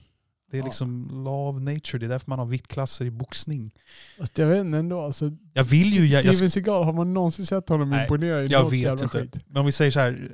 Det 0.52 0.58
är 0.58 0.62
Ja. 0.62 0.66
liksom 0.66 1.08
law 1.24 1.56
of 1.56 1.62
nature. 1.62 2.00
Det 2.00 2.06
är 2.06 2.10
därför 2.10 2.30
man 2.30 2.40
har 2.40 2.46
viktklasser 2.46 3.06
i 3.06 3.12
boxning. 3.12 3.72
Fast 4.20 4.38
jag 4.38 4.48
vet 4.48 4.60
inte 4.66 4.78
ändå. 4.78 5.02
Alltså, 5.02 5.32
Jag 5.54 5.64
vill 5.64 5.94
ju... 5.94 6.08
Jag, 6.08 6.26
jag, 6.26 6.36
Steven 6.36 6.52
Seagal, 6.52 6.84
har 6.84 6.94
man 6.94 7.14
någonsin 7.14 7.46
sett 7.46 7.70
honom 7.70 7.90
Nej, 7.90 8.02
imponera 8.04 8.44
i 8.44 8.48
jag 8.48 8.70
vet 8.70 9.02
inte. 9.02 9.22
skit? 9.22 9.38
Men 9.48 9.58
om 9.60 9.66
vi 9.66 9.72
säger 9.72 9.92
så 9.92 10.00
här. 10.00 10.32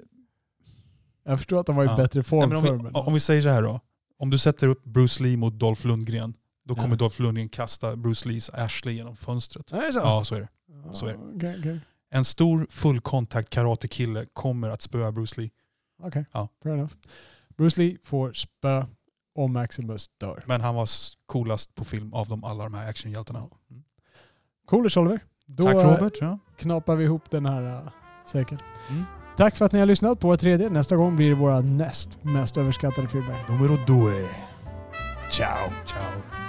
Jag 1.26 1.40
förstår 1.40 1.60
att 1.60 1.68
han 1.68 1.78
var 1.78 1.84
i 1.84 1.88
Ja. 1.88 1.98
bättre 1.98 2.18
Nej, 2.20 2.24
form 2.24 2.50
men 2.50 2.58
om, 2.58 2.66
förr. 2.66 2.76
vi, 2.78 2.84
Men... 2.84 2.96
om 2.96 3.14
vi 3.14 3.20
säger 3.20 3.42
så 3.42 3.50
här 3.50 3.62
då. 3.62 3.80
Om 4.20 4.30
du 4.30 4.38
sätter 4.38 4.68
upp 4.68 4.84
Bruce 4.84 5.24
Lee 5.24 5.38
mot 5.38 5.60
Dolph 5.60 5.88
Lundgren. 5.88 6.34
Då 6.66 6.76
kommer 6.76 6.90
Ja. 6.90 6.96
Dolph 6.96 7.22
Lundgren 7.22 7.50
kasta 7.50 7.96
Bruce 7.96 8.30
Lees 8.30 8.50
Ashley 8.50 8.94
genom 8.96 9.16
fönstret. 9.16 9.72
Nej, 9.72 9.94
så. 9.94 10.00
Ja, 10.00 10.24
så 10.26 10.36
är 10.36 10.40
det. 10.40 10.50
så 10.94 11.06
är 11.06 11.14
det. 11.14 11.20
Okej, 11.36 11.56
okej. 11.60 11.80
En 12.14 12.26
stor 12.26 12.68
fullkontakt 12.70 13.50
karatekille 13.50 14.26
kommer 14.34 14.70
att 14.70 14.82
spöa 14.82 15.12
Bruce 15.12 15.42
Lee. 15.42 15.50
Okej, 16.04 16.26
Ja. 16.34 16.48
fair 16.64 16.74
enough. 16.74 16.94
Bruce 17.58 17.82
Lee 17.82 17.98
får 18.04 18.34
spö 18.34 18.86
om 19.36 19.54
Maximus 19.54 20.08
dör. 20.18 20.44
Men 20.48 20.62
han 20.62 20.76
var 20.76 20.90
coolast 21.26 21.76
på 21.76 21.84
film 21.86 22.14
av 22.14 22.28
de 22.28 22.44
alla 22.44 22.64
de 22.64 22.74
här 22.74 22.90
actionhjältarna. 22.90 23.40
Mm. 23.40 23.84
Coolers 24.68 24.98
Oliver. 24.98 25.20
Då 25.46 25.64
Tack 25.64 25.76
Robert. 25.76 26.14
Ja. 26.22 26.40
knapar 26.58 26.96
vi 26.96 27.04
ihop 27.04 27.32
den 27.32 27.46
här 27.46 27.84
uh, 27.84 27.90
säcken. 28.26 28.60
Mm. 28.90 29.04
Tack 29.38 29.56
för 29.58 29.66
att 29.66 29.72
ni 29.72 29.80
har 29.80 29.86
lyssnat 29.86 30.20
på 30.20 30.28
vår 30.28 30.36
tredje. 30.36 30.70
Nästa 30.70 30.96
gång 30.96 31.16
blir 31.16 31.30
det 31.30 31.36
våra 31.36 31.62
näst 31.62 32.24
mest 32.24 32.58
överskattade 32.58 33.08
filmer. 33.08 33.46
Numero 33.50 33.86
due. 33.86 34.30
Ciao! 35.32 35.70
Ciao. 35.86 36.41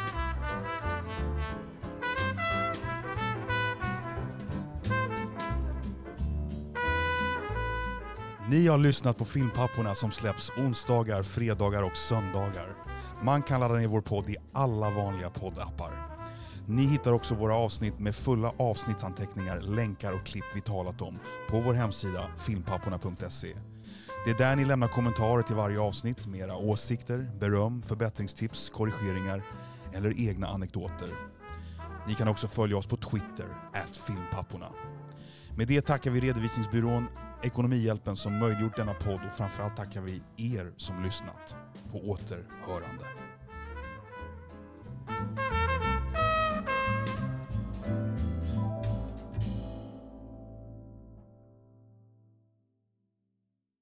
Ni 8.53 8.67
har 8.67 8.79
lyssnat 8.79 9.19
på 9.19 9.25
Filmpapporna 9.25 9.95
som 9.95 10.13
släpps 10.13 10.51
onsdagar, 10.51 11.23
fredagar 11.23 11.83
och 11.83 11.97
söndagar. 11.97 12.75
Man 13.23 13.43
kan 13.43 13.61
ladda 13.61 13.75
ner 13.75 13.87
vår 13.87 14.01
podd 14.01 14.31
i 14.31 14.37
alla 14.53 14.91
vanliga 14.91 15.31
poddappar. 15.31 15.93
Ni 16.67 16.87
hittar 16.87 17.13
också 17.13 17.35
våra 17.35 17.55
avsnitt 17.55 17.99
med 17.99 18.15
fulla 18.15 18.53
avsnittsanteckningar, 18.57 19.61
länkar 19.61 20.13
och 20.13 20.27
klipp 20.27 20.45
vi 20.55 20.61
talat 20.61 21.03
om 21.03 21.19
på 21.51 21.61
vår 21.61 21.75
hemsida 21.75 22.27
filmpapporna.se. 22.39 23.55
Det 24.25 24.31
är 24.31 24.39
där 24.39 24.57
ni 24.57 24.65
lämnar 24.65 24.89
kommentarer 24.89 25.43
till 25.43 25.57
varje 25.57 25.81
avsnitt 25.81 26.27
med 26.27 26.41
era 26.41 26.57
åsikter, 26.57 27.31
beröm, 27.41 27.83
förbättringstips, 27.83 28.71
korrigeringar 28.71 29.43
eller 29.93 30.29
egna 30.29 30.47
anekdoter. 30.47 31.09
Ni 32.07 32.15
kan 32.15 32.29
också 32.29 32.49
följa 32.49 32.77
oss 32.77 32.87
på 32.87 32.97
Twitter, 32.97 33.47
filmpapporna. 34.07 34.69
Med 35.57 35.69
det 35.69 35.81
tackar 35.81 36.11
vi 36.11 36.21
redovisningsbyrån 36.21 37.09
Ekonomihjälpen 37.45 38.17
som 38.17 38.39
möjliggjort 38.39 38.77
denna 38.77 38.95
podd 38.95 39.21
och 39.27 39.37
framförallt 39.37 39.77
tackar 39.77 40.01
vi 40.03 40.23
er 40.37 40.73
som 40.77 41.03
lyssnat. 41.03 41.57
På 41.93 41.99
återhörande. 41.99 43.05